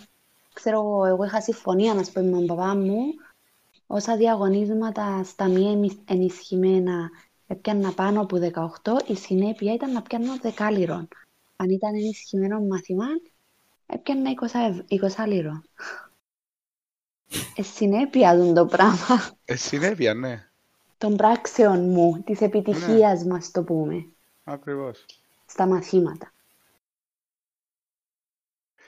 ξέρω 0.53 0.79
εγώ, 0.79 1.05
εγώ 1.05 1.25
είχα 1.25 1.41
συμφωνία, 1.41 1.95
να 1.95 2.03
πούμε, 2.03 2.25
με 2.31 2.37
τον 2.37 2.47
παπά 2.47 2.75
μου, 2.77 3.01
όσα 3.87 4.17
διαγωνίσματα 4.17 5.23
στα 5.25 5.49
μη 5.49 5.71
εμι- 5.73 6.11
ενισχυμένα 6.11 7.11
έπιανα 7.47 7.93
πάνω 7.93 8.21
από 8.21 8.37
18, 8.39 8.93
η 9.07 9.15
συνέπεια 9.17 9.73
ήταν 9.75 9.93
να 9.93 10.03
πιάνω 10.03 10.37
δεκάλιρο. 10.41 11.09
Αν 11.57 11.71
ήταν 11.71 11.95
ενισχυμένο 11.95 12.61
μάθημα, 12.61 13.07
έπιανα 13.87 14.31
20, 14.31 14.59
ευ- 14.69 14.85
20 14.89 15.27
λίρο. 15.27 15.63
Ε, 17.57 17.63
συνέπεια 17.63 18.37
δουν 18.37 18.55
το 18.55 18.67
πράγμα 18.67 19.31
Ε, 19.45 19.57
συνέπεια, 19.57 20.15
ναι. 20.15 20.49
των 20.99 21.17
πράξεων 21.17 21.89
μου, 21.89 22.23
της 22.27 22.41
επιτυχίας 22.41 23.25
μας, 23.25 23.51
το 23.51 23.63
πούμε, 23.63 24.07
Ακριβώς. 24.45 25.05
στα 25.47 25.67
μαθήματα. 25.67 26.33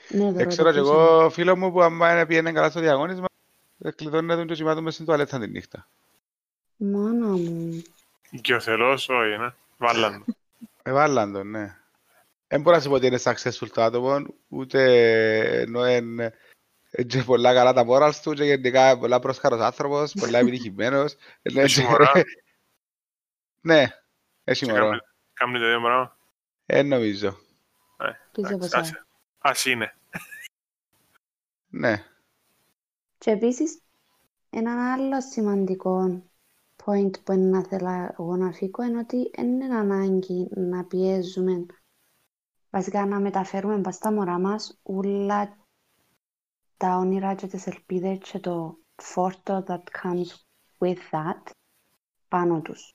Ναι, 0.09 0.23
Δεν 0.23 0.33
Δωρό, 0.33 0.45
ξέρω 0.47 0.67
το 0.67 0.73
κι 0.73 0.79
ακούσαμε. 0.79 1.01
εγώ 1.01 1.29
φίλο 1.29 1.55
μου 1.57 1.71
που 1.71 1.81
άμα 1.81 2.25
πήγαινε 2.27 2.51
καλά 2.51 2.69
στο 2.69 2.79
διαγώνισμα, 2.79 3.25
ε, 3.83 3.91
κλειδώνει 3.91 4.27
τον 4.27 4.47
και 4.47 4.53
κοιμάται 4.53 4.81
μες 4.81 4.93
στην 4.93 5.05
τουαλέτα 5.05 5.39
τη 5.39 5.47
νύχτα. 5.47 5.87
Μόνο 6.77 7.27
μου. 7.27 7.81
Και 8.41 8.53
ο 8.55 8.59
θελός, 8.59 9.09
όχι, 9.09 9.37
ναι. 9.41 9.53
Βάλαν. 9.77 10.23
το. 10.25 10.33
Εβάλλαν 10.83 11.33
τον, 11.33 11.49
ναι. 11.49 11.75
Δεν 12.47 12.61
μπορώ 12.61 12.75
να 12.75 12.81
σου 12.81 12.89
πω 12.89 12.95
ότι 12.95 13.05
είναι 13.07 13.19
successful 13.23 13.67
το 13.73 13.81
άτομο, 13.81 14.25
ούτε 14.47 14.81
ενώ 15.61 15.87
είναι 15.87 16.33
είναι 16.97 17.07
και 17.07 17.23
πολλά 17.23 17.53
καλά 17.53 17.73
τα 17.73 17.85
morals 17.87 18.15
του 18.23 18.33
και 18.33 18.43
γενικά 18.43 18.97
πολλά 18.97 19.19
πρόσχαρος 19.19 19.59
άνθρωπος, 19.59 20.13
πολλά 20.19 20.37
επιτυχημένος. 20.43 21.15
Ναι, 21.53 21.61
Έχει 21.61 21.81
και- 21.81 21.87
μωρά. 21.87 22.11
Ναι, 23.63 23.87
έχει 24.43 24.65
Και 24.65 24.71
μωρό. 24.71 24.83
κάμνει- 24.83 25.01
Κάμνει 25.33 25.59
το 25.59 25.65
ίδιο 25.65 25.81
πράγμα. 25.81 26.17
Ε, 26.65 26.81
νομίζω. 26.83 27.27
Ε, 27.97 28.11
Πίσω 28.31 28.47
από 28.55 28.65
εντάξει, 28.65 28.65
εσάς. 28.77 28.81
άσε. 28.81 29.05
Ας 29.39 29.65
είναι. 29.65 29.95
Ναι. 31.69 32.03
Και 33.17 33.31
επίσης, 33.31 33.81
ένα 34.49 34.93
άλλο 34.93 35.21
σημαντικό 35.21 36.23
point 36.85 37.11
που 37.23 37.31
είναι 37.31 37.49
να 37.57 37.63
θέλω 37.63 38.09
εγώ 38.19 38.35
να 38.35 38.51
φύγω 38.51 38.83
είναι 38.83 38.97
ότι 38.99 39.31
δεν 39.35 39.47
είναι 39.61 39.75
ανάγκη 39.75 40.47
να 40.55 40.83
πιέζουμε, 40.85 41.65
βασικά 42.69 43.05
να 43.05 43.19
μεταφέρουμε 43.19 43.81
πας 43.81 43.95
στα 43.95 44.11
μωρά 44.11 44.39
μας 44.39 44.79
όλα 44.83 45.57
τα 46.81 46.97
όνειρα 46.97 47.33
και 47.33 47.47
τις 47.47 47.67
ελπίδες 47.67 48.17
και 48.17 48.39
το 48.39 48.77
φόρτο 48.95 49.63
that 49.67 49.83
comes 50.01 50.29
with 50.79 50.97
that 51.11 51.51
πάνω 52.27 52.61
τους. 52.61 52.93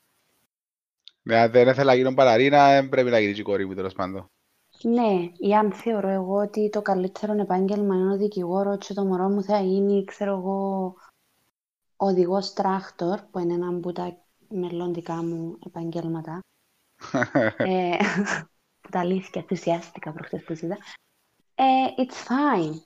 Ναι, 1.23 1.37
αν 1.37 1.51
δεν 1.51 1.69
ήθελα 1.69 1.85
να 1.85 1.95
γίνω 1.95 2.15
παλαρίνα, 2.15 2.69
δεν 2.69 2.89
πρέπει 2.89 3.11
να 3.11 3.19
γίνει 3.19 3.33
και 3.33 3.41
η 3.41 3.45
κόρη 3.45 3.67
μου 3.67 3.75
τέλος 3.75 3.93
πάντων. 3.93 4.31
Ναι, 4.83 5.31
ή 5.37 5.55
αν 5.55 5.73
θεωρώ 5.73 6.09
εγώ 6.09 6.35
ότι 6.35 6.71
το 6.71 6.83
καλύτερο 6.83 7.33
επάγγελμα 7.33 7.95
είναι 7.95 8.13
ο 8.13 8.17
δικηγόρος 8.17 8.87
και 8.87 8.95
το 8.95 9.05
μωρό 9.05 9.29
μου 9.29 9.43
θα 9.43 9.61
γίνει, 9.61 10.05
ξέρω 10.05 10.37
εγώ, 10.37 10.95
οδηγός 11.97 12.53
τράχτορ, 12.53 13.21
που 13.21 13.39
είναι 13.39 13.55
ένα 13.55 13.69
από 13.69 13.93
τα 13.93 14.17
μελλοντικά 14.49 15.15
μου 15.15 15.59
επαγγέλματα. 15.67 16.41
ε, 17.57 17.97
που 18.81 18.89
τα 18.91 19.01
αλήθεια 19.01 19.41
ενθουσιάστηκα 19.41 20.13
προχτές 20.13 20.43
που 20.43 20.53
είδα. 20.53 20.77
Ε, 21.55 21.65
it's 21.97 22.29
fine. 22.29 22.81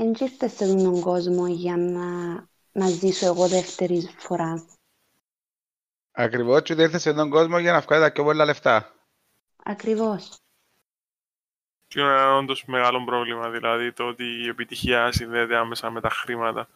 Εν 0.00 0.12
και 0.12 0.24
ήρθες 0.24 0.52
σε 0.52 0.64
αυτόν 0.64 0.82
τον 0.82 1.00
κόσμο 1.00 1.46
για 1.46 1.76
να, 1.76 2.36
να 2.72 2.88
ζήσω 2.88 3.26
εγώ 3.26 3.48
δεύτερη 3.48 4.00
φορά. 4.00 4.66
Ακριβώς 6.12 6.62
και 6.62 6.72
ήρθες 6.72 7.02
σε 7.02 7.12
τον 7.12 7.30
κόσμο 7.30 7.58
για 7.58 7.72
να 7.72 7.80
βγάλεις 7.80 8.06
τα 8.06 8.12
πιο 8.12 8.24
πολλά 8.24 8.44
λεφτά. 8.44 8.94
Ακριβώς. 9.56 10.36
Και 11.86 12.00
είναι 12.00 12.08
ένα 12.08 12.36
όντως 12.36 12.64
μεγάλο 12.64 13.04
πρόβλημα, 13.04 13.50
δηλαδή 13.50 13.92
το 13.92 14.04
ότι 14.08 14.24
η 14.24 14.48
επιτυχία 14.48 15.12
συνδέεται 15.12 15.56
άμεσα 15.56 15.90
με 15.90 16.00
τα 16.00 16.10
χρήματα. 16.10 16.68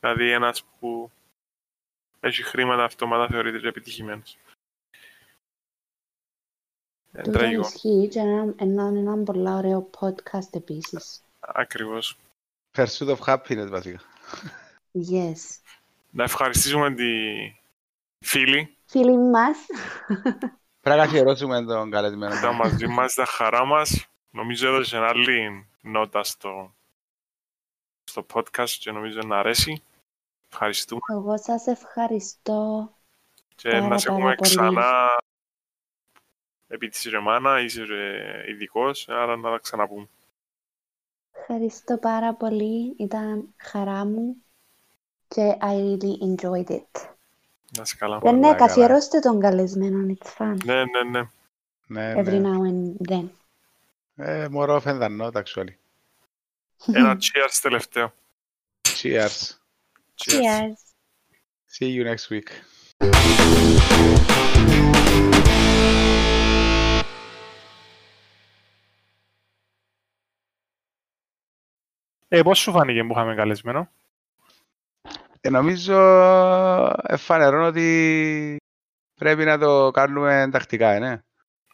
Δηλαδή 0.00 0.30
ένας 0.30 0.64
που 0.80 1.10
έχει 2.20 2.42
χρήματα 2.42 2.84
αυτόματα 2.84 3.26
θεωρείται 3.26 3.58
και 3.58 3.68
επιτυχημένος. 3.68 4.38
Είναι 7.12 7.22
Τούτο 7.22 7.38
τραγικό. 7.38 7.60
ισχύει 7.60 8.08
και 8.08 8.18
ένα, 8.18 8.54
ένα, 8.56 8.86
ένα 8.86 9.22
πολύ 9.22 9.48
ωραίο 9.48 9.90
podcast 10.00 10.48
επίσης. 10.54 11.22
Ακριβώς. 11.40 12.18
Pursuit 12.76 13.16
of 13.16 13.18
happiness 13.26 13.68
βασικά. 13.68 14.00
Yes. 15.10 15.60
Να 16.10 16.24
ευχαριστήσουμε 16.24 16.94
τη 16.94 17.04
φίλη 18.24 18.76
Φίλοι 18.86 19.18
μας, 19.18 19.58
Πρέπει 20.80 20.98
να 21.00 21.04
καθιερώσουμε 21.06 21.64
τον 21.64 21.90
καλεσμένο. 21.90 22.32
που 22.32 22.38
ήταν 22.38 22.54
μαζί 22.54 22.86
μας, 22.86 23.14
τα 23.14 23.24
χαρά 23.24 23.64
μας. 23.64 24.06
Νομίζω 24.30 24.68
έδωσε 24.68 24.96
ένα 24.96 25.06
άλλη 25.08 25.66
νότα 25.80 26.24
στο, 26.24 26.74
στο 28.04 28.26
podcast 28.32 28.68
και 28.68 28.90
νομίζω 28.92 29.18
να 29.24 29.38
αρέσει. 29.38 29.82
Ευχαριστούμε 30.52 31.00
εγώ 31.10 31.38
σας 31.38 31.66
ευχαριστώ. 31.66 32.90
και 33.54 33.68
Πάρα, 33.70 33.86
να 33.88 33.98
σε 33.98 34.06
πάρα 34.06 34.18
έχουμε 34.18 34.34
πολύ. 34.34 34.50
ξανά 34.50 35.16
επί 36.66 36.88
της 36.88 37.04
Ρεμάνα, 37.04 37.60
είσαι 37.60 37.84
και 37.86 38.50
ειδικός, 38.50 39.08
άρα 39.08 39.36
να 39.36 39.50
τα 39.50 39.58
ξαναπούμε. 39.58 40.08
Ευχαριστώ 41.48 41.96
πάρα 41.96 42.34
πολύ. 42.34 42.94
Ήταν 42.98 43.54
χαρά 43.56 44.04
μου 44.04 44.36
και 45.28 45.56
I 45.60 45.74
really 45.74 46.22
enjoyed 46.22 46.70
it. 46.70 47.08
Να 47.76 47.82
είσαι 47.82 47.96
καλά. 47.98 48.20
Και 48.22 48.30
ναι, 48.30 48.40
καλά. 48.40 48.54
καθιερώστε 48.54 49.18
τον 49.18 49.40
καλεσμένο, 49.40 50.14
it's 50.18 50.36
fun. 50.38 50.56
Ναι, 50.64 50.84
ναι, 50.84 51.02
ναι. 51.10 51.28
Ναι, 51.86 52.14
Every 52.16 52.40
ναι. 52.40 52.48
now 52.48 52.60
and 52.70 53.12
then. 53.12 53.28
Ε, 54.16 54.48
more 54.52 54.80
often 54.80 55.00
than 55.00 55.20
not, 55.20 55.32
actually. 55.32 55.74
Ένα 56.92 57.16
cheers 57.20 57.58
τελευταίο. 57.62 58.12
Cheers. 58.82 59.58
Cheers. 60.14 60.76
See 61.78 61.90
you 61.90 62.04
next 62.04 62.30
week. 62.30 62.50
Ε, 72.28 72.42
πώς 72.42 72.58
σου 72.58 72.72
φάνηκε 72.72 73.04
που 73.04 73.12
είχαμε 73.12 73.34
καλεσμένο; 73.34 73.88
Ε, 75.40 75.50
νομίζω 75.50 75.96
εφανερώνω 77.06 77.66
ότι 77.66 78.56
πρέπει 79.14 79.44
να 79.44 79.58
το 79.58 79.90
κάνουμε 79.90 80.48
τακτικά, 80.52 80.90
ε, 80.90 80.98
ναι. 80.98 81.20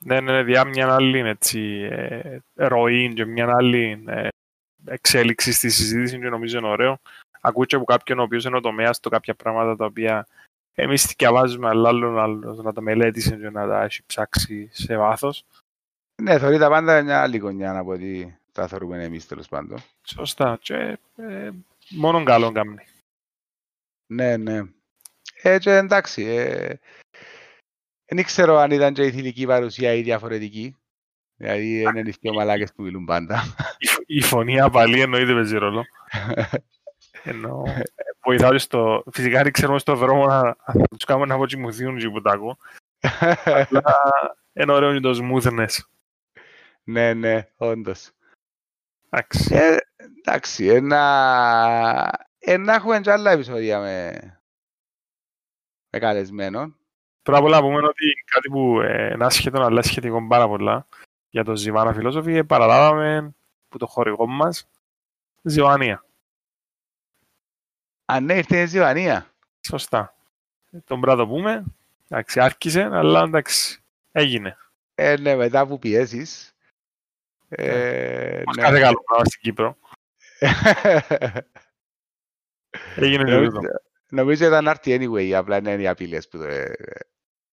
Ναι, 0.04 0.20
ναι, 0.20 0.32
ναι, 0.32 0.42
διά 0.42 0.64
μια 0.64 0.94
άλλη 0.94 1.18
έτσι, 1.18 1.88
ε, 1.90 2.38
ροή 2.54 3.12
και 3.12 3.24
μια 3.24 3.54
άλλη 3.54 4.04
ε, 4.06 4.28
εξέλιξη 4.86 5.52
στη 5.52 5.70
συζήτηση 5.70 6.18
και 6.18 6.28
νομίζω 6.28 6.58
είναι 6.58 6.68
ωραίο. 6.68 6.98
ακούω 7.40 7.64
και 7.64 7.76
από 7.76 7.84
κάποιον 7.84 8.18
ο 8.18 8.22
οποίος 8.22 8.44
είναι 8.44 8.56
ο 8.56 8.60
τομέας 8.60 9.00
του 9.00 9.10
κάποια 9.10 9.34
πράγματα 9.34 9.76
τα 9.76 9.84
οποία 9.84 10.26
εμείς 10.74 11.14
διαβάζουμε, 11.18 11.68
αλλά 11.68 11.88
άλλον 11.88 12.18
άλλος 12.18 12.58
να 12.58 12.72
τα 12.72 12.80
μελέτησε 12.80 13.36
και 13.36 13.50
να 13.50 13.68
τα 13.68 13.82
έχει 13.82 14.02
ψάξει 14.06 14.68
σε 14.72 14.96
βάθος. 14.96 15.44
Ναι, 16.22 16.38
θεωρεί 16.38 16.58
τα 16.58 16.68
πάντα 16.68 17.02
μια 17.02 17.22
άλλη 17.22 17.38
γωνιά 17.38 17.78
από 17.78 17.90
ότι 17.90 18.38
τα 18.52 18.66
θεωρούμε 18.66 19.04
εμείς 19.04 19.26
τέλος 19.26 19.48
πάντων. 19.48 19.78
Σωστά. 20.02 20.58
Και 20.62 20.98
ε, 21.16 21.50
μόνον 21.90 22.24
καλό 22.24 22.52
κάνει. 22.52 22.74
Ναι, 24.06 24.36
ναι. 24.36 24.60
Έτσι 25.42 25.70
εντάξει. 25.70 26.22
Ε, 26.24 26.74
δεν 28.04 28.24
ξέρω 28.24 28.56
αν 28.56 28.70
ήταν 28.70 28.94
και 28.94 29.02
η 29.02 29.10
θηλυκή 29.10 29.46
παρουσία 29.46 29.92
ή 29.92 30.02
διαφορετική. 30.02 30.76
Δηλαδή 31.36 31.80
είναι 31.80 32.00
οι 32.00 32.14
δύο 32.20 32.32
μαλάκες 32.32 32.72
που 32.72 32.82
μιλούν 32.82 33.04
πάντα. 33.04 33.42
Η, 33.78 33.86
φ- 33.86 34.02
η 34.06 34.20
φωνή 34.22 34.60
απαλή 34.60 35.00
εννοείται 35.00 35.32
παίζει 35.32 35.56
ρόλο. 35.56 35.84
Ενώ 37.22 37.62
ε, 37.66 37.82
βοηθάω 38.24 38.50
και 38.50 38.58
στο... 38.58 39.04
Φυσικά 39.12 39.42
δεν 39.42 39.52
ξέρουμε 39.52 39.78
στο 39.78 39.94
δρόμο 39.96 40.26
να, 40.26 40.42
να 40.74 40.86
τους 40.90 41.04
κάνουμε 41.04 41.26
να 41.26 41.34
αποτσιμουθούν 41.34 41.98
και 41.98 42.08
που 42.08 42.22
τα 42.22 42.30
ακούω. 42.32 42.56
Αλλά 43.44 43.82
είναι 44.52 44.72
ωραίο 44.72 44.90
είναι 44.90 45.00
το 45.00 45.18
smoothness. 45.22 45.76
ναι, 46.84 47.14
ναι, 47.14 47.48
όντως. 47.56 48.10
Εντάξει. 49.14 49.54
Ε, 49.54 49.76
εντάξει, 49.96 50.66
ένα... 50.66 51.00
Ένα 52.38 52.74
έχουμε 52.74 53.00
και 53.00 53.10
άλλα 53.10 53.30
επεισόδια 53.30 53.80
με, 53.80 54.12
με 55.90 55.98
καλεσμένον. 55.98 56.76
Πρώτα 57.22 57.38
απ' 57.38 57.44
όλα 57.44 57.60
πούμε 57.60 57.76
ότι 57.76 58.04
κάτι 58.24 58.48
που 58.48 58.80
ε, 58.80 59.12
είναι 59.12 59.24
άσχετο 59.24 59.62
αλλά 59.62 59.82
σχετικό 59.82 60.26
πάρα 60.26 60.48
πολλά 60.48 60.86
για 61.30 61.44
το 61.44 61.56
Ζιβάνα 61.56 61.92
Φιλόσοφη 61.92 62.36
ε, 62.36 62.42
παραλάβαμε 62.42 63.34
που 63.68 63.78
το 63.78 63.86
χορηγό 63.86 64.26
μας 64.26 64.68
Ζιβανία. 65.42 66.04
Αν 68.04 68.24
ναι, 68.24 68.34
ήρθε 68.34 68.60
η 68.60 68.66
Ζιβανία. 68.66 69.34
Σωστά. 69.60 70.14
Ε, 70.70 70.78
Τον 70.78 71.00
πρέπει 71.00 71.16
να 71.16 71.24
το 71.24 71.28
πούμε. 71.28 71.64
Εντάξει, 72.08 72.40
άρχισε, 72.40 72.82
αλλά 72.82 73.22
εντάξει, 73.22 73.82
έγινε. 74.12 74.56
Ε, 74.94 75.16
ναι, 75.16 75.34
μετά 75.34 75.66
που 75.66 75.78
πιέσεις. 75.78 76.51
Ε, 77.54 78.42
Μας 78.46 78.56
ναι. 78.56 78.62
κάθε 78.62 78.80
καλό 78.80 79.02
πράγμα 79.06 79.24
στην 79.24 79.40
Κύπρο. 79.40 79.76
Έγινε 82.96 83.24
και 83.24 83.30
Νομίζω- 83.30 83.50
τούτο. 83.50 83.68
Νομίζω 84.08 84.46
ήταν 84.46 84.68
άρτη 84.68 84.96
anyway, 85.00 85.30
απλά 85.32 85.56
είναι 85.56 85.82
οι 85.82 85.88
απειλές 85.88 86.28
που 86.28 86.38
το... 86.38 86.44
ε, 86.44 86.72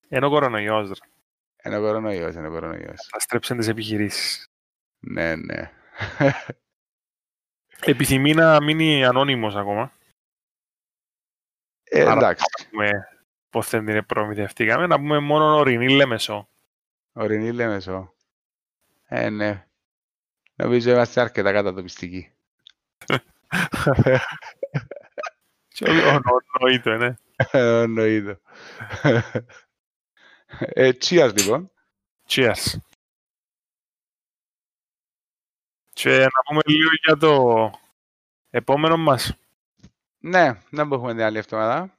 Ενώ 0.08 0.28
ο 0.28 0.30
κορονοϊός, 0.30 0.88
ρε. 0.90 0.94
Είναι 1.64 1.78
ο 1.78 1.82
κορονοϊός, 1.82 2.36
είναι 2.36 2.48
ο 2.48 2.52
κορονοϊός. 2.52 3.08
θα 3.12 3.20
στρέψουν 3.20 3.58
τις 3.58 3.68
επιχειρήσεις. 3.68 4.48
Ναι, 5.00 5.36
ναι. 5.36 5.72
Επιθυμεί 7.86 8.34
να 8.34 8.62
μείνει 8.64 9.06
ανώνυμος 9.06 9.56
ακόμα. 9.56 9.92
Ε, 11.84 12.02
Άρα- 12.02 12.12
εντάξει, 12.12 12.46
Με 12.72 12.90
πώς 13.50 13.70
δεν 13.70 13.86
την 13.86 14.06
προμηθευτήκαμε. 14.06 14.88
Να 14.88 14.98
πούμε 14.98 15.20
μόνο 15.20 15.56
ορεινή 15.58 15.90
Λέμεσο. 15.90 16.50
ορεινή 17.14 17.52
Λέμεσο. 17.52 18.14
Ε, 19.08 19.30
ναι. 19.30 19.68
Νομίζω 20.60 20.92
είμαστε 20.92 21.22
αρκετά 21.22 21.52
κατατοπιστικοί. 21.52 22.32
Και 25.68 25.90
ο- 25.90 25.92
ο- 25.92 26.16
ο- 26.16 26.40
Εννοείται, 26.60 26.98
ναι. 26.98 27.16
Εννοείται. 27.52 28.40
Ε, 30.58 30.92
cheers, 31.02 31.32
λοιπόν. 31.38 31.72
Cheers. 32.28 32.76
Και 35.94 36.20
να 36.20 36.42
πούμε 36.46 36.62
λίγο 36.66 36.90
για 37.04 37.18
το 37.18 37.72
επόμενο 38.50 38.98
μας. 38.98 39.34
Ναι, 40.20 40.62
δεν 40.70 40.88
μπορούμε 40.88 41.14
την 41.14 41.22
άλλη 41.22 41.38
εβδομάδα. 41.38 41.98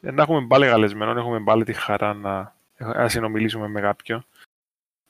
Δεν 0.00 0.18
έχουμε 0.18 0.46
πάλι 0.46 0.66
καλεσμένο, 0.66 1.18
έχουμε 1.20 1.40
πάλι 1.44 1.64
τη 1.64 1.72
χαρά 1.72 2.14
να, 2.14 2.56
να 2.76 3.08
συνομιλήσουμε 3.08 3.68
με 3.68 3.80
κάποιον. 3.80 4.26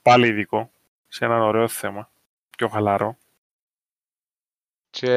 Πάλι 0.01 0.27
ειδικό, 0.27 0.71
σε 1.07 1.25
έναν 1.25 1.41
ωραίο 1.41 1.67
θέμα, 1.67 2.09
πιο 2.57 2.67
χαλαρό. 2.67 3.17
Και 4.89 5.09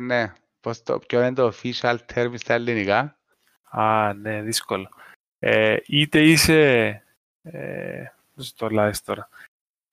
ναι, 0.00 0.32
πώς 0.60 0.82
το, 0.82 0.98
ποιο 0.98 1.20
είναι 1.20 1.32
το 1.34 1.52
official 1.54 1.96
term 2.14 2.32
στα 2.34 2.54
ελληνικά; 2.54 3.16
Α, 3.64 4.12
ναι, 4.14 4.42
δύσκολο. 4.42 4.88
Ε, 5.38 5.76
είτε 5.86 6.20
είσαι... 6.20 6.88
Ε, 7.42 8.04
πώς 8.34 8.54
το 8.54 8.68
λέει 8.68 8.90
τώρα. 9.04 9.28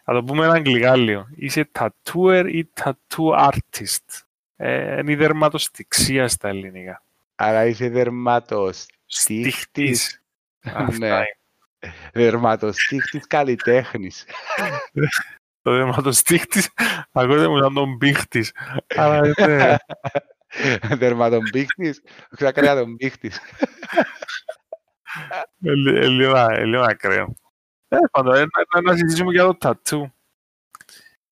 Θα 0.03 0.13
το 0.13 0.23
πούμε 0.23 0.45
ένα 0.45 0.53
αγγλικά 0.53 0.95
λίγο. 0.95 1.27
Είσαι 1.35 1.69
tattooer 1.79 2.49
ή 2.51 2.69
tattoo 2.81 3.49
artist. 3.49 4.21
Ε, 4.55 4.99
είναι 4.99 5.11
η 5.11 5.15
δερματοστηξία 5.15 6.27
στα 6.27 6.47
ελληνικά. 6.47 7.03
Άρα 7.35 7.65
είσαι 7.65 7.89
δερματοστίχτης. 7.89 8.89
Στιχτής. 9.05 10.21
Αυτά 10.63 10.97
Ναι. 10.97 11.07
είναι. 11.07 11.25
Δερματοστίχτης 12.13 13.27
καλλιτέχνης. 13.27 14.25
Το 15.61 15.71
δερματοστίχτης 15.71 16.69
ακούγεται 17.11 17.47
μου 17.47 17.57
σαν 17.57 17.73
τον 17.73 17.97
πίχτης. 17.97 18.53
Αλλά 18.95 19.21
είναι... 19.37 19.77
Δερματομπίχτης. 20.95 22.01
Ξακριά 22.35 22.75
τον 22.75 22.95
πίχτης. 22.95 23.39
Ε, 25.63 25.71
λι- 25.73 25.95
ε, 26.03 26.07
λίγο, 26.07 26.37
ε, 26.37 26.65
λίγο 26.65 26.83
ακραίο. 26.83 27.35
Ε, 27.87 27.97
πάντων, 28.11 28.35
ε, 28.35 28.39
να, 28.73 28.81
να 28.81 28.91
συζητήσουμε 28.91 29.31
για 29.31 29.43
το 29.43 29.55
τατσού. 29.55 30.11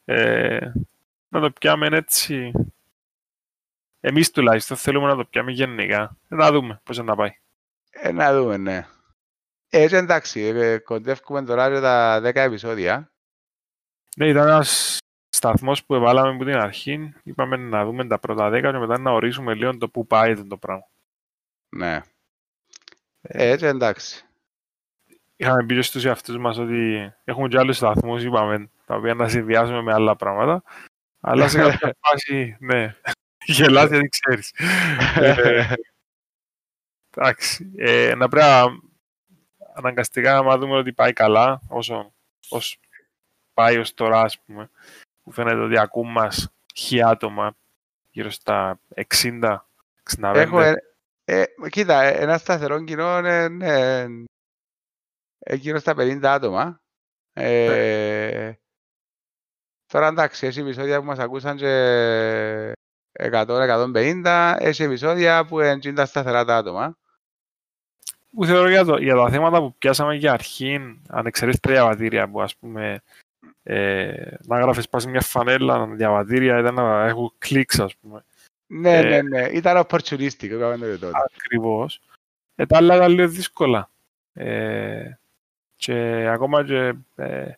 Ε, 0.05 0.71
να 1.27 1.39
το 1.39 1.51
πιάμε 1.51 1.88
έτσι. 1.88 2.51
Εμείς 3.99 4.32
τουλάχιστον 4.32 4.77
θέλουμε 4.77 5.07
να 5.07 5.15
το 5.15 5.25
πιάμε 5.25 5.51
γενικά. 5.51 6.17
Ε, 6.30 6.36
Να 6.36 6.51
δούμε 6.51 6.82
πώς 6.84 6.97
να 6.97 7.15
πάει. 7.15 7.32
Ε, 7.89 8.11
να 8.11 8.34
δούμε, 8.34 8.57
ναι. 8.57 8.88
Έτσι 9.69 9.95
εντάξει, 9.95 10.41
ε, 10.41 10.77
κοντεύουμε 10.77 11.43
τώρα 11.43 11.69
και 11.73 11.80
τα 11.80 12.19
10 12.23 12.36
επεισόδια. 12.36 13.11
Ναι, 14.20 14.28
ήταν 14.28 14.47
ένας 14.47 14.97
σταθμός 15.30 15.86
που 15.86 15.95
εβάλαμε 15.95 16.30
από 16.36 16.45
την 16.45 16.55
αρχή. 16.55 17.13
Είπαμε 17.24 17.57
να 17.57 17.86
δούμε 17.86 18.07
τα 18.07 18.20
πρώτα 18.20 18.49
10 18.49 18.61
και 18.61 18.78
μετά 18.78 18.99
να 18.99 19.11
ορίσουμε 19.11 19.53
λίγο 19.53 19.78
το 19.78 19.89
που 19.89 20.07
πάει 20.07 20.43
το 20.47 20.57
πράγμα. 20.57 20.88
Ναι. 21.70 22.01
Έτσι 23.22 23.65
εντάξει. 23.65 24.26
Είχαμε 25.36 25.65
πει 25.65 25.76
και 25.76 25.82
στους 25.82 26.05
εαυτούς 26.05 26.38
μας 26.38 26.57
ότι 26.57 27.13
έχουμε 27.24 27.47
και 27.47 27.57
άλλους 27.57 27.78
σταθμούς, 27.78 28.24
είπαμε, 28.24 28.70
τα 28.86 28.95
οποία 28.95 29.13
να 29.13 29.28
συνδυάσουμε 29.28 29.82
με 29.82 29.93
άλλα 29.93 30.15
πράγματα. 30.15 30.63
Αλλά 31.20 31.47
σε 31.47 31.57
κάποια 31.63 31.95
φάση, 31.99 32.57
ναι, 32.59 32.95
γελάς 33.45 33.89
γιατί 33.89 34.07
ξέρεις. 34.07 34.53
Ε, 35.15 35.74
Εντάξει, 37.17 37.72
ε, 37.76 38.15
να 38.15 38.28
πρέπει 38.28 38.45
να 38.45 38.65
αναγκαστικά 39.76 40.41
να 40.41 40.57
δούμε 40.57 40.76
ότι 40.76 40.93
πάει 40.93 41.13
καλά, 41.13 41.61
όσο, 41.67 42.13
όσο 42.49 42.80
πάει 43.60 43.78
ως 43.78 43.93
τώρα, 43.93 44.22
ας 44.22 44.39
πούμε, 44.39 44.70
που 45.24 45.32
φαίνεται 45.32 45.60
ότι 45.60 45.78
ακούμε 45.78 46.12
μας 46.12 46.49
χι 46.76 47.03
άτομα, 47.03 47.55
γύρω 48.12 48.30
στα 48.30 48.80
60, 48.95 49.66
65. 50.20 50.36
Έχω, 50.36 50.62
ε, 50.62 50.74
ε, 51.26 51.43
κοίτα, 51.70 52.01
ε, 52.01 52.24
ένα 52.24 52.38
σταθερό 52.38 52.84
κοινό 52.84 53.18
είναι 53.18 53.47
ναι, 53.47 54.05
ε, 55.39 55.55
γύρω 55.55 55.80
στα 55.80 55.93
50 55.93 56.20
άτομα. 56.24 56.82
Ε, 57.34 58.51
Τώρα 59.88 60.07
εντάξει, 60.07 60.47
έχει 60.47 60.60
επεισόδια 60.60 60.99
που 60.99 61.05
μας 61.05 61.20
ακούσαν 61.20 61.57
και 61.57 62.74
100-150, 63.12 64.55
έχει 64.60 64.84
επεισόδια 64.84 65.45
που 65.45 65.60
είναι 65.60 65.93
τα 65.93 66.05
σταθερά 66.05 66.45
τα 66.45 66.57
άτομα. 66.57 66.97
που 68.32 68.45
θεωρώ 68.45 68.70
για, 68.70 68.86
το, 68.86 68.97
για 68.97 69.16
τα 69.16 69.30
θέματα 69.30 69.60
που 69.60 69.76
πιάσαμε 69.78 70.16
για 70.16 70.34
αρχή, 70.34 71.01
αν 71.07 71.26
εξαιρέσεις 71.26 71.60
τα 71.60 71.72
διαβατήρια 71.72 72.30
που 72.30 72.41
ας 72.41 72.55
πούμε 72.55 73.01
ε, 73.72 74.38
να 74.45 74.59
γράφεις 74.59 74.89
πάση 74.89 75.07
μια 75.07 75.22
φανέλα, 75.22 75.86
διαβατήρια 75.86 76.59
ήταν 76.59 76.74
να 76.74 77.05
έχουν 77.05 77.34
κλικς 77.38 77.80
ας 77.80 77.95
πούμε. 77.95 78.24
Ναι, 78.67 78.97
Ε, 78.97 79.01
ναι, 79.01 79.22
ναι, 79.22 79.47
ήταν 79.47 79.86
opportunistic, 79.88 80.43
είπαμε 80.43 80.78
το 80.78 80.86
και 80.86 80.97
τότε. 80.97 81.17
Ακριβώς. 81.36 82.01
Ε, 82.55 82.65
τα 82.65 82.78
άλλα 82.78 82.95
ήταν 82.95 83.11
λίγο 83.11 83.28
δύσκολα. 83.28 83.89
Ε, 84.34 85.11
και 85.76 86.28
ακόμα 86.28 86.65
και 86.65 86.93
ε, 87.15 87.51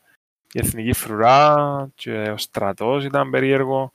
η 0.51 0.59
εθνική 0.59 0.93
φρουρά 0.93 1.89
και 1.95 2.11
ο 2.11 2.37
στρατός 2.37 3.05
ήταν 3.05 3.29
περίεργο. 3.29 3.91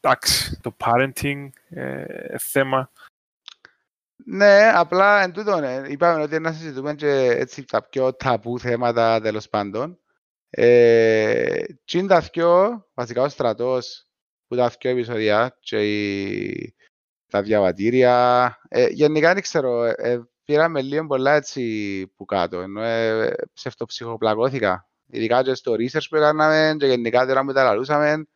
Εντάξει, 0.00 0.60
το 0.60 0.76
parenting 0.84 1.48
ε, 1.68 2.38
θέμα. 2.38 2.90
Ναι, 4.24 4.70
απλά 4.74 5.22
εν 5.22 5.32
τούτο, 5.32 5.60
ναι, 5.60 5.82
είπαμε 5.88 6.22
ότι 6.22 6.40
να 6.40 6.52
συζητούμε 6.52 6.94
και 6.94 7.10
έτσι 7.16 7.64
τα 7.64 7.82
πιο 7.82 8.14
ταπού 8.14 8.58
θέματα 8.58 9.20
τέλος 9.20 9.48
πάντων. 9.48 9.98
Ε, 10.50 11.62
τι 11.84 11.98
είναι 11.98 12.08
τα 12.08 12.20
δυο, 12.20 12.86
βασικά 12.94 13.22
ο 13.22 13.28
στρατός 13.28 14.06
που 14.46 14.56
τα 14.56 14.72
δυο 14.80 14.90
επεισόδια 14.90 15.56
και 15.60 15.76
η, 15.76 16.74
τα 17.30 17.42
διαβατήρια. 17.42 18.58
Ε, 18.68 18.86
γενικά 18.86 19.32
δεν 19.32 19.42
ξέρω, 19.42 19.84
ε, 19.84 19.94
ε, 19.96 20.20
πήραμε 20.44 20.82
λίγο 20.82 21.06
πολλά 21.06 21.34
έτσι 21.34 22.12
που 22.16 22.24
κάτω, 22.24 22.60
ενώ 22.60 22.82
ε, 22.82 23.34
ψευτοψυχοπλακώθηκα. 23.52 24.88
Ειδικά 25.06 25.42
και 25.42 25.54
στο 25.54 25.72
research 25.72 26.06
που 26.10 26.16
έκαναμε 26.16 26.76
και 26.78 26.86
γενικά 26.86 27.26
τώρα 27.26 27.44
που 27.44 27.52
τα 27.52 27.64
λαλούσαμε. 27.64 28.26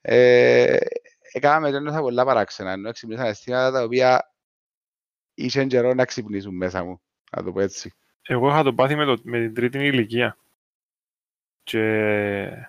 Ε, 0.00 0.76
έκαναμε 1.32 1.70
και 1.70 1.76
ένωσα 1.76 2.00
πολλά 2.00 2.24
παράξενα, 2.24 2.72
ενώ 2.72 2.92
ξυπνήσαν 2.92 3.26
αισθήματα 3.26 3.70
τα 3.70 3.82
οποία 3.82 4.34
είχε 5.34 5.64
καιρό 5.64 5.94
να 5.94 6.04
ξυπνήσουν 6.04 6.56
μέσα 6.56 6.84
μου, 6.84 7.00
να 7.36 7.42
το 7.42 7.52
πω 7.52 7.60
έτσι. 7.60 7.92
Εγώ 8.22 8.48
είχα 8.48 8.62
το 8.62 8.74
πάθει 8.74 8.94
με, 8.94 9.04
το, 9.04 9.16
με 9.22 9.38
την 9.38 9.54
τρίτη 9.54 9.78
ηλικία. 9.78 10.38
Και 11.66 12.68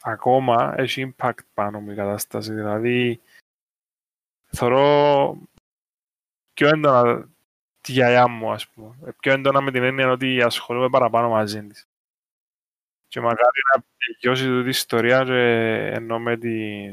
ακόμα 0.00 0.74
έχει 0.76 1.14
impact 1.18 1.38
πάνω 1.54 1.80
μου 1.80 1.90
η 1.90 1.94
κατάσταση. 1.94 2.52
Δηλαδή, 2.52 3.20
θεωρώ 4.46 5.36
πιο 6.54 6.68
έντονα 6.68 7.28
τη 7.80 7.92
γιαγιά 7.92 8.28
μου, 8.28 8.50
ας 8.52 8.68
πούμε. 8.68 8.94
Πιο 9.20 9.32
έντονα 9.32 9.60
με 9.60 9.70
την 9.70 9.82
έννοια 9.82 10.10
ότι 10.10 10.42
ασχολούμαι 10.42 10.88
παραπάνω 10.88 11.28
μαζί 11.28 11.66
της. 11.66 11.88
Και 13.08 13.20
μακάρι 13.20 13.60
να 13.74 13.84
τελειώσει 13.98 14.44
τούτη 14.44 14.66
η 14.66 14.68
ιστορία 14.68 15.24
και 15.24 15.42
ενώ 15.94 16.18
με, 16.18 16.36
τη, 16.36 16.86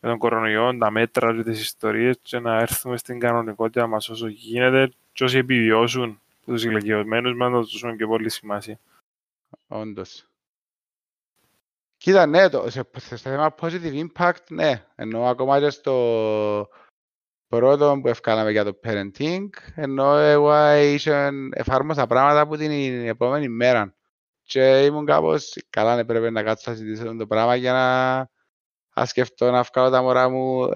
με 0.00 0.08
τον 0.08 0.18
κορονοϊό, 0.18 0.78
τα 0.78 0.90
μέτρα 0.90 1.36
και 1.36 1.42
τις 1.42 1.60
ιστορίες 1.60 2.18
και 2.22 2.38
να 2.38 2.58
έρθουμε 2.58 2.96
στην 2.96 3.18
κανονικότητα 3.18 3.86
μας 3.86 4.08
όσο 4.08 4.26
γίνεται 4.26 4.92
και 5.12 5.24
όσοι 5.24 5.38
επιβιώσουν 5.38 6.20
τους 6.44 6.64
ηλικιωμένους 6.64 7.34
μας 7.34 7.50
να 7.50 7.60
τους 7.60 7.72
δώσουμε 7.72 7.96
και 7.96 8.06
πολύ 8.06 8.30
σημασία. 8.30 8.78
Όντως. 9.68 10.29
Κοίτα, 12.02 12.26
ναι, 12.26 12.48
το, 12.48 12.70
σε, 12.70 12.82
σε 12.96 13.16
θέμα 13.16 13.54
positive 13.60 14.06
impact, 14.06 14.44
ναι. 14.50 14.86
Ενώ 14.94 15.24
ακόμα 15.24 15.60
και 15.60 15.70
στο 15.70 16.68
πρώτο 17.48 17.98
που 18.02 18.08
ευκάλαμε 18.08 18.50
για 18.50 18.64
το 18.64 18.78
parenting, 18.84 19.48
ενώ 19.74 20.16
εγώ 20.16 20.72
είχε, 20.74 21.30
εφάρμοσα 21.50 22.06
πράγματα 22.06 22.40
από 22.40 22.56
την 22.56 22.70
επόμενη 23.06 23.48
μέρα. 23.48 23.96
Και 24.42 24.84
ήμουν 24.84 25.06
κάπως, 25.06 25.56
καλά, 25.70 25.96
ναι, 25.96 26.04
πρέπει 26.04 26.30
να 26.30 26.42
κάτσω 26.42 26.70
να 26.70 26.76
συζητήσω 26.76 27.16
το 27.16 27.26
πράγμα 27.26 27.56
για 27.56 27.72
να, 27.72 28.18
να 28.94 29.04
σκεφτώ 29.04 29.50
να 29.50 29.62
βγάλω 29.62 29.90
τα 29.90 30.02
μωρά 30.02 30.28
μου 30.28 30.68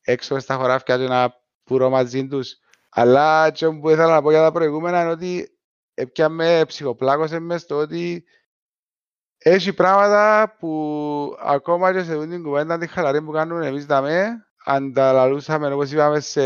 έξω 0.00 0.38
στα 0.38 0.54
χωράφια 0.54 0.96
και 0.96 1.06
να 1.08 1.34
πουρώ 1.64 1.90
μαζί 1.90 2.26
τους. 2.26 2.58
Αλλά 2.90 3.50
και 3.50 3.68
που 3.68 3.90
ήθελα 3.90 4.14
να 4.14 4.22
πω 4.22 4.30
για 4.30 4.40
τα 4.42 4.52
προηγούμενα 4.52 5.00
είναι 5.00 5.10
ότι 5.10 5.58
πια 6.12 6.28
με 6.28 6.64
ψυχοπλάκωσε 6.66 7.38
μες 7.38 7.60
στο 7.60 7.76
ότι 7.76 8.24
έχει 9.42 9.72
πράγματα 9.72 10.56
που 10.58 11.36
ακόμα 11.40 11.92
και 11.92 12.02
σε 12.02 12.14
αυτή 12.14 12.28
την 12.28 12.42
κουβέντα 12.42 12.78
τη 12.78 12.86
χαλαρή 12.86 13.22
που 13.22 13.32
κάνουμε 13.32 13.66
εμείς 13.66 13.86
δαμε, 13.86 14.46
ανταλαλούσαμε 14.64 15.72
όπως 15.72 15.92
είπαμε 15.92 16.20
σε 16.20 16.42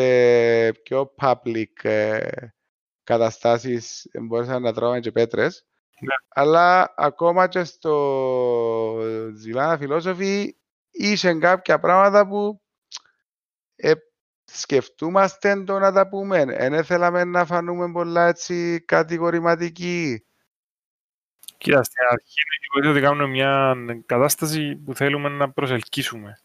πιο 0.73 1.15
public 1.21 1.83
ε, 1.83 2.29
καταστάσεις 3.05 4.09
μπορούσαμε 4.23 4.59
να 4.59 4.73
τρώμε 4.73 5.01
και 5.01 5.13
πέτρες. 5.13 5.65
Ναι. 6.01 6.15
Αλλά 6.29 6.95
ακόμα 6.97 7.49
και 7.49 7.65
στο 7.65 7.95
Ζηλάνα 9.35 9.77
Φιλόσοφη 9.79 10.57
είχε 10.91 11.35
κάποια 11.35 11.79
πράγματα 11.79 12.29
που 12.29 12.61
ε, 13.77 13.93
σκεφτούμαστε 14.45 15.63
το 15.63 15.79
να 15.79 15.93
τα 15.93 16.09
πούμε. 16.09 16.45
Δεν 16.45 16.85
θέλαμε 16.85 17.25
να 17.25 17.45
φανούμε 17.45 17.93
πολλά 17.93 18.27
έτσι 18.27 18.81
κατηγορηματικοί. 18.81 20.25
Κοίτα, 21.65 21.83
στην 21.83 22.05
αρχή 22.11 22.35
είναι 22.79 22.89
ότι 22.89 23.01
κάνουμε 23.01 23.27
μια 23.27 23.77
κατάσταση 24.07 24.77
που 24.77 24.95
θέλουμε 24.95 25.29
να 25.29 25.51
προσελκύσουμε. 25.51 26.39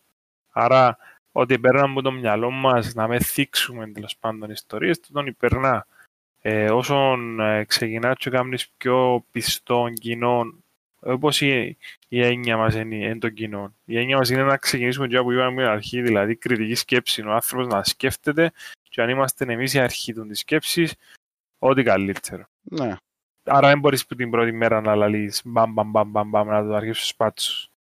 Άρα, 0.51 0.97
ότι 1.31 1.59
παίρναμε 1.59 1.91
από 1.91 2.01
το 2.01 2.11
μυαλό 2.11 2.51
μας 2.51 2.93
να 2.93 3.07
με 3.07 3.19
θίξουμε 3.19 3.87
τέλος 3.87 4.17
πάντων 4.19 4.49
ιστορίες, 4.49 4.99
τον 4.99 5.25
υπερνά. 5.25 5.85
Ε, 6.41 6.71
όσον 6.71 7.39
ε, 7.39 7.65
ξεκινά 7.65 8.13
και 8.13 8.29
κάνεις 8.29 8.69
πιο 8.69 9.25
πιστών 9.31 9.93
κοινών, 9.93 10.63
όπως 10.99 11.41
η, 11.41 11.77
η 12.07 12.23
έννοια 12.23 12.57
μας 12.57 12.75
είναι, 12.75 12.95
είναι 12.95 13.17
των 13.17 13.33
κοινών. 13.33 13.75
Η 13.85 13.97
έννοια 13.97 14.17
μας 14.17 14.29
είναι 14.29 14.43
να 14.43 14.57
ξεκινήσουμε 14.57 15.07
και 15.07 15.21
που 15.21 15.31
είπαμε 15.31 15.61
στην 15.61 15.71
αρχή, 15.71 16.01
δηλαδή 16.01 16.35
κριτική 16.35 16.75
σκέψη, 16.75 17.21
ο 17.21 17.31
άνθρωπος 17.31 17.67
να 17.67 17.83
σκέφτεται 17.83 18.51
και 18.89 19.01
αν 19.01 19.09
είμαστε 19.09 19.53
εμείς 19.53 19.73
η 19.73 19.79
αρχή 19.79 20.13
του 20.13 20.27
της 20.27 20.39
σκέψης, 20.39 20.95
ό,τι 21.59 21.83
καλύτερο. 21.83 22.47
Ναι. 22.61 22.95
Άρα 23.49 23.67
δεν 23.67 23.79
μπορείς 23.79 24.05
που 24.05 24.15
την 24.15 24.29
πρώτη 24.29 24.51
μέρα 24.51 24.81
να 24.81 24.95
λαλείς 24.95 25.41
μπαμ 25.45 25.73
μπαμ 25.73 25.89
μπαμ 25.89 26.09
μπαμ 26.09 26.29
μπαμ 26.29 26.47
να 26.47 26.67
το 26.67 26.73
αρχίσεις 26.73 26.97
στους 26.97 27.15
πάτσους. 27.15 27.71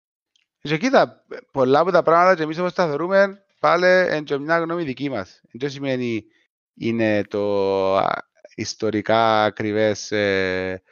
Και 0.61 0.79
κοίτα, 0.79 1.25
πολλά 1.53 1.81
από 1.81 1.91
τα 1.91 2.03
πράγματα 2.03 2.35
και 2.35 2.43
εμείς 2.43 2.59
όπως 2.59 2.73
τα 2.73 2.87
θεωρούμε, 2.87 3.45
πάλι 3.61 3.87
είναι 3.87 4.21
και 4.21 4.39
μια 4.39 4.59
γνώμη 4.59 4.83
δική 4.83 5.11
μας. 5.11 5.41
Δεν 5.53 5.71
σημαίνει 5.71 6.25
είναι 6.75 7.23
το 7.25 7.97
α, 7.97 8.15
ιστορικά 8.55 9.45
ακριβές 9.45 10.13
ε, 10.13 10.83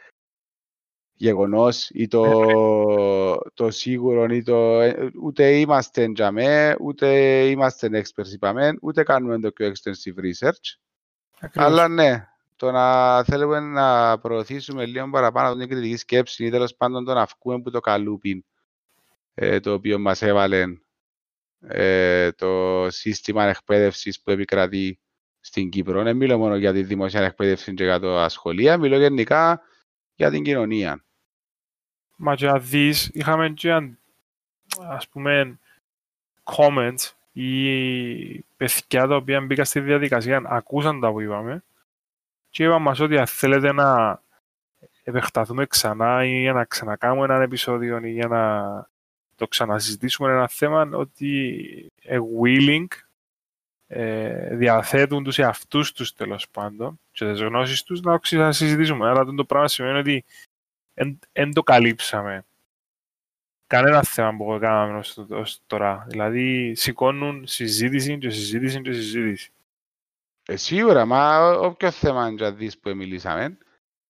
γεγονός 1.14 1.91
ή 1.91 2.09
το, 2.09 2.22
το 3.55 3.70
σίγουρο 3.70 4.24
ή 4.24 4.43
το, 4.43 4.81
ε, 4.81 5.11
ούτε 5.22 5.59
είμαστε 5.59 6.12
τζαμέ, 6.12 6.77
ούτε 6.81 7.09
είμαστε 7.45 7.89
experts 7.93 8.33
είπαμε, 8.33 8.77
ούτε 8.81 9.03
κάνουμε 9.03 9.39
το 9.39 9.53
πιο 9.53 9.72
extensive 9.72 10.18
research. 10.20 10.77
Ακριβώς. 11.41 11.68
Αλλά 11.68 11.89
ναι, 11.89 12.29
το 12.57 12.70
να 12.70 13.24
θέλουμε 13.24 13.61
να 13.61 14.18
προωθήσουμε 14.18 14.86
λίγο 14.86 15.11
παραπάνω 15.11 15.57
την 15.57 15.68
κριτική 15.68 15.96
σκέψη 15.96 16.44
ή 16.44 16.50
τέλος 16.50 16.74
πάντων 16.76 17.04
το 17.04 17.14
να 17.14 17.28
βγούμε 17.38 17.57
από 17.57 17.70
το 17.70 17.80
καλούπι 17.80 18.44
ε, 19.34 19.61
το 19.61 19.72
οποίο 19.72 19.98
μας 19.98 20.22
έβαλε 20.22 20.64
ε, 21.61 22.32
το 22.32 22.86
σύστημα 22.90 23.44
εκπαίδευσης 23.44 24.22
που 24.22 24.30
επικρατεί 24.30 25.00
στην 25.40 25.70
Κύπρο. 25.70 26.02
Δεν 26.02 26.16
μιλώ 26.16 26.38
μόνο 26.38 26.57
για 26.57 26.72
τη 26.72 26.82
δημοσία 26.82 27.20
εκπαίδευση 27.22 27.74
και 27.74 27.84
για 27.84 28.00
τα 28.00 28.28
σχολεία, 28.28 28.78
μιλώ 28.78 28.98
γενικά 28.98 29.61
για 30.14 30.30
την 30.30 30.42
κοινωνία. 30.42 31.04
Μα 32.16 32.34
και 32.34 32.46
να 32.46 32.59
δεις, 32.59 33.11
είχαμε 33.12 33.50
και 33.50 33.72
αν- 33.72 33.98
ας 34.78 35.09
πούμε 35.09 35.59
comments 36.44 37.11
ή 37.32 38.40
παιδιά 38.57 39.07
τα 39.07 39.16
οποία 39.16 39.40
μπήκαν 39.40 39.64
στη 39.64 39.80
διαδικασία, 39.80 40.42
ακούσαν 40.46 41.00
τα 41.00 41.11
που 41.11 41.20
είπαμε 41.20 41.64
και 42.57 42.64
είπαν 42.64 42.82
μας 42.82 43.00
ότι 43.00 43.18
αν 43.18 43.26
θέλετε 43.26 43.72
να 43.72 44.20
επεκταθούμε 45.02 45.66
ξανά 45.66 46.24
ή 46.24 46.40
για 46.40 46.52
να 46.52 46.64
ξανακάνουμε 46.64 47.24
ένα 47.24 47.42
επεισόδιο 47.42 47.98
ή 48.04 48.11
για 48.11 48.26
να 48.26 48.88
το 49.34 49.48
ξανασυζητήσουμε 49.48 50.32
ένα 50.32 50.48
θέμα 50.48 50.88
ότι 50.92 51.90
ε, 52.02 52.18
willing 52.42 52.86
ε, 53.86 54.57
διαθέτουν 54.57 55.24
τους 55.24 55.38
εαυτούς 55.38 55.92
τους 55.92 56.12
τέλος 56.12 56.48
πάντων 56.48 57.00
και 57.11 57.30
τις 57.30 57.40
γνώσεις 57.40 57.82
τους 57.82 58.00
να 58.00 58.18
ξανασυζητήσουμε. 58.18 59.09
Άρα 59.09 59.24
το 59.24 59.44
πράγμα 59.44 59.68
σημαίνει 59.68 59.98
ότι 59.98 60.24
δεν 61.32 61.52
το 61.52 61.62
καλύψαμε 61.62 62.44
κανένα 63.66 64.02
θέμα 64.02 64.36
που 64.36 64.59
κάναμε 64.61 64.98
ως, 64.98 65.18
ως 65.30 65.61
τώρα. 65.66 66.07
Δηλαδή 66.09 66.74
σηκώνουν 66.74 67.46
συζήτηση 67.46 68.18
και 68.18 68.30
συζήτηση 68.30 68.80
και 68.80 68.92
συζήτηση. 68.92 69.50
Ε, 70.49 70.57
σίγουρα, 70.57 71.05
μα 71.07 71.38
ό- 71.51 71.64
όποιο 71.66 71.90
θέμα 71.90 72.34
και 72.34 72.44
αν 72.44 72.57
δεις 72.57 72.78
που 72.78 72.97
μιλήσαμε, 72.97 73.59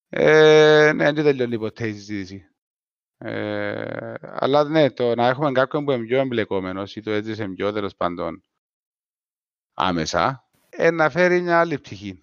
ε, 0.09 0.93
ναι, 0.95 1.13
δεν 1.13 1.25
τελειώνει 1.25 1.59
ποτέ 1.59 1.89
η 1.89 1.93
συζήτηση. 1.93 2.51
Ε, 3.19 4.15
αλλά 4.23 4.65
ναι, 4.65 4.91
το 4.91 5.15
να 5.15 5.27
έχουμε 5.27 5.53
κάποιον 5.53 5.85
που 5.85 5.91
είναι 5.91 6.07
πιο 6.07 6.19
εμπλεκόμενος 6.19 6.97
ή 6.97 7.01
το 7.03 7.11
έζησε 7.11 7.49
πιο 7.49 7.73
τέλος 7.73 7.97
πάντων 7.97 8.43
άμεσα, 9.75 10.49
ε, 10.69 10.91
να 10.91 11.11
φέρει 11.11 11.41
μια 11.41 11.61
άλλη 11.61 11.79
πτυχή. 11.79 12.19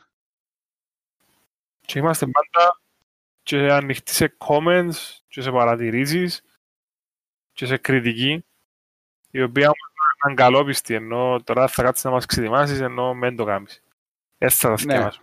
Και 1.81 1.99
είμαστε 1.99 2.25
πάντα 2.27 2.81
και 3.43 3.71
ανοιχτοί 3.71 4.11
σε 4.13 4.37
comments 4.37 5.19
και 5.27 5.41
σε 5.41 5.51
παρατηρήσεις 5.51 6.43
και 7.53 7.65
σε 7.65 7.77
κριτική 7.77 8.45
η 9.31 9.41
οποία 9.41 9.65
όμως 9.65 9.89
είναι 10.25 10.35
καλόπιστη 10.35 10.93
ενώ 10.93 11.41
τώρα 11.43 11.67
θα 11.67 11.83
κάτσεις 11.83 12.03
να 12.03 12.11
μας 12.11 12.25
ξεδιμάσεις 12.25 12.79
ενώ 12.79 13.13
μεν 13.13 13.35
το 13.35 13.45
κάνεις. 13.45 13.82
Έτσι 14.43 14.57
θα 14.57 14.67
τα 14.67 14.73
Ναι. 14.73 14.77
θυκεύασω. 14.77 15.21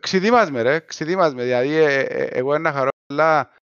Ξεδίμασμε 0.00 0.62
ρε, 0.62 0.80
ξεδίμασμε. 0.80 1.42
Δηλαδή, 1.42 1.74
ε, 1.74 2.00
ε, 2.00 2.24
εγώ 2.24 2.54
ένα 2.54 2.72
χαρό 2.72 2.88
πολλά 3.06 3.54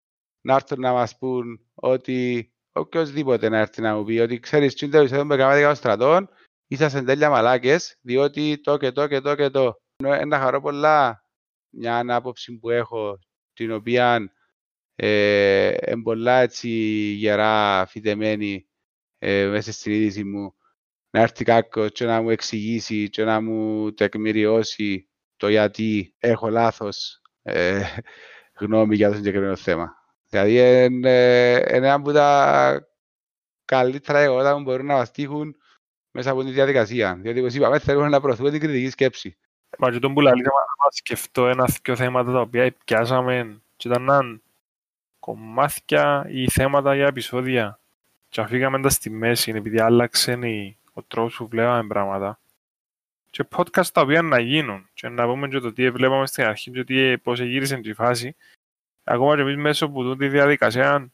να 0.41 0.55
έρθουν 0.55 0.81
να 0.81 0.93
μας 0.93 1.19
πούν 1.19 1.61
ότι 1.75 2.51
οποιοςδήποτε 2.73 3.49
να 3.49 3.59
έρθει 3.59 3.81
να 3.81 3.97
μου 3.97 4.05
πει 4.05 4.19
ότι 4.19 4.41
ξέρεις 4.41 4.75
τι 4.75 4.85
είναι 4.85 4.95
το 4.95 5.01
επεισόδιο 5.01 5.27
που 5.27 5.33
έκανατε 5.33 5.59
για 5.59 5.69
το 5.69 5.75
στρατόν, 5.75 6.29
είσαστε 6.67 7.03
τέλεια 7.03 7.31
μαλάκες, 7.31 7.99
διότι 8.01 8.61
το 8.61 8.77
και 8.77 8.93
το 8.93 9.07
και 9.07 9.21
το 9.21 9.35
και 9.35 9.51
το. 9.51 9.81
Ενώ 9.97 10.15
Ένα 10.15 10.39
χαρό 10.39 10.61
πολλά 10.61 11.25
μια 11.71 12.05
άποψη 12.09 12.59
που 12.59 12.71
έχω, 12.71 13.19
την 13.53 13.73
οποία 13.73 14.33
ε, 14.95 15.75
είναι 15.87 16.03
πολλά 16.03 16.41
έτσι 16.41 16.69
γερά 17.19 17.87
φυτεμένη 17.87 18.69
ε, 19.19 19.47
μέσα 19.47 19.73
στην 19.73 19.93
είδηση 19.93 20.25
μου, 20.25 20.55
να 21.17 21.23
έρθει 21.23 21.45
κάποιος 21.45 21.93
και 21.93 22.05
να 22.05 22.23
μου 22.23 22.31
εξηγήσει 22.31 23.09
και 23.09 23.25
να 23.25 23.41
μου 23.41 23.93
τεκμηριώσει 23.93 25.09
το 25.37 25.49
γιατί 25.49 26.15
έχω 26.19 26.49
λάθος 26.49 27.21
ε, 27.43 27.83
γνώμη 28.61 28.97
για 28.97 29.09
το 29.09 29.15
συγκεκριμένο 29.15 29.57
θέμα. 29.57 29.95
Δηλαδή 30.29 30.85
είναι 30.85 31.55
ένα 31.55 31.93
από 31.93 32.13
τα 32.13 32.89
καλύτερα 33.65 34.19
εγώτα 34.19 34.55
που 34.55 34.63
μπορούν 34.63 34.87
να 34.87 34.95
μας 34.95 35.11
τύχουν 35.11 35.57
μέσα 36.11 36.31
από 36.31 36.45
τη 36.45 36.51
διαδικασία. 36.51 37.19
Διότι 37.21 37.41
όπως 37.41 37.55
είπαμε 37.55 37.79
θέλουμε 37.79 38.09
να 38.09 38.21
προωθούμε 38.21 38.51
την 38.51 38.61
κριτική 38.61 38.91
σκέψη. 38.91 39.37
Μα 39.79 39.91
και 39.91 39.99
τον 39.99 40.15
που 40.15 40.21
λαλείς, 40.21 40.47
άμα 40.47 40.57
άμα 40.81 40.91
σκεφτώ 40.91 41.49
ένα 41.49 41.69
δυο 41.83 41.97
θέματα 41.97 42.33
τα 42.33 42.41
οποία 42.41 42.75
πιάσαμε 42.85 43.61
και 43.77 43.89
ήταν 43.89 44.03
να 44.03 44.41
κομμάτια 45.19 46.27
ή 46.29 46.49
θέματα 46.51 46.95
για 46.95 47.07
επεισόδια 47.07 47.81
και 48.29 48.41
αφήγαμε 48.41 48.81
τα 48.81 48.89
στη 48.89 49.11
μέση 49.11 49.53
επειδή 49.55 49.81
άλλαξε 49.81 50.33
η 50.33 50.79
ο 50.97 51.03
τρόπος 51.03 51.37
που 51.37 51.49
βλέπαμε 51.49 51.87
πράγματα. 51.87 52.39
Και 53.31 53.45
podcast 53.57 53.87
τα 53.87 54.01
οποία 54.01 54.23
να 54.23 54.41
γίνουν. 54.41 54.89
Και 54.95 55.09
να 55.09 55.27
πούμε 55.27 55.49
και 55.49 55.59
το 55.59 55.73
τι 55.73 55.91
βλέπαμε 55.91 56.27
στην 56.27 56.45
αρχή 56.45 56.71
και 56.71 56.85
τι, 56.85 57.19
πώς 57.19 57.41
γύρισε 57.41 57.81
η 57.83 57.93
φάση. 57.93 58.37
Ακόμα 59.05 59.35
και 59.35 59.41
εμείς 59.41 59.57
μέσω 59.57 59.85
από 59.87 60.17
τη 60.17 60.29
διαδικασία 60.29 61.11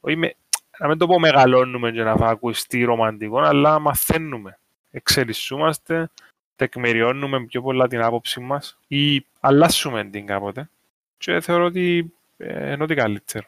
όχι 0.00 0.16
με, 0.16 0.34
να 0.78 0.88
μην 0.88 0.98
το 0.98 1.06
πω 1.06 1.18
μεγαλώνουμε 1.18 1.92
και 1.92 2.02
να 2.02 2.16
θα 2.16 2.26
ακουστεί 2.26 2.84
ρομαντικό 2.84 3.38
αλλά 3.38 3.78
μαθαίνουμε, 3.78 4.58
εξελισσούμαστε 4.90 6.10
τεκμηριώνουμε 6.56 7.44
πιο 7.44 7.62
πολλά 7.62 7.88
την 7.88 8.02
άποψη 8.02 8.40
μας 8.40 8.78
ή 8.86 9.26
αλλάσουμε 9.40 10.04
την 10.04 10.26
κάποτε. 10.26 10.70
Και 11.18 11.40
θεωρώ 11.40 11.64
ότι 11.64 12.14
ε, 12.36 12.72
είναι 12.72 12.82
ό,τι 12.82 12.94
καλύτερο. 12.94 13.46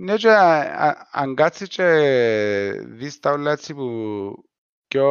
Ναι 0.00 0.16
και 0.16 0.30
αν 1.10 1.34
κάτσεις 1.34 1.68
και 1.68 1.84
δεις 2.86 3.18
τα 3.18 3.30
όλα 3.30 3.52
έτσι 3.52 3.74
που 3.74 4.32
πιο 4.86 5.06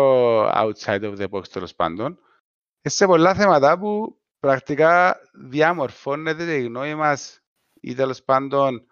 outside 0.49 1.01
of 1.01 1.17
the 1.17 1.29
box 1.29 1.47
τέλος 1.47 1.75
πάντων, 1.75 2.19
σε 2.81 3.05
πολλά 3.05 3.33
θέματα 3.33 3.79
που 3.79 4.19
πρακτικά 4.39 5.19
διαμορφώνεται 5.33 6.57
η 6.57 6.63
γνώμη 6.63 6.95
μας 6.95 7.41
ή 7.81 7.93
τέλος 7.93 8.23
πάντων 8.23 8.85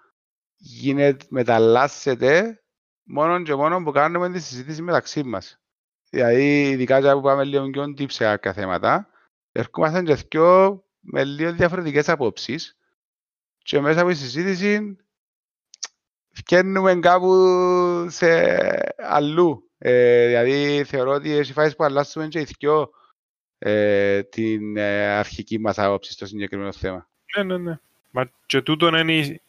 γίνεται, 0.55 1.25
μεταλλάσσεται 1.29 2.63
μόνο 3.03 3.41
και 3.41 3.55
μόνο 3.55 3.83
που 3.83 3.91
κάνουμε 3.91 4.31
τη 4.31 4.39
συζήτηση 4.39 4.81
μεταξύ 4.81 5.23
μας. 5.23 5.59
Δηλαδή, 6.09 6.69
ειδικά 6.69 7.01
και 7.01 7.11
που 7.11 7.21
πάμε 7.21 7.43
λίγο 7.43 7.69
πιο 7.69 7.83
deep 7.83 8.11
σε 8.11 8.23
κάποια 8.23 8.53
θέματα, 8.53 9.09
ερχόμαστε 9.51 10.03
και 10.03 10.23
πιο 10.27 10.83
με 10.99 11.23
λίγο 11.23 11.51
διαφορετικές 11.51 12.09
απόψεις 12.09 12.77
και 13.57 13.79
μέσα 13.79 14.01
από 14.01 14.09
τη 14.09 14.15
συζήτηση 14.15 14.97
φτιάχνουμε 16.37 16.95
κάπου 16.95 17.33
σε 18.09 18.27
αλλού. 18.97 19.69
Ε, 19.77 20.27
δηλαδή, 20.27 20.83
θεωρώ 20.83 21.11
ότι 21.11 21.31
έχει 21.31 21.53
φάσεις 21.53 21.75
που 21.75 21.83
αλλάσουμε 21.83 22.27
και 22.27 22.39
ηθικιό 22.39 22.89
ε, 23.57 24.23
την 24.23 24.77
ε, 24.77 25.07
αρχική 25.07 25.59
μας 25.59 25.77
άποψη 25.79 26.11
στο 26.11 26.25
συγκεκριμένο 26.25 26.71
θέμα. 26.71 27.07
Ναι, 27.35 27.43
ναι, 27.43 27.57
ναι. 27.57 27.79
Μα 28.11 28.29
και 28.45 28.61
τούτο 28.61 28.87
είναι 28.87 29.13
η, 29.13 29.41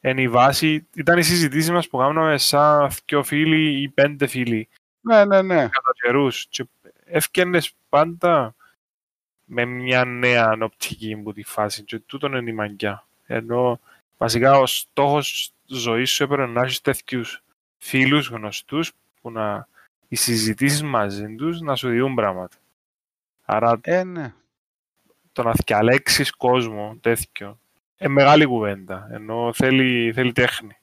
είναι 0.00 0.22
η 0.22 0.28
βάση, 0.28 0.86
ήταν 0.94 1.18
η 1.18 1.22
συζητήση 1.22 1.72
μας 1.72 1.88
που 1.88 1.98
κάνουμε 1.98 2.38
σαν 2.38 2.90
δυο 3.06 3.22
φίλοι 3.22 3.82
ή 3.82 3.88
πέντε 3.88 4.26
φίλοι. 4.26 4.68
Ναι, 5.00 5.24
ναι, 5.24 5.42
ναι. 5.42 5.54
Κατά 5.54 5.92
καιρούς. 6.02 6.46
Και 6.48 6.64
έφτιανες 7.04 7.72
πάντα 7.88 8.54
με 9.44 9.64
μια 9.64 10.04
νέα 10.04 10.56
οπτική 10.60 11.16
που 11.16 11.32
τη 11.32 11.42
φάση 11.42 11.82
και 11.82 11.98
τούτο 11.98 12.26
είναι 12.26 12.50
η 12.50 12.54
μαγκιά. 12.54 13.06
Ενώ 13.26 13.80
βασικά 14.16 14.58
ο 14.58 14.66
στόχος 14.66 15.52
ζωής 15.68 16.10
σου 16.10 16.22
έπρεπε 16.22 16.46
να 16.46 16.62
έχεις 16.62 16.80
τέτοιους 16.80 17.42
φίλους 17.76 18.28
γνωστούς 18.28 18.92
που 19.20 19.30
να 19.30 19.68
οι 20.08 20.16
συζητήσεις 20.16 20.82
μαζί 20.82 21.34
τους 21.34 21.60
να 21.60 21.76
σου 21.76 21.88
διούν 21.88 22.14
πράγματα. 22.14 22.56
Άρα 23.44 23.78
Ε, 23.82 24.04
ναι. 24.04 24.34
το 25.32 25.42
να 25.42 25.52
διαλέξεις 25.66 26.30
κόσμο 26.30 26.98
τέτοιο 27.00 27.58
είναι 27.98 28.12
μεγάλη 28.12 28.44
κουβέντα, 28.44 29.08
ενώ 29.10 29.52
θέλει, 29.54 30.12
θέλει 30.12 30.32
τέχνη. 30.32 30.76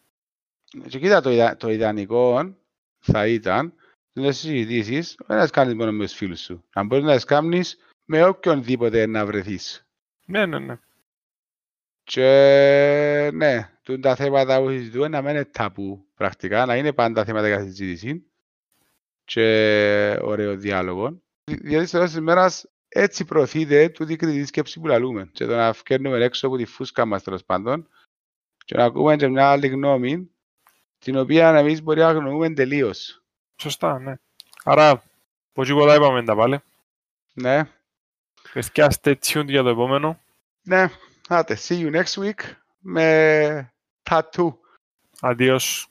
Και 0.87 0.99
κοίτα, 0.99 1.21
το, 1.21 1.29
ιδα, 1.29 1.57
το 1.57 1.69
ιδανικό 1.69 2.55
θα 2.99 3.27
ήταν 3.27 3.73
να 4.13 4.31
συζητήσεις, 4.31 5.15
δεν 5.27 5.37
να 5.37 5.43
τις 5.43 5.51
κάνεις 5.51 5.73
μόνο 5.73 5.91
με 5.91 6.03
τους 6.03 6.13
φίλους 6.13 6.39
σου. 6.39 6.63
Να 6.75 6.83
μπορείς 6.83 7.05
να 7.05 7.15
τις 7.15 7.23
κάνεις 7.23 7.77
με 8.05 8.23
οποιονδήποτε 8.23 9.05
να 9.05 9.25
βρεθείς. 9.25 9.85
Ναι, 10.25 10.45
ναι, 10.45 10.59
ναι. 10.59 10.79
Και 12.05 13.29
ναι, 13.33 13.69
τούν 13.83 14.01
τα 14.01 14.15
θέματα 14.15 14.61
που 14.61 14.69
συζητούμε 14.69 15.07
να 15.07 15.21
μην 15.21 15.29
είναι 15.29 15.45
ταπού 15.45 16.05
πρακτικά, 16.15 16.65
να 16.65 16.75
είναι 16.75 16.93
πάντα 16.93 17.25
θέματα 17.25 17.47
για 17.47 17.59
συζήτηση 17.59 18.25
και 19.23 19.43
ωραίο 20.21 20.55
διάλογο. 20.55 21.21
Γιατί 21.43 21.85
στο 21.85 21.97
τέλος 21.97 22.11
της 22.11 22.21
μέρας 22.21 22.65
έτσι 22.87 23.25
προωθείται 23.25 23.89
τούτη 23.89 24.15
κριτική 24.15 24.45
σκέψη 24.45 24.79
που 24.79 24.87
λαλούμε 24.87 25.29
και 25.31 25.45
το 25.45 25.55
να 25.55 25.73
φκέρνουμε 25.73 26.23
έξω 26.23 26.47
από 26.47 26.57
τη 26.57 26.65
φούσκα 26.65 27.05
μας 27.05 27.23
τέλος 27.23 27.43
πάντων 27.45 27.87
και 28.65 28.75
να 28.77 28.83
ακούμε 28.83 29.15
και 29.15 29.27
μια 29.27 29.49
άλλη 29.49 29.67
γνώμη 29.67 30.29
την 30.99 31.17
οποία 31.17 31.57
εμείς 31.57 31.81
μπορεί 31.81 31.99
να 31.99 32.11
γνωρούμε 32.11 32.53
τελείως. 32.53 33.23
Σωστά, 33.61 33.99
ναι. 33.99 34.13
Άρα, 34.63 35.03
πως 35.53 35.67
τίποτα 35.67 35.95
είπαμε 35.95 36.23
τα 36.23 36.35
πάλι. 36.35 36.59
Ναι, 37.33 37.69
Παιδιά, 38.53 38.93
stay 39.01 39.15
tuned 39.25 39.45
για 39.47 39.63
το 39.63 39.69
επόμενο. 39.69 40.19
ναι, 40.61 40.89
Nate, 41.29 41.57
see 41.57 41.75
you 41.75 41.89
next 41.89 42.17
week. 42.17 42.55
Με 42.81 43.73
tattoo. 44.09 44.53
Adios. 45.21 45.87